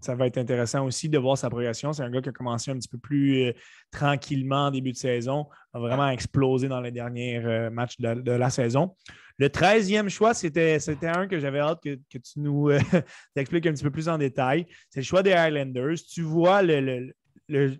ça 0.00 0.14
va 0.14 0.26
être 0.26 0.38
intéressant 0.38 0.84
aussi 0.84 1.08
de 1.08 1.18
voir 1.18 1.36
sa 1.38 1.50
progression. 1.50 1.92
C'est 1.92 2.02
un 2.02 2.10
gars 2.10 2.20
qui 2.20 2.28
a 2.28 2.32
commencé 2.32 2.70
un 2.70 2.76
petit 2.76 2.88
peu 2.88 2.98
plus 2.98 3.46
euh, 3.46 3.52
tranquillement 3.90 4.66
en 4.66 4.70
début 4.70 4.92
de 4.92 4.96
saison, 4.96 5.46
a 5.72 5.78
vraiment 5.78 6.08
explosé 6.08 6.68
dans 6.68 6.80
les 6.80 6.90
derniers 6.90 7.38
euh, 7.44 7.70
matchs 7.70 7.98
de, 7.98 8.32
la 8.32 8.50
saison. 8.50 8.94
Le 9.38 9.48
13e 9.48 10.08
choix, 10.08 10.32
c'était 10.32 10.78
un 11.02 11.26
que 11.26 11.38
j'avais 11.38 11.60
hâte 11.60 11.82
que, 11.82 11.94
tu 11.94 12.20
nous 12.36 12.70
euh, 12.70 12.78
expliques 13.36 13.66
un 13.66 13.72
petit 13.72 13.84
peu 13.84 13.90
plus 13.90 14.08
en 14.08 14.18
détail. 14.18 14.66
C'est 14.90 15.00
le 15.00 15.04
choix 15.04 15.22
des 15.22 15.32
Highlanders. 15.32 15.96
Tu 16.10 16.22
vois 16.22 16.62
le, 16.62 17.12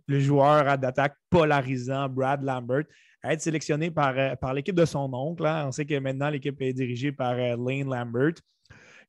joueur 0.09 0.79
d'attaque 0.79 1.17
polarisant, 1.31 2.09
Brad 2.09 2.43
Lambert, 2.43 2.85
être 3.25 3.41
sélectionné 3.41 3.91
par, 3.91 4.15
par 4.39 4.55
l'équipe 4.55 4.77
de 4.77 4.85
son 4.85 5.13
oncle. 5.13 5.45
Hein. 5.47 5.65
On 5.67 5.73
sait 5.73 5.85
que 5.85 5.99
maintenant, 5.99 6.31
l'équipe 6.31 6.61
est 6.61 6.73
dirigée 6.73 7.11
par 7.11 7.35
Lane 7.35 7.89
Lambert. 7.89 8.35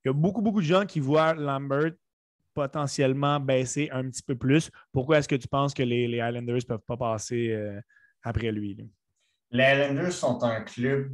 Il 0.03 0.07
y 0.07 0.09
a 0.09 0.13
beaucoup, 0.13 0.41
beaucoup 0.41 0.61
de 0.61 0.65
gens 0.65 0.85
qui 0.85 0.99
voient 0.99 1.33
Lambert 1.33 1.91
potentiellement 2.57 3.39
baisser 3.39 3.87
un 3.91 4.09
petit 4.09 4.23
peu 4.23 4.35
plus. 4.35 4.71
Pourquoi 4.91 5.19
est-ce 5.19 5.27
que 5.27 5.35
tu 5.35 5.47
penses 5.47 5.75
que 5.75 5.83
les, 5.83 6.07
les 6.07 6.19
Highlanders 6.19 6.55
ne 6.55 6.61
peuvent 6.61 6.87
pas 6.87 6.97
passer 6.97 7.51
euh, 7.51 7.79
après 8.23 8.51
lui? 8.51 8.75
Les 9.51 9.63
Highlanders 9.63 10.11
sont 10.11 10.41
un 10.43 10.61
club, 10.61 11.11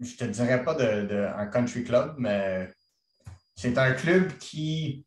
je 0.00 0.16
te 0.16 0.24
dirais 0.24 0.64
pas 0.64 0.74
de, 0.74 1.26
un 1.36 1.46
country 1.48 1.84
club, 1.84 2.14
mais 2.16 2.72
c'est 3.54 3.76
un 3.76 3.92
club 3.92 4.38
qui 4.38 5.04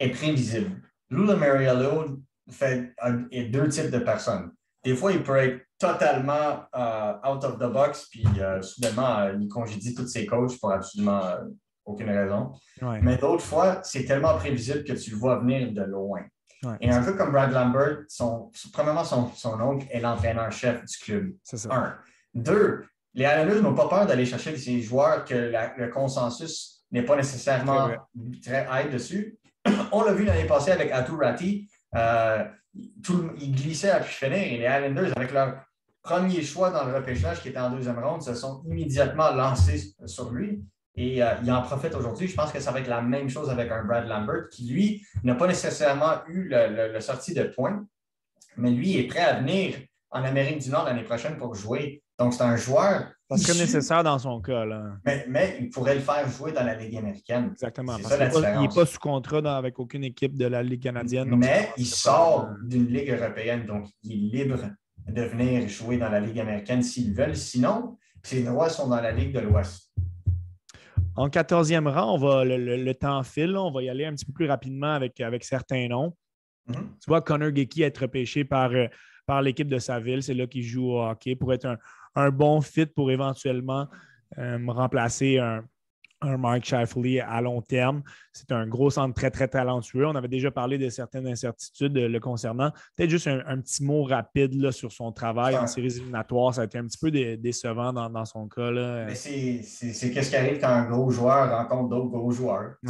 est 0.00 0.08
prévisible. 0.08 0.80
Lou 1.10 1.24
Mariello 1.36 2.22
fait 2.50 2.94
deux 3.50 3.68
types 3.68 3.90
de 3.90 3.98
personnes. 3.98 4.50
Des 4.82 4.96
fois, 4.96 5.12
il 5.12 5.22
peut 5.22 5.36
être 5.36 5.60
totalement 5.78 6.64
euh, 6.74 7.30
out 7.30 7.44
of 7.44 7.58
the 7.58 7.70
box, 7.70 8.08
puis 8.10 8.24
euh, 8.38 8.62
soudainement, 8.62 9.28
il 9.38 9.46
congédie 9.48 9.94
tous 9.94 10.06
ses 10.06 10.24
coachs 10.24 10.58
pour 10.58 10.72
absolument 10.72 11.20
aucune 11.84 12.10
raison. 12.10 12.52
Mais 13.02 13.16
d'autres 13.16 13.44
fois, 13.44 13.80
c'est 13.82 14.04
tellement 14.04 14.36
prévisible 14.36 14.84
que 14.84 14.92
tu 14.92 15.10
le 15.10 15.16
vois 15.16 15.38
venir 15.38 15.72
de 15.72 15.82
loin. 15.82 16.22
Et 16.80 16.90
un 16.90 17.02
peu 17.02 17.12
comme 17.12 17.30
Brad 17.30 17.52
Lambert, 17.52 18.04
son, 18.08 18.50
premièrement, 18.72 19.04
son, 19.04 19.30
son 19.34 19.60
oncle 19.60 19.86
est 19.90 20.00
l'entraîneur-chef 20.00 20.84
du 20.84 20.98
club. 20.98 21.32
C'est 21.42 21.58
ça. 21.58 21.74
Un. 21.74 21.98
Deux, 22.32 22.84
les 23.12 23.24
Islanders 23.24 23.62
n'ont 23.62 23.74
pas 23.74 23.88
peur 23.88 24.06
d'aller 24.06 24.26
chercher 24.26 24.52
des 24.52 24.80
joueurs 24.80 25.24
que 25.24 25.52
le 25.76 25.88
consensus 25.88 26.84
n'est 26.90 27.02
pas 27.02 27.16
nécessairement 27.16 27.90
très 28.42 28.66
high 28.70 28.90
dessus. 28.90 29.38
On 29.92 30.02
l'a 30.02 30.12
vu 30.12 30.24
l'année 30.24 30.46
passée 30.46 30.72
avec 30.72 30.90
Atu 30.90 31.12
Ratti. 31.12 31.68
Euh, 31.94 32.44
il 32.74 33.52
glissait 33.54 33.90
à 33.90 34.00
pu 34.00 34.10
finir 34.10 34.38
et 34.38 34.58
les 34.58 34.64
Islanders, 34.64 35.12
avec 35.16 35.32
leur 35.32 35.64
premier 36.02 36.42
choix 36.42 36.70
dans 36.70 36.84
le 36.84 36.94
repêchage 36.94 37.40
qui 37.40 37.48
était 37.48 37.58
en 37.58 37.70
deuxième 37.70 37.98
ronde, 37.98 38.22
se 38.22 38.34
sont 38.34 38.62
immédiatement 38.66 39.30
lancés 39.30 39.94
sur 40.06 40.30
lui. 40.32 40.64
Et 40.96 41.22
euh, 41.22 41.34
il 41.42 41.50
en 41.50 41.62
profite 41.62 41.94
aujourd'hui. 41.94 42.28
Je 42.28 42.34
pense 42.34 42.52
que 42.52 42.60
ça 42.60 42.70
va 42.70 42.80
être 42.80 42.88
la 42.88 43.02
même 43.02 43.28
chose 43.28 43.50
avec 43.50 43.70
un 43.70 43.84
Brad 43.84 44.06
Lambert 44.06 44.48
qui, 44.50 44.68
lui, 44.68 45.04
n'a 45.24 45.34
pas 45.34 45.46
nécessairement 45.46 46.24
eu 46.28 46.48
le, 46.50 47.00
sortie 47.00 47.34
de 47.34 47.44
points, 47.44 47.84
mais 48.56 48.70
lui 48.70 48.98
est 48.98 49.06
prêt 49.08 49.20
à 49.20 49.40
venir 49.40 49.74
en 50.10 50.22
Amérique 50.22 50.60
du 50.60 50.70
Nord 50.70 50.84
l'année 50.84 51.02
prochaine 51.02 51.36
pour 51.36 51.54
jouer. 51.54 52.02
Donc, 52.18 52.32
c'est 52.32 52.44
un 52.44 52.56
joueur. 52.56 53.10
Ça 53.28 53.36
serait 53.36 53.58
nécessaire 53.58 54.04
dans 54.04 54.18
son 54.20 54.40
cas. 54.40 54.64
Là. 54.64 54.92
Mais, 55.26 55.56
il 55.60 55.70
pourrait 55.70 55.96
le 55.96 56.00
faire 56.00 56.28
jouer 56.28 56.52
dans 56.52 56.62
la 56.62 56.76
Ligue 56.76 56.96
américaine. 56.96 57.48
Exactement. 57.50 57.96
il 57.98 58.60
n'est 58.60 58.68
pas, 58.68 58.86
sous 58.86 58.98
contrat 59.00 59.56
avec 59.56 59.78
aucune 59.80 60.04
équipe 60.04 60.36
de 60.36 60.46
la 60.46 60.62
Ligue 60.62 60.82
canadienne. 60.82 61.34
mais 61.34 61.70
il 61.76 61.86
sort 61.86 62.50
d'une 62.62 62.86
Ligue 62.86 63.10
européenne, 63.10 63.66
donc 63.66 63.88
il 64.04 64.12
est 64.12 64.44
libre 64.44 64.60
de 65.08 65.22
venir 65.22 65.68
jouer 65.68 65.98
dans 65.98 66.08
la 66.08 66.20
Ligue 66.20 66.38
américaine 66.38 66.82
s'ils 66.82 67.12
veulent. 67.12 67.36
Sinon, 67.36 67.98
ses 68.22 68.42
droits 68.44 68.68
sont 68.68 68.88
dans 68.88 69.00
la 69.00 69.10
Ligue 69.10 69.34
de 69.34 69.40
l'Ouest. 69.40 69.83
En 71.16 71.28
14e 71.28 71.88
rang, 71.88 72.14
on 72.14 72.18
va, 72.18 72.44
le, 72.44 72.92
temps 72.92 73.22
file, 73.22 73.56
on 73.56 73.70
va 73.70 73.82
y 73.82 73.88
aller 73.88 74.04
un 74.04 74.14
petit 74.14 74.24
peu 74.24 74.32
plus 74.32 74.46
rapidement 74.46 74.92
avec, 74.92 75.20
avec 75.20 75.44
certains 75.44 75.86
noms. 75.88 76.16
Mm-hmm. 76.68 76.74
Tu 76.74 77.06
vois 77.08 77.22
Connor 77.22 77.54
Geeky 77.54 77.82
être 77.82 77.98
repêché 77.98 78.44
par, 78.44 78.72
euh, 78.72 78.86
par 79.26 79.42
l'équipe 79.42 79.68
de 79.68 79.78
sa 79.78 80.00
ville, 80.00 80.22
c'est 80.22 80.34
là 80.34 80.46
qu'il 80.46 80.62
joue 80.62 80.90
au 80.90 81.02
hockey 81.02 81.36
pour 81.36 81.52
être 81.52 81.76
un, 82.14 82.30
bon 82.30 82.60
fit 82.60 82.86
pour 82.86 83.10
éventuellement 83.10 83.88
euh, 84.38 84.58
remplacer 84.68 85.38
un, 85.38 85.64
un 86.24 86.36
Mark 86.36 86.64
Shifley 86.64 87.20
à 87.20 87.40
long 87.40 87.60
terme. 87.62 88.02
C'est 88.32 88.50
un 88.52 88.66
gros 88.66 88.90
centre 88.90 89.14
très, 89.14 89.30
très 89.30 89.48
talentueux. 89.48 90.06
On 90.06 90.14
avait 90.14 90.28
déjà 90.28 90.50
parlé 90.50 90.78
de 90.78 90.88
certaines 90.88 91.26
incertitudes 91.26 91.96
le 91.96 92.20
concernant. 92.20 92.70
Peut-être 92.96 93.10
juste 93.10 93.28
un, 93.28 93.60
petit 93.60 93.84
mot 93.84 94.02
rapide 94.04 94.60
là, 94.60 94.72
sur 94.72 94.92
son 94.92 95.12
travail 95.12 95.56
en 95.56 95.66
séries 95.66 95.96
éliminatoires. 95.96 96.54
Ça 96.54 96.62
a 96.62 96.64
été 96.64 96.78
un 96.78 96.86
petit 96.86 96.98
peu 96.98 97.10
décevant 97.10 97.92
dans, 97.92 98.24
son 98.24 98.48
cas. 98.48 98.70
C'est 99.14 100.10
qu'est-ce 100.12 100.30
qui 100.30 100.36
arrive 100.36 100.60
quand 100.60 100.68
un 100.68 100.88
gros 100.88 101.10
joueur 101.10 101.50
rencontre 101.50 101.90
d'autres 101.90 102.10
gros 102.10 102.30
joueurs. 102.30 102.74
Tu 102.82 102.88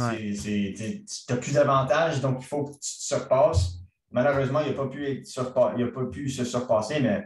n'as 1.29 1.37
plus 1.37 1.53
d'avantages, 1.53 2.21
donc 2.21 2.37
il 2.41 2.45
faut 2.45 2.63
que 2.63 2.71
tu 2.71 2.79
te 2.79 2.85
surpasses. 2.85 3.79
Malheureusement, 4.11 4.61
il 4.61 4.71
n'a 4.71 4.73
pas, 4.73 4.87
pu 4.87 5.23
pas 5.93 6.05
pu 6.05 6.29
se 6.29 6.45
surpasser, 6.45 7.01
mais 7.01 7.25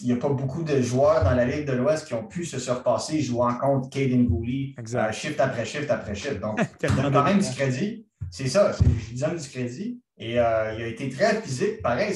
il 0.00 0.06
n'y 0.06 0.12
a 0.12 0.16
pas 0.16 0.28
beaucoup 0.28 0.62
de 0.62 0.80
joueurs 0.80 1.24
dans 1.24 1.34
la 1.34 1.44
Ligue 1.44 1.66
de 1.66 1.72
l'Ouest 1.72 2.06
qui 2.06 2.14
ont 2.14 2.26
pu 2.26 2.44
se 2.44 2.58
surpasser 2.58 3.20
jouant 3.20 3.54
contre 3.54 3.88
Caden 3.90 4.26
Gooley, 4.26 4.74
euh, 4.78 5.12
shift 5.12 5.40
après 5.40 5.64
shift 5.64 5.90
après 5.90 6.14
shift. 6.14 6.40
Donc, 6.40 6.60
il 6.82 6.94
donne 6.94 7.12
quand 7.12 7.24
même 7.24 7.38
du 7.38 7.50
crédit. 7.50 8.06
C'est 8.30 8.48
ça, 8.48 8.72
je 8.72 9.10
lui 9.10 9.18
donne 9.18 9.36
du 9.36 9.48
crédit. 9.48 10.00
Et 10.18 10.38
euh, 10.38 10.74
il 10.74 10.82
a 10.82 10.86
été 10.88 11.08
très 11.08 11.40
physique. 11.40 11.80
Pareil, 11.82 12.14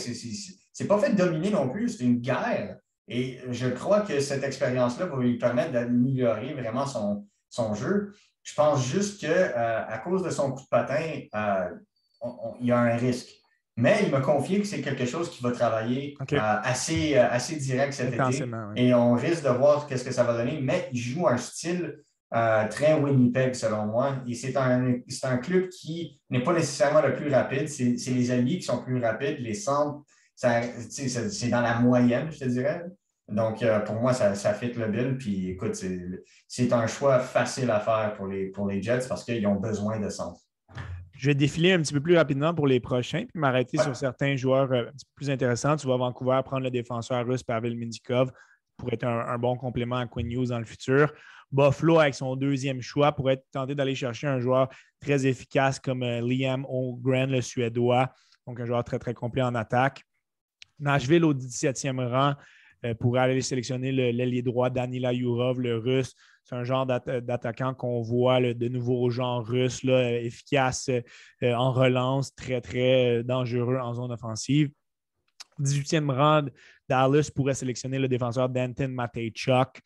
c'est 0.72 0.86
pas 0.86 0.98
fait 0.98 1.10
de 1.10 1.16
dominer 1.16 1.50
non 1.50 1.68
plus. 1.68 1.88
C'est 1.90 2.04
une 2.04 2.20
guerre. 2.20 2.78
Et 3.08 3.38
je 3.50 3.68
crois 3.68 4.00
que 4.02 4.20
cette 4.20 4.42
expérience-là 4.42 5.06
va 5.06 5.22
lui 5.22 5.38
permettre 5.38 5.72
d'améliorer 5.72 6.54
vraiment 6.54 6.86
son, 6.86 7.26
son 7.48 7.74
jeu. 7.74 8.12
Je 8.42 8.54
pense 8.54 8.84
juste 8.84 9.20
qu'à 9.20 9.28
euh, 9.28 9.84
à 9.88 9.98
cause 9.98 10.22
de 10.22 10.30
son 10.30 10.52
coup 10.52 10.62
de 10.62 10.68
patin, 10.68 11.00
il 12.60 12.66
y 12.66 12.72
a 12.72 12.78
un 12.78 12.96
risque. 12.96 13.41
Mais 13.76 14.00
il 14.04 14.10
m'a 14.10 14.20
confié 14.20 14.60
que 14.60 14.66
c'est 14.66 14.82
quelque 14.82 15.06
chose 15.06 15.30
qui 15.30 15.42
va 15.42 15.50
travailler 15.50 16.14
euh, 16.20 16.36
assez, 16.62 17.16
assez 17.16 17.56
direct 17.56 17.94
cet 17.94 18.12
été. 18.12 18.44
Et 18.76 18.92
on 18.92 19.14
risque 19.14 19.44
de 19.44 19.48
voir 19.48 19.86
qu'est-ce 19.86 20.04
que 20.04 20.12
ça 20.12 20.24
va 20.24 20.36
donner. 20.36 20.60
Mais 20.60 20.88
il 20.92 20.98
joue 20.98 21.26
un 21.26 21.38
style 21.38 21.98
très 22.30 22.94
Winnipeg, 22.94 23.54
selon 23.54 23.86
moi. 23.86 24.16
Et 24.26 24.34
c'est 24.34 24.56
un, 24.56 24.94
un, 25.22 25.36
club 25.38 25.68
qui 25.68 26.20
n'est 26.28 26.42
pas 26.42 26.52
nécessairement 26.52 27.00
le 27.00 27.14
plus 27.14 27.30
rapide. 27.32 27.68
C'est 27.68 28.10
les 28.10 28.30
alliés 28.30 28.58
qui 28.58 28.64
sont 28.64 28.82
plus 28.82 29.02
rapides. 29.02 29.38
Les 29.38 29.54
centres, 29.54 30.02
c'est 30.36 31.48
dans 31.48 31.60
la 31.60 31.78
moyenne, 31.78 32.30
je 32.30 32.40
te 32.40 32.44
dirais. 32.44 32.84
Donc, 33.28 33.62
euh, 33.62 33.80
pour 33.80 33.96
moi, 33.96 34.12
ça, 34.12 34.34
ça 34.34 34.52
fit 34.52 34.72
le 34.72 34.88
bill. 34.88 35.16
Puis, 35.18 35.50
écoute, 35.50 35.78
c'est 36.48 36.72
un 36.72 36.86
choix 36.86 37.18
facile 37.20 37.70
à 37.70 37.80
faire 37.80 38.14
pour 38.16 38.26
les, 38.26 38.46
pour 38.46 38.66
les 38.68 38.82
Jets 38.82 39.06
parce 39.08 39.24
qu'ils 39.24 39.46
ont 39.46 39.56
besoin 39.56 39.98
de 40.00 40.08
centre. 40.08 40.40
Je 41.22 41.28
vais 41.28 41.36
défiler 41.36 41.70
un 41.70 41.80
petit 41.80 41.92
peu 41.92 42.00
plus 42.00 42.16
rapidement 42.16 42.52
pour 42.52 42.66
les 42.66 42.80
prochains, 42.80 43.26
puis 43.26 43.38
m'arrêter 43.38 43.78
sur 43.78 43.94
certains 43.94 44.34
joueurs 44.34 44.72
euh, 44.72 44.88
un 44.88 44.90
petit 44.90 45.04
peu 45.04 45.12
plus 45.14 45.30
intéressants. 45.30 45.76
Tu 45.76 45.86
vas 45.86 45.94
à 45.94 45.96
Vancouver 45.96 46.40
prendre 46.44 46.64
le 46.64 46.70
défenseur 46.72 47.24
russe 47.24 47.44
Pavel 47.44 47.76
Mindikov 47.76 48.32
pour 48.76 48.92
être 48.92 49.04
un, 49.04 49.38
bon 49.38 49.56
complément 49.56 49.98
à 49.98 50.06
Quinn 50.08 50.26
News 50.26 50.46
dans 50.46 50.58
le 50.58 50.64
futur. 50.64 51.12
Buffalo, 51.52 52.00
avec 52.00 52.16
son 52.16 52.34
deuxième 52.34 52.82
choix, 52.82 53.12
pourrait 53.12 53.40
tenter 53.52 53.76
d'aller 53.76 53.94
chercher 53.94 54.26
un 54.26 54.40
joueur 54.40 54.68
très 54.98 55.24
efficace 55.24 55.78
comme 55.78 56.02
euh, 56.02 56.20
Liam 56.20 56.66
O'Gren, 56.68 57.30
le 57.30 57.40
Suédois, 57.40 58.12
donc 58.48 58.58
un 58.58 58.64
joueur 58.64 58.82
très, 58.82 58.98
très 58.98 59.14
complet 59.14 59.42
en 59.42 59.54
attaque. 59.54 60.02
Nashville 60.80 61.24
au 61.24 61.34
17e 61.34 62.04
rang, 62.04 62.34
euh, 62.84 62.94
pour 62.94 63.16
aller 63.16 63.40
sélectionner 63.42 63.92
l'ailier 63.92 64.42
droit 64.42 64.70
Danila 64.70 65.12
Yurov, 65.12 65.60
le 65.60 65.78
russe. 65.78 66.16
C'est 66.44 66.54
un 66.56 66.64
genre 66.64 66.86
d'attaquant 66.86 67.74
qu'on 67.74 68.00
voit 68.00 68.40
de 68.40 68.68
nouveau 68.68 69.00
au 69.00 69.10
genre 69.10 69.46
russe, 69.46 69.84
là, 69.84 70.20
efficace 70.20 70.90
euh, 71.42 71.54
en 71.54 71.72
relance, 71.72 72.34
très, 72.34 72.60
très 72.60 73.18
euh, 73.18 73.22
dangereux 73.22 73.78
en 73.78 73.94
zone 73.94 74.12
offensive. 74.12 74.70
18e 75.60 76.10
rang, 76.10 76.46
Dallas 76.88 77.30
pourrait 77.34 77.54
sélectionner 77.54 77.98
le 77.98 78.08
défenseur 78.08 78.48
Danton 78.48 78.88
Matejchuk. 78.88 79.80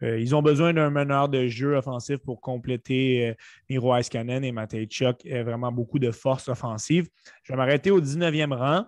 ils 0.00 0.34
ont 0.34 0.42
besoin 0.42 0.72
d'un 0.72 0.88
meneur 0.88 1.28
de 1.28 1.46
jeu 1.46 1.76
offensif 1.76 2.16
pour 2.18 2.40
compléter 2.40 3.34
Miro 3.68 3.94
Iskanen 3.94 4.42
et 4.42 4.50
Matejchuk. 4.50 5.24
vraiment 5.26 5.70
beaucoup 5.70 5.98
de 5.98 6.10
force 6.10 6.48
offensive. 6.48 7.08
Je 7.42 7.52
vais 7.52 7.56
m'arrêter 7.58 7.90
au 7.90 8.00
19e 8.00 8.54
rang 8.54 8.86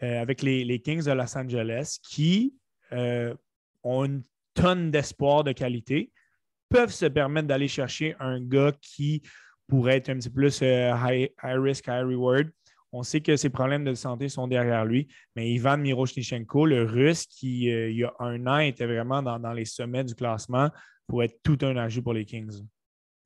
avec 0.00 0.42
les, 0.42 0.64
les, 0.64 0.80
Kings 0.80 1.04
de 1.04 1.12
Los 1.12 1.36
Angeles 1.36 1.98
qui 2.02 2.54
euh, 2.92 3.34
ont 3.82 4.04
une 4.04 4.22
tonne 4.54 4.90
d'espoir 4.90 5.44
de 5.44 5.52
qualité, 5.52 6.10
peuvent 6.68 6.92
se 6.92 7.06
permettre 7.06 7.48
d'aller 7.48 7.68
chercher 7.68 8.14
un 8.20 8.40
gars 8.40 8.72
qui 8.80 9.22
pourrait 9.68 9.96
être 9.96 10.08
un 10.10 10.16
petit 10.16 10.30
peu 10.30 10.36
plus 10.36 10.62
euh, 10.62 10.92
high, 10.94 11.30
risk, 11.42 11.86
high 11.88 12.04
reward. 12.04 12.48
On 12.92 13.02
sait 13.02 13.20
que 13.20 13.36
ses 13.36 13.50
problèmes 13.50 13.84
de 13.84 13.94
santé 13.94 14.30
sont 14.30 14.48
derrière 14.48 14.86
lui, 14.86 15.08
mais 15.36 15.50
Ivan 15.50 15.76
Miroshnichenko, 15.76 16.64
le 16.64 16.84
russe 16.84 17.26
qui, 17.26 17.70
euh, 17.70 17.90
il 17.90 17.98
y 17.98 18.04
a 18.04 18.12
un 18.18 18.46
an, 18.46 18.58
était 18.58 18.86
vraiment 18.86 19.22
dans, 19.22 19.52
les 19.52 19.66
sommets 19.66 20.04
du 20.04 20.14
classement, 20.14 20.70
pourrait 21.06 21.26
être 21.26 21.40
tout 21.42 21.58
un 21.62 21.76
ajout 21.76 22.02
pour 22.02 22.14
les 22.14 22.24
Kings. 22.24 22.62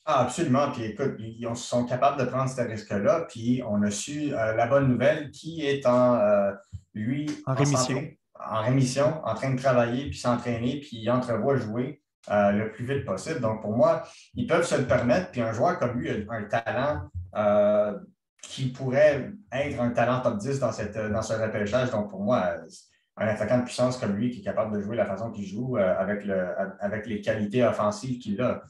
Ah, 0.04 0.22
absolument. 0.22 0.72
Puis 0.72 0.82
écoute, 0.82 1.14
ils 1.20 1.48
sont 1.54 1.84
capables 1.84 2.18
de 2.18 2.24
prendre 2.28 2.50
ce 2.50 2.60
risque-là. 2.60 3.26
Puis 3.28 3.62
on 3.64 3.82
a 3.82 3.90
su 3.92 4.30
la 4.30 4.66
bonne 4.66 4.88
nouvelle 4.88 5.30
qui 5.30 5.64
est 5.64 5.86
en, 5.86 6.18
lui, 6.92 7.26
en 7.46 7.54
rémission 7.54 8.02
en 8.50 8.62
rémission, 8.62 9.20
en 9.24 9.34
train 9.34 9.54
de 9.54 9.60
travailler, 9.60 10.08
puis 10.08 10.18
s'entraîner, 10.18 10.80
puis 10.80 10.98
il 10.98 11.10
entrevoit 11.10 11.56
jouer 11.56 12.01
euh, 12.30 12.52
le 12.52 12.72
plus 12.72 12.84
vite 12.84 13.04
possible. 13.04 13.40
Donc, 13.40 13.62
pour 13.62 13.76
moi, 13.76 14.02
ils 14.34 14.46
peuvent 14.46 14.66
se 14.66 14.76
le 14.76 14.86
permettre. 14.86 15.30
Puis 15.30 15.40
un 15.40 15.52
joueur 15.52 15.78
comme 15.78 15.98
lui 15.98 16.10
a 16.10 16.32
un 16.32 16.44
talent 16.44 17.08
euh, 17.36 17.98
qui 18.42 18.70
pourrait 18.70 19.32
être 19.50 19.80
un 19.80 19.90
talent 19.90 20.20
top 20.20 20.38
10 20.38 20.58
dans, 20.60 20.72
cette, 20.72 20.96
dans 20.96 21.22
ce 21.22 21.34
repêchage. 21.34 21.90
Donc, 21.90 22.10
pour 22.10 22.20
moi, 22.20 22.56
un 23.16 23.26
attaquant 23.26 23.58
de 23.58 23.64
puissance 23.64 23.98
comme 23.98 24.16
lui 24.16 24.30
qui 24.30 24.40
est 24.40 24.44
capable 24.44 24.74
de 24.76 24.80
jouer 24.80 24.96
la 24.96 25.06
façon 25.06 25.30
qu'il 25.30 25.46
joue 25.46 25.76
euh, 25.76 25.94
avec, 25.98 26.24
le, 26.24 26.48
avec 26.80 27.06
les 27.06 27.20
qualités 27.20 27.62
offensives 27.64 28.18
qu'il 28.18 28.40
a, 28.40 28.62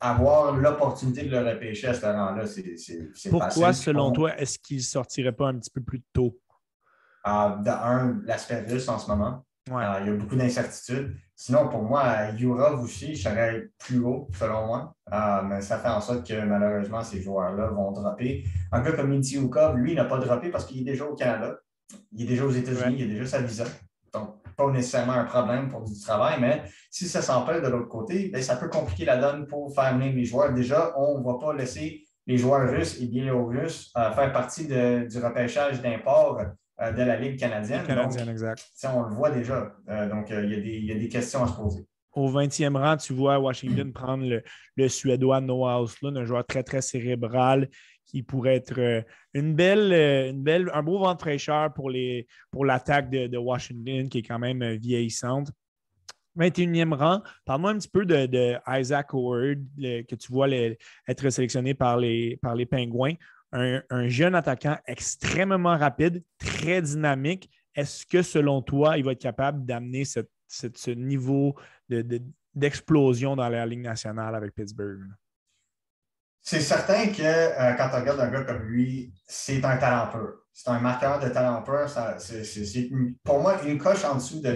avoir 0.00 0.56
l'opportunité 0.56 1.24
de 1.24 1.30
le 1.30 1.38
repêcher 1.38 1.88
à 1.88 1.94
ce 1.94 2.02
talent-là, 2.02 2.46
c'est 2.46 3.30
Pourquoi, 3.30 3.72
selon 3.72 4.12
toi, 4.12 4.36
est-ce 4.38 4.58
qu'il 4.58 4.78
ne 4.78 4.82
sortirait 4.82 5.32
pas 5.32 5.48
un 5.48 5.58
petit 5.58 5.70
peu 5.70 5.80
plus 5.80 6.02
tôt? 6.12 6.38
Euh, 7.26 7.56
de 7.56 7.70
un, 7.70 8.20
l'aspect 8.24 8.60
russe 8.60 8.88
en 8.88 8.98
ce 8.98 9.08
moment. 9.08 9.44
Euh, 9.70 9.98
il 10.02 10.06
y 10.06 10.10
a 10.10 10.12
beaucoup 10.14 10.36
d'incertitudes. 10.36 11.16
Sinon, 11.34 11.68
pour 11.68 11.82
moi, 11.82 12.30
Yurov 12.36 12.82
aussi, 12.82 13.14
je 13.14 13.22
serais 13.22 13.70
plus 13.78 13.98
haut, 14.00 14.28
selon 14.38 14.66
moi. 14.66 14.94
Euh, 15.12 15.42
mais 15.42 15.62
ça 15.62 15.78
fait 15.78 15.88
en 15.88 16.00
sorte 16.00 16.26
que 16.26 16.44
malheureusement, 16.44 17.02
ces 17.02 17.22
joueurs-là 17.22 17.68
vont 17.68 17.90
dropper. 17.92 18.44
Un 18.72 18.82
gars 18.82 18.92
comme 18.92 19.08
Mitiukov, 19.08 19.76
lui, 19.76 19.94
n'a 19.94 20.04
pas 20.04 20.18
droppé 20.18 20.50
parce 20.50 20.66
qu'il 20.66 20.82
est 20.82 20.92
déjà 20.92 21.06
au 21.06 21.14
Canada. 21.14 21.56
Il 22.12 22.22
est 22.22 22.26
déjà 22.26 22.44
aux 22.44 22.50
États-Unis, 22.50 22.96
il 22.98 23.04
a 23.04 23.06
déjà 23.06 23.26
sa 23.26 23.40
visa. 23.40 23.64
Donc, 24.12 24.36
pas 24.54 24.70
nécessairement 24.70 25.14
un 25.14 25.24
problème 25.24 25.68
pour 25.68 25.82
du 25.82 25.98
travail, 25.98 26.36
mais 26.40 26.62
si 26.90 27.08
ça 27.08 27.22
s'empêche 27.22 27.62
de 27.62 27.68
l'autre 27.68 27.88
côté, 27.88 28.28
ben, 28.28 28.42
ça 28.42 28.56
peut 28.56 28.68
compliquer 28.68 29.06
la 29.06 29.16
donne 29.16 29.46
pour 29.46 29.74
faire 29.74 29.96
venir 29.96 30.14
les 30.14 30.24
joueurs. 30.24 30.52
Déjà, 30.52 30.92
on 30.96 31.18
ne 31.18 31.24
va 31.24 31.38
pas 31.38 31.54
laisser 31.54 32.04
les 32.26 32.38
joueurs 32.38 32.70
russes 32.70 33.00
et 33.00 33.06
biélorusses 33.06 33.92
faire 33.92 34.32
partie 34.32 34.66
du 34.66 35.18
repêchage 35.18 35.82
d'import 35.82 36.38
euh, 36.40 36.44
de 36.80 37.02
la 37.02 37.16
Ligue 37.16 37.38
canadienne. 37.38 37.84
Canadienne, 37.86 38.28
exact. 38.28 38.64
On 38.84 39.02
le 39.02 39.14
voit 39.14 39.30
déjà. 39.30 39.74
Euh, 39.88 40.08
donc, 40.08 40.30
euh, 40.30 40.44
il 40.44 40.84
y, 40.84 40.92
a 40.92 40.94
des 40.94 41.08
questions 41.08 41.44
à 41.44 41.48
se 41.48 41.54
poser. 41.54 41.86
Au 42.12 42.30
20e 42.30 42.76
rang, 42.76 42.96
tu 42.96 43.12
vois 43.12 43.38
Washington 43.38 43.92
prendre 43.94 44.40
le, 44.76 44.88
Suédois 44.88 45.40
Noah 45.40 45.80
Oslund, 45.80 46.16
un 46.16 46.24
joueur 46.24 46.44
très, 46.46 46.62
très 46.62 46.82
cérébral 46.82 47.68
qui 48.06 48.22
pourrait 48.22 48.56
être 48.56 49.04
une 49.32 49.54
belle, 49.54 49.92
une 50.30 50.42
belle, 50.42 50.70
un 50.74 50.82
beau 50.82 50.98
vent 50.98 51.14
de 51.14 51.20
fraîcheur 51.20 51.72
pour, 51.72 51.90
pour 52.50 52.64
l'attaque 52.64 53.08
de, 53.08 53.36
Washington, 53.38 54.08
qui 54.08 54.18
est 54.18 54.22
quand 54.22 54.38
même 54.38 54.62
vieillissante. 54.74 55.50
21e 56.38 56.92
rang, 56.94 57.22
parle-moi 57.44 57.70
un 57.70 57.78
petit 57.78 57.88
peu 57.88 58.04
de, 58.04 58.56
Isaac 58.68 59.14
Howard, 59.14 59.64
que 59.78 60.14
tu 60.14 60.32
vois 60.32 60.48
être 60.50 61.30
sélectionné 61.30 61.74
par 61.74 61.96
les, 61.96 62.36
par 62.42 62.54
les 62.54 62.66
Pingouins 62.66 63.14
un, 63.54 64.08
jeune 64.08 64.34
attaquant 64.34 64.76
extrêmement 64.86 65.76
rapide, 65.78 66.22
très 66.38 66.82
dynamique. 66.82 67.50
Est-ce 67.74 68.04
que, 68.04 68.22
selon 68.22 68.62
toi, 68.62 68.98
il 68.98 69.04
va 69.04 69.12
être 69.12 69.20
capable 69.20 69.64
d'amener 69.64 70.04
ce 70.04 70.90
niveau 70.90 71.54
d'explosion 72.54 73.36
dans 73.36 73.48
la 73.48 73.66
Ligue 73.66 73.82
nationale 73.82 74.34
avec 74.34 74.54
Pittsburgh? 74.54 75.08
C'est 76.46 76.60
certain 76.60 77.06
que 77.06 77.22
euh, 77.22 77.72
quand 77.72 77.88
on 77.94 78.00
regarde 78.00 78.20
un 78.20 78.30
gars 78.30 78.44
comme 78.44 78.64
lui, 78.64 79.14
c'est 79.26 79.64
un 79.64 79.78
talent 79.78 80.08
pur. 80.12 80.34
C'est 80.52 80.68
un 80.68 80.78
marqueur 80.78 81.18
de 81.18 81.30
talent 81.30 81.62
pur. 81.62 81.88
C'est 82.18 82.90
pour 83.24 83.40
moi 83.40 83.56
une 83.66 83.78
coche 83.78 84.04
en 84.04 84.16
dessous 84.16 84.42
de, 84.42 84.50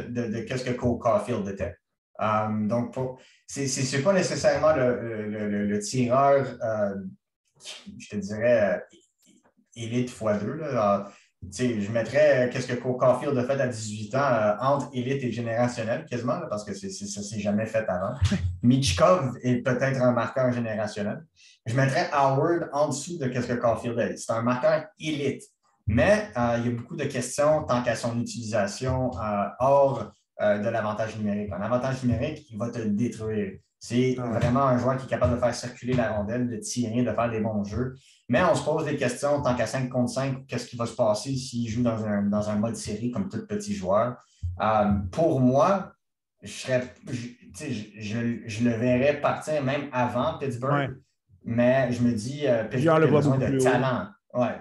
ce 0.47 0.65
que 0.65 0.73
Cole 0.73 0.99
Caulfield 0.99 1.49
était. 1.49 1.77
Euh, 2.21 2.67
donc, 2.67 2.95
ce 3.47 3.97
n'est 3.97 4.03
pas 4.03 4.13
nécessairement 4.13 4.75
le, 4.75 5.79
tireur 5.79 6.47
euh, 6.63 6.95
je 7.99 8.09
te 8.09 8.17
dirais, 8.17 8.75
euh, 8.75 8.97
élite 9.77 10.11
x2. 10.11 11.07
je 11.53 11.91
mettrais 11.93 12.47
euh, 12.47 12.53
qu'est-ce 12.53 12.67
que 12.67 12.75
Caulfield 12.75 13.37
a 13.39 13.45
fait 13.45 13.61
à 13.61 13.69
18 13.69 14.15
ans 14.15 14.19
euh, 14.19 14.55
entre 14.61 14.89
élite 14.93 15.23
et 15.23 15.33
générationnel, 15.33 16.05
quasiment, 16.07 16.41
parce 16.49 16.65
que 16.65 16.75
ça 16.75 16.87
ne 16.87 17.25
s'est 17.25 17.41
jamais 17.41 17.67
fait 17.67 17.87
avant. 17.89 18.15
Michkov 18.63 19.37
est 19.43 19.63
peut-être 19.63 20.01
un 20.03 20.13
marqueur 20.13 20.53
générationnel. 20.53 21.25
Je 21.67 21.75
mettrais 21.75 22.09
Howard 22.13 22.71
en 22.73 22.89
dessous 22.89 23.19
de 23.19 23.27
qu'est-ce 23.27 23.49
que 23.49 23.55
Caulfield 23.55 23.99
est. 23.99 24.17
C'est 24.17 24.33
un 24.33 24.43
marqueur 24.43 24.87
élite. 24.99 25.43
Mais 25.87 26.29
il 26.59 26.67
y 26.67 26.69
a 26.69 26.71
beaucoup 26.71 26.97
de 26.97 27.05
questions 27.05 27.65
tant 27.65 27.83
qu'à 27.83 27.97
son 27.97 28.21
utilisation 28.21 29.11
hors 29.59 30.13
de 30.39 30.69
l'avantage 30.69 31.17
numérique. 31.17 31.51
Un 31.51 31.63
avantage 31.63 32.03
numérique, 32.05 32.47
il 32.51 32.59
va 32.59 32.69
te 32.69 32.81
détruire. 32.81 33.59
C'est 33.81 34.15
vraiment 34.15 34.65
un 34.65 34.77
joueur 34.77 34.97
qui 34.97 35.07
est 35.07 35.09
capable 35.09 35.37
de 35.37 35.41
faire 35.41 35.55
circuler 35.55 35.93
la 35.93 36.11
rondelle, 36.13 36.49
de 36.49 36.57
tirer, 36.57 37.03
de 37.03 37.13
faire 37.13 37.31
des 37.31 37.41
bons 37.41 37.63
jeux. 37.63 37.95
Mais 38.29 38.43
on 38.43 38.55
se 38.55 38.65
pose 38.65 38.85
des 38.85 38.97
questions 38.97 39.41
tant 39.41 39.55
qu'à 39.55 39.67
5 39.67 39.89
contre 39.89 40.11
5, 40.11 40.47
qu'est-ce 40.47 40.67
qui 40.67 40.77
va 40.77 40.85
se 40.85 40.95
passer 40.95 41.35
s'il 41.37 41.69
joue 41.69 41.83
dans 41.83 42.05
un, 42.05 42.23
dans 42.23 42.51
un 42.51 42.57
mode 42.57 42.75
série 42.75 43.13
comme 43.13 43.29
tout 43.29 43.47
petit 43.47 43.75
joueur? 43.75 44.17
Euh, 44.61 44.93
pour 45.13 45.41
moi, 45.41 45.93
je, 46.43 46.51
serais, 46.51 46.93
je, 47.07 48.65
le 48.65 48.71
verrais 48.71 49.21
partir 49.21 49.63
même 49.63 49.89
avant 49.93 50.39
Pittsburgh, 50.39 50.97
mais 51.45 51.93
je 51.93 52.03
me 52.03 52.13
dis, 52.13 52.47
euh, 52.47 52.65
Pittsburgh 52.65 53.05
a 53.05 53.07
besoin 53.07 53.39
de 53.39 53.59
talent. 53.59 54.09
Ouais. 54.35 54.61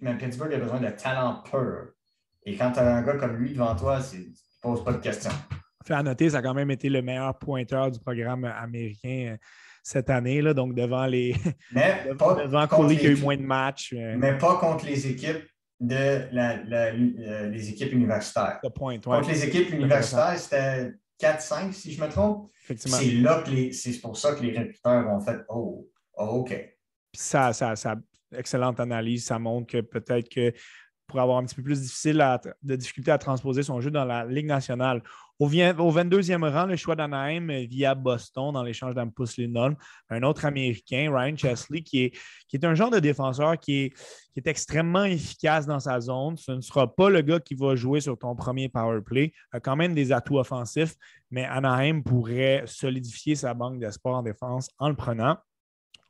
Mais 0.00 0.16
Pittsburgh 0.16 0.54
a 0.54 0.58
besoin 0.58 0.80
de 0.80 0.90
talent 0.90 1.42
pur. 1.50 1.88
Et 2.46 2.56
quand 2.56 2.70
tu 2.70 2.78
as 2.78 2.96
un 2.96 3.02
gars 3.02 3.16
comme 3.16 3.36
lui 3.36 3.52
devant 3.52 3.74
toi, 3.74 3.98
tu 4.00 4.18
ne 4.18 4.24
poses 4.62 4.84
pas 4.84 4.92
de 4.92 4.98
questions 4.98 5.32
fait 5.84 5.94
à 5.94 6.02
noter, 6.02 6.30
ça 6.30 6.38
a 6.38 6.42
quand 6.42 6.54
même 6.54 6.70
été 6.70 6.88
le 6.88 7.02
meilleur 7.02 7.38
pointeur 7.38 7.90
du 7.90 7.98
programme 7.98 8.44
américain 8.44 9.32
euh, 9.32 9.36
cette 9.82 10.10
année. 10.10 10.40
Là, 10.40 10.54
donc, 10.54 10.74
devant 10.74 11.06
les. 11.06 11.34
Mais 11.72 12.04
devant 12.08 12.66
qui 12.66 13.06
a 13.06 13.10
eu 13.10 13.16
moins 13.16 13.36
de 13.36 13.42
matchs. 13.42 13.92
Euh. 13.96 14.16
Mais 14.18 14.38
pas 14.38 14.56
contre 14.56 14.86
les 14.86 15.06
équipes 15.06 15.44
de 15.80 15.94
euh, 15.94 17.48
les 17.50 17.68
équipes 17.70 17.92
universitaires. 17.92 18.60
point, 18.74 18.98
Donc, 18.98 19.26
les 19.26 19.44
équipes 19.44 19.72
universitaires, 19.72 20.38
c'était 20.38 20.92
4-5, 21.20 21.72
si 21.72 21.92
je 21.92 22.02
me 22.02 22.08
trompe. 22.08 22.50
C'est 22.76 23.12
là 23.12 23.42
que 23.44 23.50
les, 23.50 23.72
c'est 23.72 24.00
pour 24.00 24.16
ça 24.16 24.34
que 24.34 24.42
les 24.42 24.56
recruteurs 24.58 25.06
ont 25.12 25.20
fait 25.20 25.38
Oh, 25.48 25.86
oh 26.16 26.24
OK. 26.40 26.54
ça, 27.12 27.52
ça, 27.52 27.76
ça, 27.76 27.96
excellente 28.32 28.80
analyse. 28.80 29.26
Ça 29.26 29.38
montre 29.38 29.66
que 29.66 29.80
peut-être 29.80 30.28
que 30.28 30.52
pour 31.06 31.20
avoir 31.20 31.38
un 31.38 31.44
petit 31.44 31.54
peu 31.54 31.62
plus 31.62 31.82
difficile 31.82 32.24
de 32.62 32.76
difficulté 32.76 33.10
à 33.10 33.18
transposer 33.18 33.62
son 33.62 33.80
jeu 33.80 33.90
dans 33.90 34.04
la 34.04 34.24
Ligue 34.24 34.46
nationale. 34.46 35.02
Au, 35.40 35.48
22e 35.48 36.48
rang, 36.48 36.66
le 36.66 36.76
choix 36.76 36.94
d'Anaheim 36.94 37.48
via 37.66 37.96
Boston 37.96 38.52
dans 38.52 38.62
l'échange 38.62 38.94
d'Ampus 38.94 39.36
Lindholm. 39.36 39.74
Un 40.08 40.22
autre 40.22 40.44
Américain, 40.44 41.10
Ryan 41.12 41.36
Chesley, 41.36 41.82
qui 41.82 42.12
est, 42.52 42.64
un 42.64 42.74
genre 42.76 42.90
de 42.90 43.00
défenseur 43.00 43.58
qui 43.58 43.92
est, 44.36 44.46
extrêmement 44.46 45.04
efficace 45.04 45.66
dans 45.66 45.80
sa 45.80 46.00
zone. 46.00 46.36
Ce 46.36 46.52
ne 46.52 46.60
sera 46.60 46.94
pas 46.94 47.10
le 47.10 47.20
gars 47.20 47.40
qui 47.40 47.56
va 47.56 47.74
jouer 47.74 48.00
sur 48.00 48.16
ton 48.16 48.36
premier 48.36 48.68
power 48.68 49.00
play. 49.00 49.32
A 49.50 49.58
quand 49.58 49.74
même 49.74 49.92
des 49.92 50.12
atouts 50.12 50.38
offensifs, 50.38 50.94
mais 51.32 51.44
Anaheim 51.44 52.02
pourrait 52.02 52.62
solidifier 52.66 53.34
sa 53.34 53.54
banque 53.54 53.80
d'espoir 53.80 54.18
en 54.18 54.22
défense 54.22 54.68
en 54.78 54.88
le 54.88 54.94
prenant. 54.94 55.36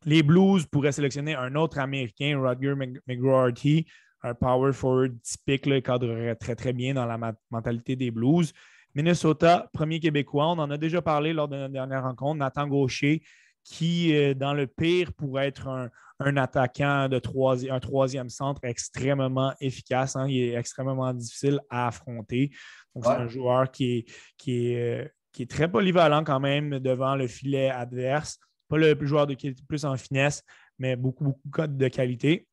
Les 0.05 0.23
Blues 0.23 0.67
pourraient 0.67 0.93
sélectionner 0.93 1.35
un 1.35 1.55
autre 1.55 1.79
Américain, 1.79 2.39
Rodger 2.39 2.75
McGroarty, 3.07 3.87
un 4.23 4.35
power 4.35 4.75
forward 4.75 5.19
typique, 5.23 5.65
là, 5.65 5.81
cadrerait 5.81 6.35
très, 6.37 6.55
très 6.55 6.75
bien 6.75 6.93
dans 6.93 7.07
la 7.07 7.35
mentalité 7.51 7.97
des 7.97 8.11
Blues. 8.11 8.53
Minnesota, 8.95 9.69
premier 9.73 10.01
Québécois, 10.01 10.47
on 10.47 10.59
en 10.59 10.71
a 10.71 10.77
déjà 10.77 11.03
parlé 11.03 11.33
lors 11.33 11.49
de 11.49 11.57
notre 11.57 11.73
dernière 11.73 12.03
rencontre, 12.03 12.39
Nathan 12.39 12.67
Gaucher, 12.67 13.23
qui, 13.65 14.15
euh, 14.15 14.35
dans 14.35 14.55
le 14.55 14.67
pire, 14.67 15.13
pourrait 15.13 15.49
être 15.49 15.69
un, 15.69 15.91
attaquant 16.37 17.09
de 17.09 17.19
troisième, 17.19 17.75
un 17.75 17.81
troisième 17.81 18.29
centre 18.29 18.61
extrêmement 18.65 19.53
efficace. 19.61 20.17
Hein. 20.17 20.27
il 20.29 20.39
est 20.39 20.55
extrêmement 20.55 21.13
difficile 21.13 21.59
à 21.71 21.89
affronter. 21.89 22.51
Donc, 22.95 23.05
c'est 23.05 23.11
un 23.11 23.27
joueur 23.27 23.71
qui 23.71 23.99
est, 23.99 24.05
qui, 24.39 24.73
est, 24.73 25.05
euh, 25.05 25.09
qui 25.33 25.43
est 25.43 25.51
très 25.51 25.69
polyvalent 25.71 26.23
quand 26.23 26.41
même 26.41 26.79
devant 26.79 27.17
le 27.17 27.27
filet 27.27 27.69
adverse. 27.69 28.39
Pas 28.69 28.79
le 28.79 28.97
joueur 29.05 29.27
de, 29.27 29.35
qui 29.35 29.49
est 29.49 29.67
plus 29.67 29.85
en 29.85 29.97
finesse, 29.97 30.43
mais 30.79 30.95
beaucoup, 30.95 31.25
beaucoup 31.25 31.67
de 31.67 31.89
qualité 31.89 32.47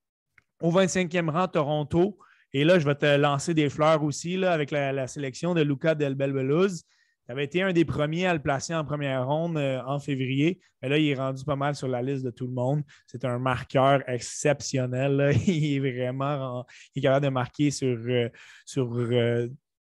au 0.62 0.72
25e 0.72 1.30
rang, 1.30 1.48
Toronto. 1.48 2.18
Et 2.54 2.64
là, 2.64 2.80
je 2.80 2.86
vais 2.86 2.96
te 2.96 3.18
lancer 3.18 3.54
des 3.54 3.70
fleurs 3.70 4.04
aussi 4.04 4.38
là, 4.38 4.52
avec 4.52 4.72
la, 4.72 5.08
sélection 5.08 5.54
de 5.54 5.62
Luca 5.62 5.96
Del 5.96 6.16
Belbeluz. 6.16 6.84
Tu 7.26 7.32
avais 7.32 7.46
été 7.46 7.62
un 7.62 7.72
des 7.72 7.86
premiers 7.86 8.26
à 8.26 8.34
le 8.34 8.42
placer 8.42 8.76
en 8.76 8.84
première 8.84 9.26
ronde 9.26 9.58
euh, 9.58 9.80
en 9.86 10.00
février. 10.00 10.60
Mais 10.82 10.90
là, 10.90 10.98
il 10.98 11.08
est 11.08 11.16
rendu 11.16 11.46
pas 11.46 11.56
mal 11.56 11.76
sur 11.76 11.88
la 11.88 12.02
liste 12.02 12.26
de 12.26 12.32
tout 12.32 12.48
le 12.48 12.54
monde. 12.54 12.82
C'est 13.06 13.24
un 13.24 13.40
marqueur 13.40 14.04
exceptionnel. 14.10 15.34
Il 15.48 15.76
est 15.76 15.80
vraiment 15.80 16.66
il 16.94 17.00
est 17.00 17.04
capable 17.04 17.26
de 17.26 17.30
marquer 17.30 17.72
sur, 17.72 17.88
euh, 17.88 18.30
sur 18.66 18.92
euh, 18.94 19.48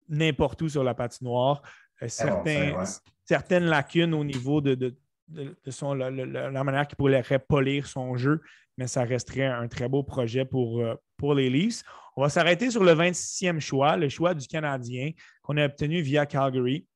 n'importe 0.09 0.61
où 0.61 0.69
sur 0.69 0.83
la 0.83 0.93
patinoire. 0.93 1.61
Ah 2.01 2.07
certaines 3.23 3.65
lacunes 3.65 4.13
au 4.15 4.23
niveau 4.23 4.59
de, 4.59 4.95
son, 5.69 5.93
la, 5.93 6.09
manière 6.63 6.87
qu'il 6.87 6.97
pourrait 6.97 7.23
polir 7.47 7.85
son 7.85 8.15
jeu 8.15 8.41
mais 8.77 8.87
ça 8.87 9.03
resterait 9.03 9.45
un 9.45 9.67
très 9.67 9.87
beau 9.87 10.01
projet 10.01 10.43
pour, 10.43 10.83
pour 11.21 11.35
les 11.35 11.51
Leafs. 11.51 11.83
On 12.17 12.23
va 12.23 12.29
s'arrêter 12.29 12.71
sur 12.71 12.83
le 12.83 12.93
26e 12.93 13.59
choix, 13.59 13.95
le 13.95 14.09
choix 14.09 14.33
du 14.33 14.47
Canadien 14.47 15.11
qu'on 15.43 15.55
a 15.57 15.65
obtenu 15.65 16.01
via 16.01 16.25
Calgary. 16.25 16.87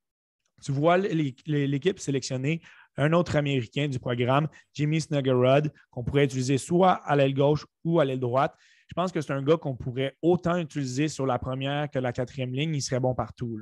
Tu 0.64 0.72
vois 0.72 0.98
l'équipe 0.98 2.00
sélectionner 2.00 2.62
un 2.98 3.14
autre 3.14 3.36
Américain 3.36 3.88
du 3.88 4.00
programme, 4.00 4.48
Jimmy 4.74 5.00
Snuggerud, 5.00 5.72
qu'on 5.92 6.04
pourrait 6.04 6.26
utiliser 6.26 6.58
soit 6.58 6.94
à 7.06 7.16
l'aile 7.16 7.36
gauche 7.36 7.68
ou 7.84 8.00
à 8.00 8.06
l'aile 8.06 8.20
droite. 8.20 8.56
Je 8.88 8.94
pense 8.96 9.12
que 9.12 9.22
c'est 9.22 9.34
un 9.34 9.44
gars 9.44 9.58
qu'on 9.58 9.76
pourrait 9.76 10.16
autant 10.24 10.58
utiliser 10.58 11.08
sur 11.08 11.28
la 11.28 11.38
première 11.38 11.90
que 11.92 12.00
la 12.00 12.12
quatrième 12.12 12.52
ligne. 12.52 12.74
Il 12.74 12.82
serait 12.82 13.00
bon 13.00 13.14
partout. 13.14 13.60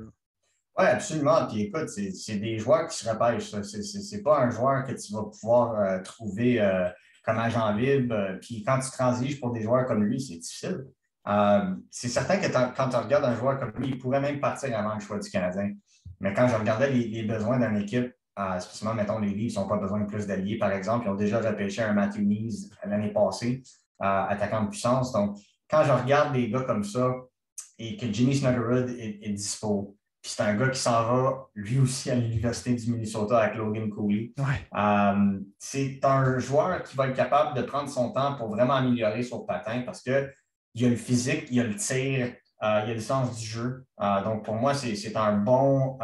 Oui, 0.78 0.84
absolument. 0.86 1.46
Puis 1.46 1.62
écoute, 1.62 1.88
c'est 1.88 2.36
des 2.36 2.58
joueurs 2.58 2.88
qui 2.88 2.96
se 2.96 3.08
repêchent. 3.08 3.50
Ce 3.50 4.16
n'est 4.16 4.22
pas 4.22 4.40
un 4.40 4.50
joueur 4.50 4.84
que 4.86 4.92
tu 4.92 5.12
vas 5.12 5.24
pouvoir 5.24 5.78
euh, 5.78 6.02
trouver 6.02 6.60
euh, 6.60 6.88
comme 7.24 7.38
agent 7.38 7.72
libre. 7.72 8.14
Euh, 8.14 8.36
puis 8.40 8.62
quand 8.62 8.78
tu 8.78 8.90
transiges 8.90 9.40
pour 9.40 9.52
des 9.52 9.62
joueurs 9.62 9.86
comme 9.86 10.04
lui, 10.04 10.20
c'est 10.20 10.36
difficile. 10.36 10.86
Euh, 11.26 11.74
c'est 11.90 12.08
certain 12.08 12.36
que 12.36 12.52
quand 12.52 12.88
tu 12.90 12.96
regardes 12.96 13.24
un 13.24 13.34
joueur 13.34 13.58
comme 13.58 13.72
lui, 13.78 13.88
il 13.88 13.98
pourrait 13.98 14.20
même 14.20 14.40
partir 14.40 14.78
avant 14.78 14.94
le 14.94 15.00
choix 15.00 15.18
du 15.18 15.30
Canadien. 15.30 15.72
Mais 16.20 16.34
quand 16.34 16.46
je 16.48 16.54
regardais 16.54 16.90
les, 16.90 17.22
besoins 17.22 17.58
d'une 17.58 17.78
équipe, 17.78 18.12
euh, 18.38 18.58
spécialement, 18.58 18.94
mettons, 18.94 19.18
les 19.18 19.30
Leafs 19.30 19.56
n'ont 19.56 19.66
pas 19.66 19.78
besoin 19.78 20.00
de 20.00 20.06
plus 20.06 20.26
d'alliés, 20.26 20.58
par 20.58 20.70
exemple. 20.72 21.06
Ils 21.06 21.10
ont 21.10 21.14
déjà 21.14 21.40
repêché 21.40 21.82
un 21.82 21.94
Matthew 21.94 22.20
Nees 22.20 22.70
l'année 22.84 23.12
passée, 23.12 23.62
attaquant 23.98 24.64
de 24.64 24.68
puissance. 24.68 25.12
Donc, 25.12 25.38
quand 25.70 25.84
je 25.84 25.92
regarde 25.92 26.34
des 26.34 26.50
gars 26.50 26.62
comme 26.62 26.84
ça 26.84 27.10
et 27.78 27.96
que 27.96 28.06
Jimmy 28.12 28.36
Snuggerud 28.36 28.90
est, 28.90 29.20
est 29.22 29.32
dispo, 29.32 29.96
puis 30.24 30.32
c'est 30.32 30.42
un 30.42 30.54
gars 30.54 30.70
qui 30.70 30.80
s'en 30.80 31.04
va, 31.04 31.48
lui 31.54 31.78
aussi, 31.78 32.10
à 32.10 32.14
l'Université 32.14 32.72
du 32.72 32.90
Minnesota 32.90 33.40
avec 33.40 33.56
Logan 33.56 33.90
Cooley. 33.90 34.32
Euh, 34.74 35.38
c'est 35.58 36.02
un 36.02 36.38
joueur 36.38 36.82
qui 36.82 36.96
va 36.96 37.08
être 37.08 37.14
capable 37.14 37.54
de 37.54 37.60
prendre 37.60 37.90
son 37.90 38.10
temps 38.10 38.34
pour 38.36 38.48
vraiment 38.48 38.72
améliorer 38.72 39.22
son 39.22 39.40
patin 39.40 39.82
parce 39.82 40.00
qu'il 40.00 40.14
a 40.14 40.88
le 40.88 40.96
physique, 40.96 41.48
il 41.50 41.60
a 41.60 41.64
le 41.64 41.76
tir, 41.76 42.32
euh, 42.62 42.82
il 42.86 42.90
a 42.90 42.94
le 42.94 43.00
sens 43.00 43.38
du 43.38 43.44
jeu. 43.44 43.84
Euh, 44.00 44.24
donc, 44.24 44.46
pour 44.46 44.54
moi, 44.54 44.72
c'est 44.72 45.14
un 45.14 45.36
bon. 45.36 45.98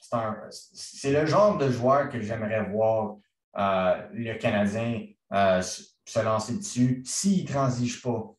c'est 0.00 1.10
le 1.12 1.26
genre 1.26 1.58
de 1.58 1.68
joueur 1.68 2.10
que 2.10 2.20
j'aimerais 2.20 2.70
voir 2.70 3.16
le 3.56 4.34
Canadien 4.38 5.00
se 5.32 6.24
lancer 6.24 6.58
dessus 6.58 7.02
s'il 7.04 7.42
ne 7.42 7.48
transige 7.48 8.02
pas 8.02 8.36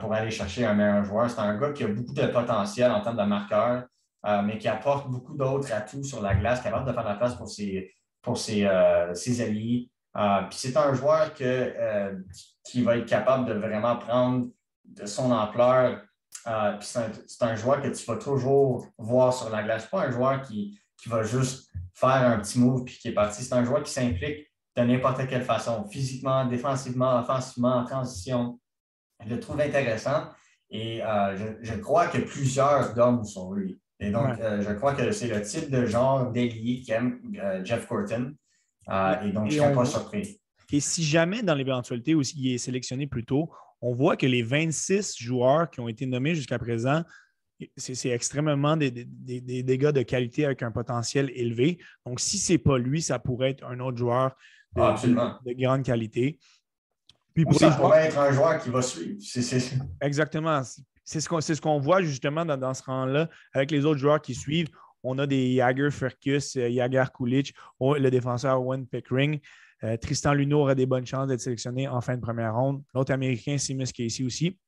pour 0.00 0.12
aller 0.12 0.30
chercher 0.30 0.66
un 0.66 0.74
meilleur 0.74 1.02
joueur. 1.02 1.30
C'est 1.30 1.40
un 1.40 1.56
gars 1.56 1.72
qui 1.72 1.84
a 1.84 1.88
beaucoup 1.88 2.12
de 2.12 2.26
potentiel 2.26 2.90
en 2.90 3.00
termes 3.00 3.16
de 3.16 3.22
marqueur. 3.22 3.84
Euh, 4.26 4.40
mais 4.40 4.56
qui 4.56 4.68
apporte 4.68 5.10
beaucoup 5.10 5.34
d'autres 5.34 5.70
atouts 5.70 6.02
sur 6.02 6.22
la 6.22 6.34
glace, 6.34 6.62
capable 6.62 6.86
de 6.86 6.92
faire 6.94 7.04
la 7.04 7.14
place 7.14 7.34
pour 7.34 7.46
ses, 7.46 7.94
pour 8.22 8.38
ses, 8.38 8.64
euh, 8.64 9.12
alliés. 9.12 9.90
Euh, 10.16 10.42
puis 10.48 10.58
c'est 10.58 10.76
un 10.78 10.94
joueur 10.94 11.34
que, 11.34 12.14
qui 12.64 12.82
va 12.82 12.96
être 12.96 13.06
capable 13.06 13.46
de 13.46 13.52
vraiment 13.52 13.96
prendre 13.96 14.46
de 14.84 15.04
son 15.04 15.30
ampleur. 15.30 16.00
puis 16.44 16.88
c'est 17.26 17.42
un, 17.42 17.56
joueur 17.56 17.82
que 17.82 17.88
tu 17.88 18.06
vas 18.06 18.16
toujours 18.16 18.86
voir 18.96 19.34
sur 19.34 19.50
la 19.50 19.62
glace. 19.62 19.86
pas 19.86 20.06
un 20.06 20.10
joueur 20.10 20.40
qui, 20.40 20.78
qui 20.96 21.10
va 21.10 21.22
juste 21.22 21.70
faire 21.92 22.08
un 22.08 22.38
petit 22.38 22.58
move 22.58 22.84
puis 22.84 22.96
qui 22.96 23.08
est 23.08 23.14
parti. 23.14 23.44
C'est 23.44 23.54
un 23.54 23.64
joueur 23.64 23.82
qui 23.82 23.92
s'implique 23.92 24.46
de 24.76 24.82
n'importe 24.82 25.26
quelle 25.26 25.44
façon, 25.44 25.84
physiquement, 25.84 26.46
défensivement, 26.46 27.18
offensivement, 27.18 27.76
en 27.76 27.84
transition. 27.84 28.58
Je 29.22 29.34
le 29.34 29.38
trouve 29.38 29.60
intéressant 29.60 30.30
et 30.70 31.00
je, 31.00 31.56
je, 31.60 31.74
crois 31.74 32.06
que 32.06 32.18
plusieurs 32.18 32.94
dorment 32.94 33.24
sur 33.24 33.52
lui. 33.52 33.78
Et 34.00 34.10
donc, 34.10 34.38
euh, 34.40 34.62
je 34.62 34.72
crois 34.72 34.94
que 34.94 35.10
c'est 35.12 35.28
le 35.28 35.42
type 35.42 35.70
de 35.70 35.86
genre 35.86 36.30
d'ailier 36.30 36.82
qu'aime 36.82 37.20
euh, 37.40 37.64
Jeff 37.64 37.86
Corton. 37.86 38.34
Euh, 38.88 39.20
et 39.22 39.32
donc, 39.32 39.50
je 39.50 39.58
ne 39.58 39.64
suis 39.64 39.74
pas 39.74 39.84
surpris. 39.84 40.40
Et 40.72 40.80
si 40.80 41.04
jamais, 41.04 41.42
dans 41.42 41.54
l'éventualité 41.54 42.14
où 42.14 42.22
il 42.22 42.54
est 42.54 42.58
sélectionné 42.58 43.06
plus 43.06 43.24
tôt, 43.24 43.50
on 43.80 43.94
voit 43.94 44.16
que 44.16 44.26
les 44.26 44.42
26 44.42 45.16
joueurs 45.18 45.70
qui 45.70 45.80
ont 45.80 45.88
été 45.88 46.06
nommés 46.06 46.34
jusqu'à 46.34 46.58
présent, 46.58 47.02
c'est 47.76 48.08
extrêmement 48.08 48.76
des, 48.76 48.90
des, 48.90 49.78
gars 49.78 49.92
de 49.92 50.02
qualité 50.02 50.44
avec 50.44 50.62
un 50.62 50.72
potentiel 50.72 51.30
élevé. 51.34 51.78
Donc, 52.04 52.18
si 52.18 52.38
ce 52.38 52.52
n'est 52.52 52.58
pas 52.58 52.78
lui, 52.78 53.00
ça 53.00 53.18
pourrait 53.18 53.50
être 53.50 53.64
un 53.64 53.78
autre 53.80 53.96
joueur 53.96 54.36
de, 54.74 54.82
ah, 54.82 55.38
grande 55.46 55.84
qualité. 55.84 56.38
Puis 57.34 57.46
ça 57.54 57.70
pourrait 57.70 58.06
être 58.06 58.18
un 58.18 58.32
joueur 58.32 58.58
qui 58.58 58.70
va 58.70 58.82
suivre. 58.82 59.18
Exactement. 60.00 60.62
C'est 61.04 61.20
ce 61.20 61.60
qu'on 61.60 61.78
voit 61.78 62.02
justement 62.02 62.44
dans, 62.44 62.74
ce 62.74 62.82
rang-là 62.82 63.28
avec 63.52 63.70
les 63.70 63.84
autres 63.84 64.00
joueurs 64.00 64.20
qui 64.20 64.34
suivent. 64.34 64.68
On 65.02 65.18
a 65.18 65.26
des 65.26 65.56
Jagger 65.56 65.90
Ferkus, 65.90 66.54
Jagger 66.54 66.98
euh, 66.98 67.04
Kulich, 67.14 67.54
le 67.80 68.08
défenseur 68.08 68.60
Owen 68.60 68.86
Pickering. 68.86 69.38
Euh, 69.82 69.98
Tristan 69.98 70.32
Luneau 70.32 70.60
aurait 70.60 70.74
des 70.74 70.86
bonnes 70.86 71.06
chances 71.06 71.28
d'être 71.28 71.40
sélectionné 71.40 71.86
en 71.88 72.00
fin 72.00 72.16
de 72.16 72.22
première 72.22 72.54
ronde. 72.54 72.82
L'autre 72.94 73.12
Américain, 73.12 73.58
Seamus 73.58 73.92
Casey 73.92 74.24
aussi. 74.24 74.58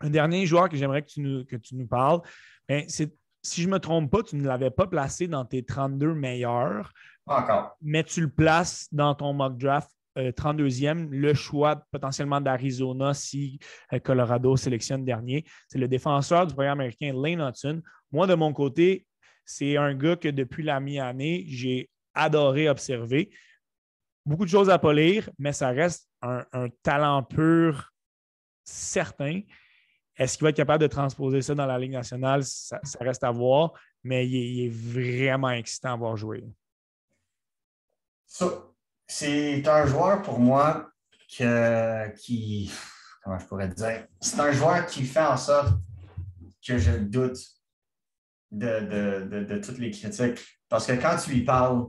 Un 0.00 0.10
dernier 0.10 0.46
joueur 0.46 0.68
que 0.68 0.76
j'aimerais 0.76 1.02
que, 1.02 1.08
tu 1.08 1.20
nous, 1.20 1.44
que 1.44 1.56
tu 1.56 1.74
nous 1.74 1.86
parles, 1.86 2.20
ben, 2.68 2.84
c'est 2.86 3.12
si 3.42 3.62
je 3.62 3.68
ne 3.68 3.72
me 3.72 3.78
trompe 3.78 4.10
pas, 4.10 4.22
tu 4.22 4.36
ne 4.36 4.46
l'avais 4.46 4.70
pas 4.70 4.86
placé 4.86 5.26
dans 5.26 5.44
tes 5.44 5.64
32 5.64 6.14
meilleurs. 6.14 6.92
Encore. 7.26 7.76
Mais 7.80 8.04
tu 8.04 8.20
le 8.20 8.28
places 8.28 8.88
dans 8.92 9.14
ton 9.14 9.32
mock 9.32 9.56
draft 9.56 9.90
32e, 10.16 11.04
euh, 11.04 11.08
le 11.10 11.34
choix 11.34 11.82
potentiellement 11.90 12.40
d'Arizona 12.40 13.14
si 13.14 13.58
euh, 13.92 13.98
Colorado 13.98 14.56
sélectionne 14.56 15.04
dernier. 15.04 15.44
C'est 15.68 15.78
le 15.78 15.88
défenseur 15.88 16.46
du 16.46 16.54
programme 16.54 16.80
américain, 16.80 17.12
Lane 17.14 17.40
Hudson. 17.40 17.82
Moi, 18.12 18.26
de 18.26 18.34
mon 18.34 18.52
côté, 18.52 19.06
c'est 19.44 19.76
un 19.76 19.94
gars 19.94 20.16
que 20.16 20.28
depuis 20.28 20.62
la 20.62 20.80
mi-année, 20.80 21.44
j'ai 21.48 21.90
adoré 22.14 22.68
observer. 22.68 23.30
Beaucoup 24.26 24.44
de 24.44 24.50
choses 24.50 24.70
à 24.70 24.78
polir, 24.78 25.30
mais 25.38 25.52
ça 25.52 25.70
reste 25.70 26.08
un, 26.22 26.44
talent 26.82 27.22
pur 27.22 27.90
certain. 28.64 29.40
Est-ce 30.16 30.36
qu'il 30.36 30.44
va 30.44 30.50
être 30.50 30.56
capable 30.56 30.82
de 30.82 30.88
transposer 30.88 31.40
ça 31.40 31.54
dans 31.54 31.66
la 31.66 31.78
Ligue 31.78 31.92
nationale? 31.92 32.44
Ça, 32.44 32.78
reste 33.00 33.24
à 33.24 33.30
voir, 33.30 33.72
mais 34.04 34.28
il 34.28 34.66
est, 34.66 34.68
vraiment 34.68 35.50
excitant 35.50 35.94
à 35.94 35.96
voir 35.96 36.16
jouer. 36.16 36.44
C'est 39.12 39.66
un 39.66 39.86
joueur 39.86 40.22
pour 40.22 40.38
moi 40.38 40.88
qui, 41.26 42.70
comment 43.24 43.38
je 43.40 43.46
pourrais 43.46 43.66
dire, 43.66 44.06
c'est 44.20 44.38
un 44.38 44.52
joueur 44.52 44.86
qui 44.86 45.02
fait 45.02 45.18
en 45.18 45.36
sorte 45.36 45.74
que 46.64 46.78
je 46.78 46.92
doute 46.92 47.36
de, 48.52 49.58
toutes 49.58 49.78
les 49.78 49.90
critiques. 49.90 50.38
Parce 50.68 50.86
que 50.86 50.92
quand 50.92 51.16
tu 51.16 51.30
lui 51.30 51.44
parles, 51.44 51.88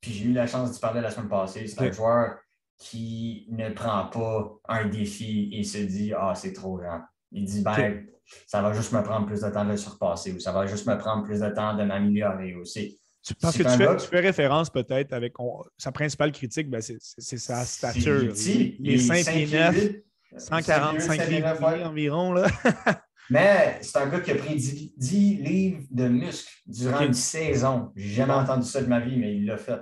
puis 0.00 0.14
j'ai 0.14 0.24
eu 0.24 0.32
la 0.32 0.46
chance 0.46 0.72
d'y 0.72 0.80
parler 0.80 1.02
la 1.02 1.10
semaine 1.10 1.28
passée, 1.28 1.66
c'est 1.66 1.82
un 1.82 1.92
joueur 1.92 2.38
qui 2.78 3.46
ne 3.50 3.68
prend 3.68 4.06
pas 4.06 4.50
un 4.66 4.86
défi 4.86 5.50
et 5.52 5.62
se 5.62 5.78
dit 5.78 6.14
Ah, 6.16 6.34
c'est 6.34 6.54
trop 6.54 6.78
grand. 6.78 7.02
Il 7.32 7.44
dit 7.44 7.60
ben, 7.60 8.06
ça 8.46 8.62
va 8.62 8.72
juste 8.72 8.92
me 8.92 9.02
prendre 9.02 9.26
plus 9.26 9.42
de 9.42 9.50
temps 9.50 9.64
de 9.66 9.72
le 9.72 9.76
surpasser 9.76 10.32
ou 10.32 10.40
ça 10.40 10.52
va 10.52 10.66
juste 10.66 10.86
me 10.86 10.96
prendre 10.96 11.22
plus 11.22 11.40
de 11.40 11.50
temps 11.50 11.74
de 11.74 11.84
m'améliorer 11.84 12.54
aussi. 12.54 12.98
Parce 13.40 13.56
que 13.56 13.62
tu 13.62 14.06
fais, 14.08 14.20
référence 14.20 14.70
peut-être 14.70 15.12
avec 15.12 15.34
sa 15.78 15.92
principale 15.92 16.32
critique, 16.32 16.70
ben 16.70 16.80
c'est 16.80 17.38
sa 17.38 17.64
stature. 17.64 18.32
il 18.46 18.90
est 18.90 18.98
5 18.98 19.24
pieds 19.26 19.46
9, 19.46 19.92
145 20.36 21.28
livres 21.28 21.64
environ. 21.84 22.32
Là. 22.32 22.46
Mais 23.30 23.78
c'est 23.80 23.98
un 23.98 24.06
gars 24.06 24.20
qui 24.20 24.30
a 24.30 24.36
pris 24.36 24.54
10, 24.54 25.36
livres 25.42 25.82
de 25.90 26.08
muscles 26.08 26.52
durant 26.66 27.00
une 27.00 27.14
saison. 27.14 27.90
J'ai 27.96 28.14
jamais 28.14 28.32
entendu 28.32 28.66
ça 28.66 28.80
de 28.80 28.86
ma 28.86 29.00
vie, 29.00 29.16
mais 29.16 29.36
il 29.36 29.46
l'a 29.46 29.56
fait. 29.56 29.80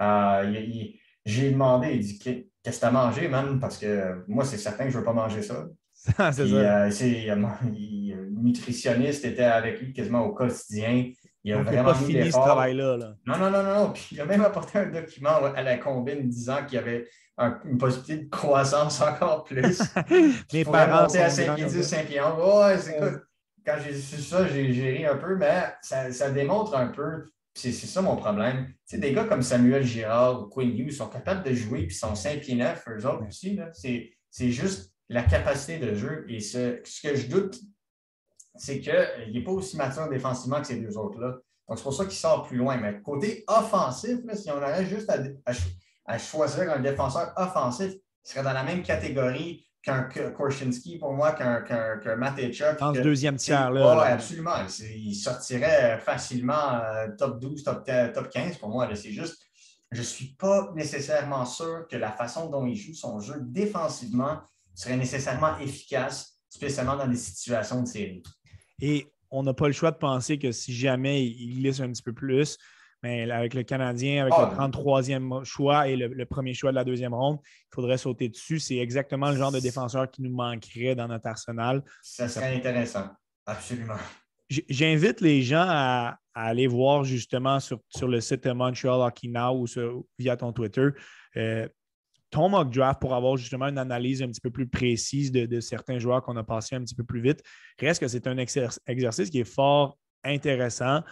Euh, 0.00 0.52
j'ai 1.24 1.50
demandé, 1.52 1.92
il 1.92 2.00
dit 2.00 2.18
Qu'est-ce 2.18 2.76
que 2.76 2.80
tu 2.80 2.86
as 2.86 2.90
mangé, 2.90 3.28
man? 3.28 3.60
Parce 3.60 3.78
que 3.78 4.24
moi, 4.26 4.44
c'est 4.44 4.58
certain 4.58 4.84
que 4.84 4.90
je 4.90 4.96
ne 4.96 5.00
veux 5.00 5.04
pas 5.04 5.12
manger 5.12 5.42
ça. 5.42 5.68
c'est 6.32 6.48
ça. 6.48 6.86
Euh, 6.86 8.30
nutritionniste 8.30 9.24
était 9.24 9.44
avec 9.44 9.80
lui 9.80 9.92
quasiment 9.92 10.24
au 10.24 10.32
quotidien. 10.32 11.12
Il 11.44 11.52
a 11.54 11.62
vraiment 11.62 11.84
pas 11.84 11.94
fini 11.94 12.30
ce 12.30 12.36
travail-là. 12.36 12.96
Non, 13.26 13.38
non, 13.38 13.50
non, 13.50 13.62
non, 13.62 13.92
Puis 13.92 14.08
il 14.12 14.20
a 14.20 14.26
même 14.26 14.42
apporté 14.42 14.78
un 14.78 14.86
document 14.86 15.42
à 15.54 15.62
la 15.62 15.78
combine 15.78 16.28
disant 16.28 16.64
qu'il 16.66 16.76
y 16.76 16.82
avait 16.82 17.08
une 17.64 17.78
possibilité 17.78 18.24
de 18.24 18.28
croissance 18.28 19.00
encore 19.02 19.44
plus. 19.44 19.80
Les 20.52 20.64
parents 20.64 21.02
monter 21.02 21.22
à 21.22 21.30
5 21.30 21.54
pieds 21.54 21.64
10, 21.64 21.82
5 21.82 22.06
pieds 22.06 22.20
11. 22.20 22.32
Ouais, 22.38 22.78
c'est 22.78 23.00
Quand 23.64 23.76
j'ai 23.82 23.94
su 23.94 24.20
ça, 24.20 24.46
j'ai 24.46 24.66
ri 24.66 25.06
un 25.06 25.16
peu, 25.16 25.36
mais 25.36 25.64
ça, 25.80 26.12
ça 26.12 26.30
démontre 26.30 26.76
un 26.76 26.88
peu 26.88 27.24
c'est 27.54 27.72
ça 27.72 28.00
mon 28.00 28.16
problème. 28.16 28.72
Tu 28.88 28.98
des 28.98 29.12
gars 29.12 29.24
comme 29.24 29.42
Samuel 29.42 29.84
Girard 29.84 30.42
ou 30.42 30.46
Quinn 30.46 30.76
Hughes 30.76 30.92
sont 30.92 31.08
capables 31.08 31.42
de 31.42 31.54
jouer, 31.54 31.86
puis 31.86 31.94
sont 31.94 32.14
5 32.14 32.40
pieds 32.40 32.54
9, 32.54 32.84
eux 32.88 33.06
autres 33.06 33.26
aussi. 33.26 33.58
C'est 34.30 34.50
juste 34.50 34.92
la 35.08 35.22
capacité 35.22 35.78
de 35.78 35.94
jeu. 35.94 36.24
Et 36.28 36.40
ce, 36.40 36.80
ce 36.84 37.06
que 37.06 37.16
je 37.16 37.26
doute, 37.26 37.58
c'est 38.60 38.80
qu'il 38.80 39.32
n'est 39.32 39.42
pas 39.42 39.52
aussi 39.52 39.76
mature 39.76 40.08
défensivement 40.08 40.60
que 40.60 40.66
ces 40.66 40.76
deux 40.76 40.96
autres-là. 40.98 41.38
Donc, 41.66 41.78
c'est 41.78 41.82
pour 41.82 41.94
ça 41.94 42.04
qu'il 42.04 42.18
sort 42.18 42.46
plus 42.46 42.58
loin. 42.58 42.76
Mais 42.76 43.00
côté 43.00 43.42
offensif, 43.48 44.18
si 44.34 44.50
on 44.50 44.56
aurait 44.56 44.84
juste 44.84 45.10
à, 46.04 46.18
choisir 46.18 46.70
un 46.70 46.80
défenseur 46.80 47.32
offensif, 47.36 47.92
il 47.92 48.28
serait 48.28 48.42
dans 48.42 48.52
la 48.52 48.62
même 48.62 48.82
catégorie 48.82 49.64
qu'un 49.82 50.02
Korshinsky 50.36 50.98
pour 50.98 51.14
moi, 51.14 51.32
qu'un 51.32 51.62
qu 51.62 52.14
Matechuk. 52.16 52.78
Dans 52.78 52.92
le 52.92 53.00
deuxième 53.00 53.36
tiers, 53.36 53.70
là. 53.70 53.96
Oui, 53.96 54.08
absolument. 54.08 54.56
Il 54.94 55.14
sortirait 55.14 55.98
facilement 56.00 56.74
euh, 56.74 57.08
top 57.16 57.40
12, 57.40 57.64
top, 57.64 57.88
top 58.12 58.28
15 58.28 58.58
pour 58.58 58.68
moi. 58.68 58.94
C'est 58.94 59.12
juste, 59.12 59.42
je 59.90 60.00
ne 60.00 60.04
suis 60.04 60.34
pas 60.34 60.70
nécessairement 60.74 61.46
sûr 61.46 61.86
que 61.90 61.96
la 61.96 62.12
façon 62.12 62.50
dont 62.50 62.66
il 62.66 62.76
joue 62.76 62.92
son 62.92 63.20
jeu 63.20 63.36
défensivement 63.40 64.40
serait 64.74 64.98
nécessairement 64.98 65.56
efficace, 65.60 66.38
spécialement 66.50 66.96
dans 66.96 67.08
des 67.08 67.16
situations 67.16 67.80
de 67.80 67.86
série. 67.88 68.22
Et 68.80 69.08
on 69.30 69.42
n'a 69.42 69.54
pas 69.54 69.66
le 69.66 69.72
choix 69.72 69.90
de 69.90 69.96
penser 69.96 70.38
que 70.38 70.52
si 70.52 70.74
jamais 70.74 71.24
il 71.24 71.60
glisse 71.60 71.80
un 71.80 71.90
petit 71.90 72.02
peu 72.02 72.12
plus, 72.12 72.58
mais 73.02 73.30
avec 73.30 73.54
le 73.54 73.62
Canadien, 73.62 74.22
avec 74.22 74.34
le 74.34 74.56
33e 74.56 75.40
ah, 75.40 75.44
choix 75.44 75.88
et 75.88 75.96
le, 75.96 76.26
premier 76.26 76.52
choix 76.52 76.70
de 76.70 76.76
la 76.76 76.84
deuxième 76.84 77.14
ronde, 77.14 77.38
il 77.44 77.74
faudrait 77.74 77.98
sauter 77.98 78.28
dessus. 78.28 78.58
C'est 78.58 78.76
exactement 78.76 79.30
le 79.30 79.36
genre 79.36 79.52
de 79.52 79.60
défenseur 79.60 80.10
qui 80.10 80.22
nous 80.22 80.32
manquerait 80.34 80.94
dans 80.94 81.08
notre 81.08 81.26
arsenal. 81.26 81.82
Ça 82.02 82.28
serait 82.28 82.54
intéressant, 82.54 83.08
absolument. 83.46 83.96
J'invite 84.68 85.20
les 85.20 85.42
gens 85.42 85.64
à, 85.66 86.18
aller 86.34 86.66
voir 86.66 87.04
justement 87.04 87.60
sur, 87.60 87.80
sur 87.88 88.08
le 88.08 88.20
site 88.20 88.44
de 88.44 88.52
Montreal 88.52 89.00
Hockey 89.00 89.28
Now 89.28 89.56
ou 89.56 89.66
via 90.18 90.36
ton 90.36 90.52
Twitter. 90.52 90.88
Euh, 91.36 91.68
ton 92.30 92.48
mock 92.48 92.72
draft 92.72 93.00
pour 93.00 93.14
avoir 93.14 93.36
justement 93.36 93.66
une 93.66 93.78
analyse 93.78 94.22
un 94.22 94.28
petit 94.28 94.40
peu 94.40 94.50
plus 94.50 94.68
précise 94.68 95.32
de, 95.32 95.60
certains 95.60 95.98
joueurs 95.98 96.22
qu'on 96.22 96.36
a 96.36 96.44
passé 96.44 96.76
un 96.76 96.80
petit 96.80 96.94
peu 96.94 97.04
plus 97.04 97.20
vite. 97.20 97.42
Reste 97.78 98.00
que 98.00 98.08
c'est 98.08 98.26
un 98.26 98.38
exercice 98.38 99.30
qui 99.30 99.40
est 99.40 99.44
fort 99.44 99.98
intéressant. 100.22 101.02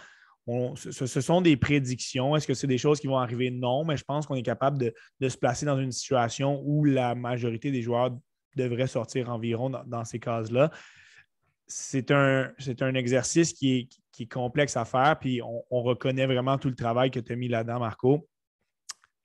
ce, 0.75 1.21
sont 1.21 1.41
des 1.41 1.57
prédictions. 1.57 2.35
Est-ce 2.35 2.47
que 2.47 2.53
c'est 2.53 2.67
des 2.67 2.77
choses 2.77 2.99
qui 2.99 3.07
vont 3.07 3.17
arriver? 3.17 3.51
Non, 3.51 3.83
mais 3.83 3.97
je 3.97 4.03
pense 4.03 4.25
qu'on 4.25 4.35
est 4.35 4.43
capable 4.43 4.77
de, 4.77 5.29
se 5.29 5.37
placer 5.37 5.65
dans 5.65 5.77
une 5.77 5.91
situation 5.91 6.61
où 6.65 6.85
la 6.85 7.15
majorité 7.15 7.71
des 7.71 7.81
joueurs 7.81 8.17
devraient 8.55 8.87
sortir 8.87 9.29
environ 9.29 9.69
dans, 9.69 10.05
ces 10.05 10.19
cases-là. 10.19 10.71
C'est 11.67 12.11
un, 12.11 12.53
exercice 12.95 13.53
qui 13.53 13.89
est, 14.17 14.25
complexe 14.25 14.75
à 14.75 14.83
faire, 14.83 15.17
puis 15.17 15.41
on 15.41 15.81
reconnaît 15.81 16.25
vraiment 16.25 16.57
tout 16.57 16.67
le 16.67 16.75
travail 16.75 17.09
que 17.09 17.21
tu 17.21 17.31
as 17.31 17.35
mis 17.37 17.47
là-dedans, 17.47 17.79
Marco. 17.79 18.27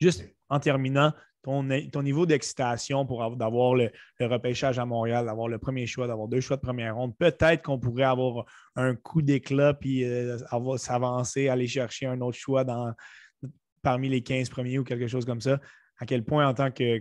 Juste 0.01 0.25
en 0.49 0.61
terminant, 0.61 1.13
ton, 1.45 2.03
niveau 2.03 2.27
d'excitation 2.27 3.07
pour 3.07 3.23
avoir 3.23 3.75
le, 3.75 3.91
repêchage 4.21 4.79
à 4.79 4.87
Montréal, 4.87 5.27
d'avoir 5.27 5.49
le 5.49 5.59
premier 5.59 5.87
choix, 5.87 6.07
d'avoir 6.07 6.27
deux 6.27 6.41
choix 6.41 6.57
de 6.57 6.63
première 6.63 6.97
ronde. 6.97 7.17
Peut-être 7.17 7.63
qu'on 7.63 7.79
pourrait 7.79 8.05
avoir 8.05 8.47
un 8.77 8.95
coup 8.95 9.23
d'éclat 9.23 9.75
puis 9.75 10.05
euh, 10.05 10.39
s'avancer, 10.79 11.49
aller 11.49 11.69
chercher 11.69 12.07
un 12.07 12.21
autre 12.21 12.39
choix 12.39 12.65
dans, 12.65 12.93
parmi 13.83 14.09
les 14.09 14.23
15 14.23 14.49
premiers 14.49 14.79
ou 14.79 14.85
quelque 14.85 15.07
chose 15.07 15.27
comme 15.27 15.43
ça. 15.43 15.61
À 15.99 16.07
quel 16.07 16.25
point, 16.25 16.49
en 16.49 16.55
tant 16.55 16.71
que, 16.71 17.01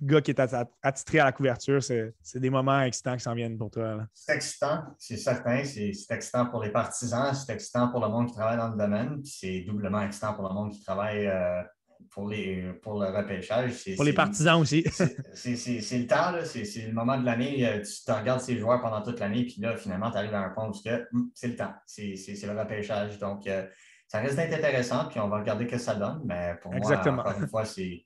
gars 0.00 0.20
qui 0.20 0.30
est 0.30 0.40
attitré 0.82 1.18
à 1.18 1.24
la 1.24 1.32
couverture, 1.32 1.82
c'est 1.82 2.14
des 2.36 2.50
moments 2.50 2.80
excitants 2.82 3.16
qui 3.16 3.22
s'en 3.22 3.34
viennent 3.34 3.58
pour 3.58 3.70
toi. 3.70 4.06
C'est 4.14 4.36
excitant, 4.36 4.84
c'est 4.98 5.16
certain. 5.16 5.64
C'est 5.64 5.92
excitant 6.10 6.46
pour 6.46 6.62
les 6.62 6.70
partisans, 6.70 7.34
c'est 7.34 7.52
excitant 7.52 7.88
pour 7.88 8.00
le 8.00 8.08
monde 8.08 8.28
qui 8.28 8.34
travaille 8.34 8.58
dans 8.58 8.68
le 8.68 8.76
domaine, 8.76 9.22
c'est 9.24 9.60
doublement 9.60 10.02
excitant 10.02 10.34
pour 10.34 10.48
le 10.48 10.54
monde 10.54 10.72
qui 10.72 10.82
travaille. 10.84 11.26
Euh, 11.26 11.62
pour, 12.10 12.28
les, 12.28 12.72
pour 12.82 13.00
le 13.00 13.08
repêchage. 13.08 13.72
Pour 13.94 14.04
les 14.04 14.12
partisans 14.12 14.60
aussi. 14.60 14.84
c'est 15.34 15.98
le 15.98 16.06
temps, 16.06 16.32
c'est 16.44 16.86
le 16.86 16.92
moment 16.92 17.18
de 17.18 17.24
l'année. 17.24 17.66
Euh, 17.66 17.82
tu 17.82 18.10
regardes 18.10 18.40
ces 18.40 18.58
joueurs 18.58 18.80
pendant 18.80 19.02
toute 19.02 19.20
l'année, 19.20 19.44
puis 19.44 19.56
là, 19.60 19.76
finalement, 19.76 20.10
tu 20.10 20.16
arrives 20.16 20.34
à 20.34 20.40
un 20.40 20.50
point 20.50 20.68
où 20.68 20.72
hum, 21.14 21.30
c'est 21.34 21.48
le 21.48 21.56
temps. 21.56 21.74
C'est 21.86 22.14
le 22.14 22.58
repêchage. 22.58 23.18
Donc, 23.18 23.46
euh, 23.46 23.66
ça 24.08 24.20
reste 24.20 24.36
d'être 24.36 24.54
intéressant, 24.54 25.08
puis 25.08 25.20
on 25.20 25.28
va 25.28 25.38
regarder 25.38 25.64
ce 25.66 25.70
que 25.70 25.78
ça 25.78 25.94
donne. 25.94 26.22
Mais 26.24 26.56
pour 26.62 26.72
moi, 26.72 26.96
encore 26.96 27.40
une 27.40 27.48
fois, 27.48 27.64
c'est 27.64 28.04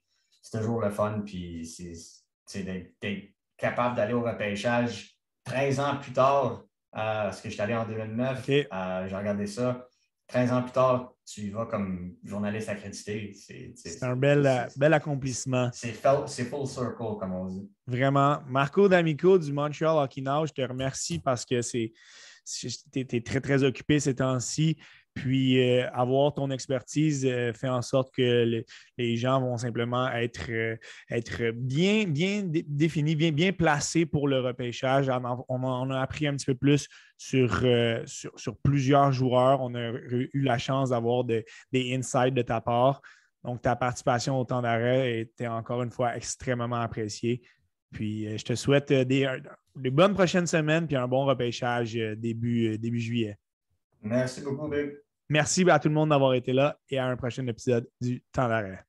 toujours 0.51 0.81
le 0.81 0.89
fun, 0.89 1.21
puis 1.25 1.65
c'est 2.45 2.63
d'être 2.63 3.33
capable 3.57 3.95
d'aller 3.95 4.13
au 4.13 4.23
repêchage 4.23 5.15
13 5.45 5.79
ans 5.79 5.97
plus 5.97 6.13
tard, 6.13 6.63
euh, 6.95 7.23
parce 7.23 7.41
que 7.41 7.49
je 7.49 7.53
suis 7.53 7.61
allé 7.61 7.75
en 7.75 7.85
2009, 7.85 8.45
j'ai 8.45 8.67
regardé 8.71 9.47
ça. 9.47 9.87
13 10.31 10.51
ans 10.53 10.61
plus 10.61 10.71
tard, 10.71 11.13
tu 11.25 11.41
y 11.41 11.49
vas 11.49 11.65
comme 11.65 12.15
journaliste 12.23 12.69
accrédité. 12.69 13.33
C'est 13.75 14.03
un 14.03 14.15
bel, 14.15 14.67
bel 14.77 14.93
accomplissement. 14.93 15.69
C'est 15.73 15.93
full 15.93 16.67
circle, 16.67 17.17
comme 17.19 17.33
on 17.33 17.45
dit. 17.47 17.69
Vraiment. 17.85 18.39
Marco 18.47 18.87
D'Amico 18.87 19.37
du 19.37 19.51
Montreal 19.51 19.97
Hockey 19.97 20.21
Now, 20.21 20.45
je 20.45 20.53
te 20.53 20.61
remercie 20.61 21.19
parce 21.19 21.45
que 21.45 21.61
tu 21.61 21.91
es, 22.95 23.21
très, 23.21 23.41
très 23.41 23.63
occupé 23.63 23.99
ces 23.99 24.15
temps-ci. 24.15 24.77
Puis 25.13 25.59
euh, 25.59 25.89
avoir 25.91 26.33
ton 26.33 26.49
expertise 26.51 27.25
euh, 27.25 27.51
fait 27.51 27.67
en 27.67 27.81
sorte 27.81 28.13
que 28.15 28.63
les 28.97 29.17
gens 29.17 29.41
vont 29.41 29.57
simplement 29.57 30.09
être, 30.09 30.49
euh, 30.49 30.77
être 31.09 31.51
bien, 31.51 32.05
bien 32.05 32.43
définis, 32.45 33.15
bien, 33.15 33.31
bien 33.31 33.51
placés 33.51 34.05
pour 34.05 34.29
le 34.29 34.39
repêchage. 34.39 35.09
On, 35.49 35.89
a 35.89 35.99
appris 35.99 36.27
un 36.27 36.35
petit 36.35 36.45
peu 36.45 36.55
plus 36.55 36.87
sur, 37.17 37.61
sur, 38.05 38.57
plusieurs 38.63 39.11
joueurs. 39.11 39.61
On 39.61 39.75
a 39.75 39.91
eu 39.91 40.29
la 40.33 40.57
chance 40.57 40.89
d'avoir 40.89 41.25
des 41.25 41.45
insights 41.73 42.33
de 42.33 42.41
ta 42.41 42.61
part. 42.61 43.01
Donc, 43.43 43.61
ta 43.61 43.75
participation 43.75 44.39
au 44.39 44.45
temps 44.45 44.61
d'arrêt 44.61 45.19
était 45.19 45.47
encore 45.47 45.83
une 45.83 45.91
fois 45.91 46.15
extrêmement 46.15 46.81
appréciée. 46.81 47.41
Puis, 47.91 48.37
je 48.37 48.43
te 48.43 48.55
souhaite 48.55 48.93
des, 48.93 49.29
des 49.75 49.91
bonnes 49.91 50.13
prochaines 50.13 50.47
semaines 50.47 50.87
puis 50.87 50.95
un 50.95 51.07
bon 51.07 51.25
repêchage 51.25 51.93
début, 51.93 52.77
début 52.77 52.99
juillet. 52.99 53.37
Merci 54.01 54.41
beaucoup. 54.41 54.71
Merci 55.29 55.69
à 55.69 55.79
tout 55.79 55.87
le 55.87 55.93
monde 55.93 56.09
d'avoir 56.09 56.33
été 56.33 56.53
là 56.53 56.77
et 56.89 56.97
à 56.97 57.05
un 57.05 57.15
prochain 57.15 57.45
épisode 57.47 57.87
du 57.99 58.21
Temps 58.31 58.47
d'arrêt. 58.47 58.79